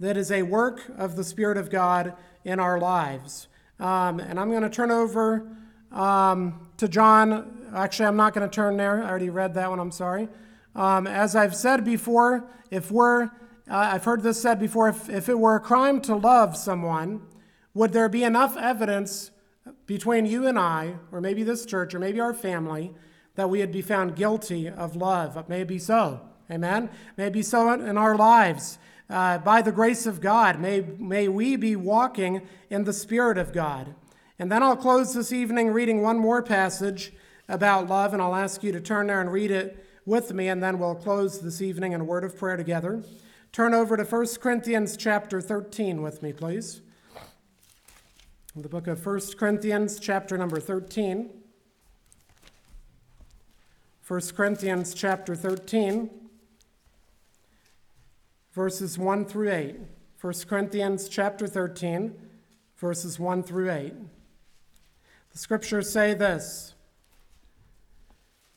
That 0.00 0.16
is 0.16 0.30
a 0.30 0.42
work 0.42 0.82
of 0.96 1.16
the 1.16 1.24
Spirit 1.24 1.56
of 1.56 1.70
God 1.70 2.14
in 2.44 2.60
our 2.60 2.78
lives. 2.78 3.48
Um, 3.80 4.20
and 4.20 4.38
I'm 4.38 4.50
going 4.50 4.62
to 4.62 4.70
turn 4.70 4.90
over 4.90 5.48
um, 5.92 6.68
to 6.76 6.88
John. 6.88 7.68
Actually, 7.74 8.06
I'm 8.06 8.16
not 8.16 8.34
going 8.34 8.48
to 8.48 8.54
turn 8.54 8.76
there. 8.76 9.02
I 9.02 9.08
already 9.08 9.30
read 9.30 9.54
that 9.54 9.70
one. 9.70 9.80
I'm 9.80 9.90
sorry. 9.90 10.28
Um, 10.74 11.06
as 11.06 11.34
I've 11.34 11.56
said 11.56 11.84
before, 11.84 12.48
if 12.70 12.90
we're, 12.90 13.24
uh, 13.24 13.30
I've 13.68 14.04
heard 14.04 14.22
this 14.22 14.40
said 14.40 14.60
before, 14.60 14.88
if, 14.88 15.08
if 15.08 15.28
it 15.28 15.38
were 15.38 15.56
a 15.56 15.60
crime 15.60 16.00
to 16.02 16.14
love 16.14 16.56
someone, 16.56 17.22
would 17.74 17.92
there 17.92 18.08
be 18.08 18.24
enough 18.24 18.56
evidence 18.56 19.30
between 19.88 20.26
you 20.26 20.46
and 20.46 20.58
I, 20.58 20.96
or 21.10 21.20
maybe 21.20 21.42
this 21.42 21.64
church, 21.64 21.94
or 21.94 21.98
maybe 21.98 22.20
our 22.20 22.34
family, 22.34 22.92
that 23.36 23.48
we 23.48 23.60
would 23.60 23.72
be 23.72 23.80
found 23.80 24.14
guilty 24.14 24.68
of 24.68 24.94
love. 24.94 25.36
It 25.36 25.48
may 25.48 25.64
be 25.64 25.78
so. 25.78 26.20
Amen. 26.50 26.90
May 27.16 27.30
be 27.30 27.42
so 27.42 27.72
in 27.72 27.96
our 27.96 28.14
lives. 28.14 28.78
Uh, 29.08 29.38
by 29.38 29.62
the 29.62 29.72
grace 29.72 30.04
of 30.04 30.20
God, 30.20 30.60
may, 30.60 30.80
may 30.98 31.26
we 31.26 31.56
be 31.56 31.74
walking 31.74 32.42
in 32.68 32.84
the 32.84 32.92
Spirit 32.92 33.38
of 33.38 33.54
God. 33.54 33.94
And 34.38 34.52
then 34.52 34.62
I'll 34.62 34.76
close 34.76 35.14
this 35.14 35.32
evening 35.32 35.70
reading 35.70 36.02
one 36.02 36.18
more 36.18 36.42
passage 36.42 37.14
about 37.48 37.88
love, 37.88 38.12
and 38.12 38.20
I'll 38.20 38.34
ask 38.34 38.62
you 38.62 38.72
to 38.72 38.82
turn 38.82 39.06
there 39.06 39.22
and 39.22 39.32
read 39.32 39.50
it 39.50 39.86
with 40.04 40.34
me, 40.34 40.48
and 40.48 40.62
then 40.62 40.78
we'll 40.78 40.94
close 40.94 41.40
this 41.40 41.62
evening 41.62 41.92
in 41.92 42.02
a 42.02 42.04
word 42.04 42.24
of 42.24 42.36
prayer 42.36 42.58
together. 42.58 43.02
Turn 43.52 43.72
over 43.72 43.96
to 43.96 44.04
1 44.04 44.26
Corinthians 44.38 44.98
chapter 44.98 45.40
13 45.40 46.02
with 46.02 46.22
me, 46.22 46.34
please 46.34 46.82
the 48.62 48.68
book 48.68 48.88
of 48.88 49.04
1 49.04 49.20
Corinthians, 49.38 50.00
chapter 50.00 50.36
number 50.36 50.58
13. 50.58 51.30
1 54.06 54.20
Corinthians, 54.34 54.94
chapter 54.94 55.36
13, 55.36 56.10
verses 58.52 58.98
1 58.98 59.24
through 59.26 59.52
8. 59.52 59.76
1 60.20 60.34
Corinthians, 60.48 61.08
chapter 61.08 61.46
13, 61.46 62.14
verses 62.76 63.20
1 63.20 63.42
through 63.44 63.70
8. 63.70 63.94
The 65.30 65.38
scriptures 65.38 65.92
say 65.92 66.14
this 66.14 66.74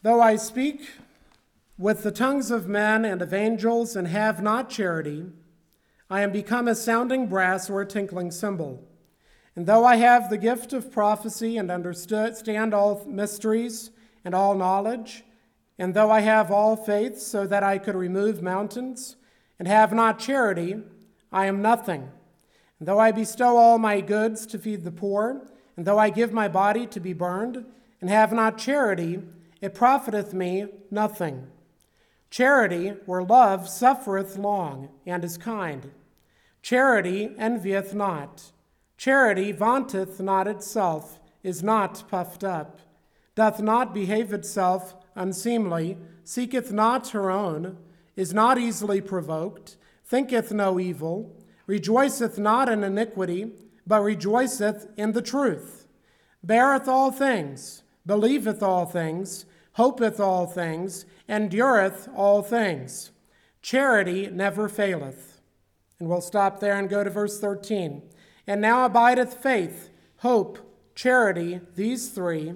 Though 0.02 0.22
I 0.22 0.36
speak 0.36 0.89
with 1.78 2.02
the 2.02 2.12
tongues 2.12 2.49
of 2.49 2.68
men 2.68 3.06
and 3.06 3.22
of 3.22 3.36
angels 3.36 3.95
and 3.95 4.08
have 4.08 4.41
not 4.41 4.70
charity, 4.70 5.28
I 6.10 6.22
am 6.22 6.32
become 6.32 6.68
a 6.68 6.76
sounding 6.76 7.28
brass 7.28 7.70
or 7.70 7.82
a 7.82 7.86
tinkling 7.86 8.32
cymbal. 8.32 8.88
And 9.56 9.66
though 9.66 9.84
I 9.86 9.97
have 9.97 10.30
the 10.30 10.38
gift 10.38 10.74
of 10.74 10.91
prophecy 10.91 11.58
and 11.58 11.70
understand 11.70 12.74
all 12.74 13.04
mysteries 13.06 13.91
and 14.24 14.34
all 14.34 14.56
knowledge, 14.56 15.24
and 15.78 15.93
though 15.93 16.12
I 16.12 16.22
have 16.22 16.52
all 16.52 16.76
faith 16.76 17.20
so 17.20 17.45
that 17.47 17.64
I 17.64 17.78
could 17.78 17.95
remove 17.95 18.41
mountains, 18.41 19.18
and 19.60 19.68
have 19.68 19.93
not 19.93 20.20
charity, 20.20 20.82
I 21.32 21.45
am 21.45 21.62
nothing. 21.62 22.10
And 22.80 22.88
though 22.88 22.99
I 22.99 23.12
bestow 23.12 23.58
all 23.58 23.78
my 23.78 24.02
goods 24.02 24.45
to 24.47 24.58
feed 24.58 24.84
the 24.84 24.91
poor, 24.91 25.47
and 25.76 25.86
though 25.86 25.99
I 25.99 26.10
give 26.10 26.32
my 26.32 26.47
body 26.47 26.88
to 26.88 26.99
be 26.99 27.14
burned, 27.14 27.66
and 27.99 28.10
have 28.10 28.34
not 28.34 28.58
charity, 28.58 29.22
it 29.62 29.76
profiteth 29.76 30.34
me 30.34 30.66
nothing. 30.89 31.47
Charity, 32.30 32.89
where 33.06 33.22
love 33.22 33.70
suffereth 33.70 34.38
long 34.38 34.89
and 35.06 35.24
is 35.24 35.38
kind. 35.38 35.91
Charity 36.62 37.36
envieth 37.38 37.93
not. 37.93 38.52
Charity 39.02 39.52
vaunteth 39.52 40.20
not 40.20 40.47
itself, 40.47 41.20
is 41.41 41.64
not 41.64 42.04
puffed 42.08 42.43
up, 42.43 42.82
doth 43.34 43.60
not 43.60 43.95
behave 43.95 44.32
itself 44.32 44.93
unseemly, 45.16 45.97
seeketh 46.24 46.72
not 46.72 47.08
her 47.08 47.32
own, 47.32 47.78
is 48.16 48.32
not 48.32 48.60
easily 48.60 49.02
provoked, 49.02 49.76
thinketh 50.06 50.52
no 50.52 50.80
evil, 50.80 51.36
rejoiceth 51.66 52.38
not 52.38 52.70
in 52.70 52.84
iniquity, 52.84 53.54
but 53.88 54.04
rejoiceth 54.04 54.88
in 54.95 55.14
the 55.14 55.22
truth, 55.24 55.88
beareth 56.43 56.88
all 56.88 57.10
things, 57.10 57.82
believeth 58.06 58.62
all 58.62 58.86
things, 58.86 59.47
hopeth 59.74 60.20
all 60.20 60.45
things, 60.45 61.08
endureth 61.28 62.08
all 62.16 62.43
things. 62.43 63.10
Charity 63.64 64.30
never 64.32 64.70
faileth. 64.70 65.41
And 65.97 66.08
we'll 66.08 66.22
stop 66.22 66.60
there 66.60 66.78
and 66.78 66.88
go 66.88 67.04
to 67.04 67.10
verse 67.10 67.39
13. 67.39 68.04
And 68.48 68.62
now 68.62 68.86
abideth 68.86 69.36
faith, 69.36 69.89
hope, 70.18 70.60
charity, 70.96 71.62
these 71.76 72.10
three, 72.10 72.54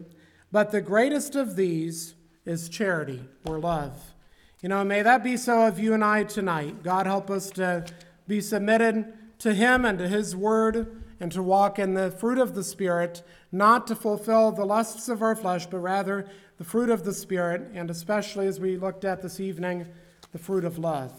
but 0.52 0.72
the 0.72 0.82
greatest 0.82 1.36
of 1.36 1.56
these 1.56 2.16
is 2.46 2.70
charity 2.70 3.24
or 3.46 3.60
love. 3.60 4.14
You 4.62 4.70
know, 4.70 4.84
may 4.84 5.02
that 5.02 5.24
be 5.24 5.38
so 5.38 5.68
of 5.68 5.80
you 5.80 5.94
and 5.94 6.04
I 6.04 6.24
tonight. 6.24 6.84
God 6.84 7.06
help 7.06 7.30
us 7.30 7.50
to 7.52 7.86
be 8.28 8.42
submitted 8.42 9.14
to 9.40 9.54
Him 9.54 9.86
and 9.86 10.00
to 10.00 10.08
His 10.08 10.36
Word 10.36 11.04
and 11.20 11.32
to 11.32 11.44
walk 11.44 11.80
in 11.80 11.94
the 11.94 12.12
fruit 12.12 12.38
of 12.38 12.56
the 12.56 12.64
Spirit, 12.64 13.22
not 13.52 13.88
to 13.88 13.96
fulfill 13.96 14.52
the 14.52 14.66
lusts 14.66 15.08
of 15.08 15.22
our 15.22 15.36
flesh, 15.36 15.66
but 15.66 15.80
rather 15.80 16.28
the 16.58 16.64
fruit 16.64 16.90
of 16.90 17.04
the 17.04 17.14
Spirit, 17.14 17.70
and 17.74 17.90
especially 17.90 18.48
as 18.48 18.60
we 18.60 18.78
looked 18.78 19.06
at 19.06 19.22
this 19.22 19.40
evening, 19.40 19.88
the 20.32 20.40
fruit 20.40 20.66
of 20.66 20.78
love. 20.78 21.14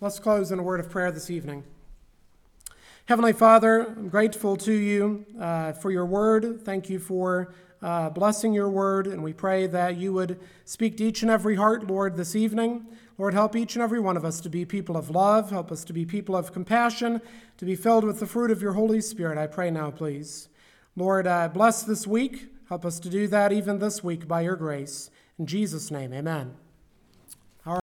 Let's 0.00 0.18
close 0.18 0.52
in 0.52 0.58
a 0.58 0.62
word 0.62 0.80
of 0.80 0.90
prayer 0.90 1.10
this 1.10 1.30
evening. 1.30 1.64
Heavenly 3.08 3.32
Father, 3.32 3.86
I'm 3.86 4.10
grateful 4.10 4.54
to 4.58 4.72
you 4.74 5.24
uh, 5.40 5.72
for 5.72 5.90
your 5.90 6.04
word. 6.04 6.60
Thank 6.62 6.90
you 6.90 6.98
for 6.98 7.54
uh, 7.80 8.10
blessing 8.10 8.52
your 8.52 8.68
word, 8.68 9.06
and 9.06 9.22
we 9.22 9.32
pray 9.32 9.66
that 9.66 9.96
you 9.96 10.12
would 10.12 10.38
speak 10.66 10.98
to 10.98 11.04
each 11.04 11.22
and 11.22 11.30
every 11.30 11.54
heart, 11.54 11.86
Lord, 11.86 12.18
this 12.18 12.36
evening. 12.36 12.84
Lord, 13.16 13.32
help 13.32 13.56
each 13.56 13.76
and 13.76 13.82
every 13.82 13.98
one 13.98 14.18
of 14.18 14.26
us 14.26 14.42
to 14.42 14.50
be 14.50 14.66
people 14.66 14.94
of 14.94 15.08
love. 15.08 15.48
Help 15.48 15.72
us 15.72 15.84
to 15.84 15.94
be 15.94 16.04
people 16.04 16.36
of 16.36 16.52
compassion, 16.52 17.22
to 17.56 17.64
be 17.64 17.74
filled 17.74 18.04
with 18.04 18.20
the 18.20 18.26
fruit 18.26 18.50
of 18.50 18.60
your 18.60 18.74
Holy 18.74 19.00
Spirit. 19.00 19.38
I 19.38 19.46
pray 19.46 19.70
now, 19.70 19.90
please. 19.90 20.50
Lord, 20.94 21.26
uh, 21.26 21.48
bless 21.48 21.82
this 21.82 22.06
week. 22.06 22.48
Help 22.68 22.84
us 22.84 23.00
to 23.00 23.08
do 23.08 23.26
that 23.28 23.52
even 23.52 23.78
this 23.78 24.04
week 24.04 24.28
by 24.28 24.42
your 24.42 24.56
grace. 24.56 25.08
In 25.38 25.46
Jesus' 25.46 25.90
name, 25.90 26.12
amen. 26.12 26.56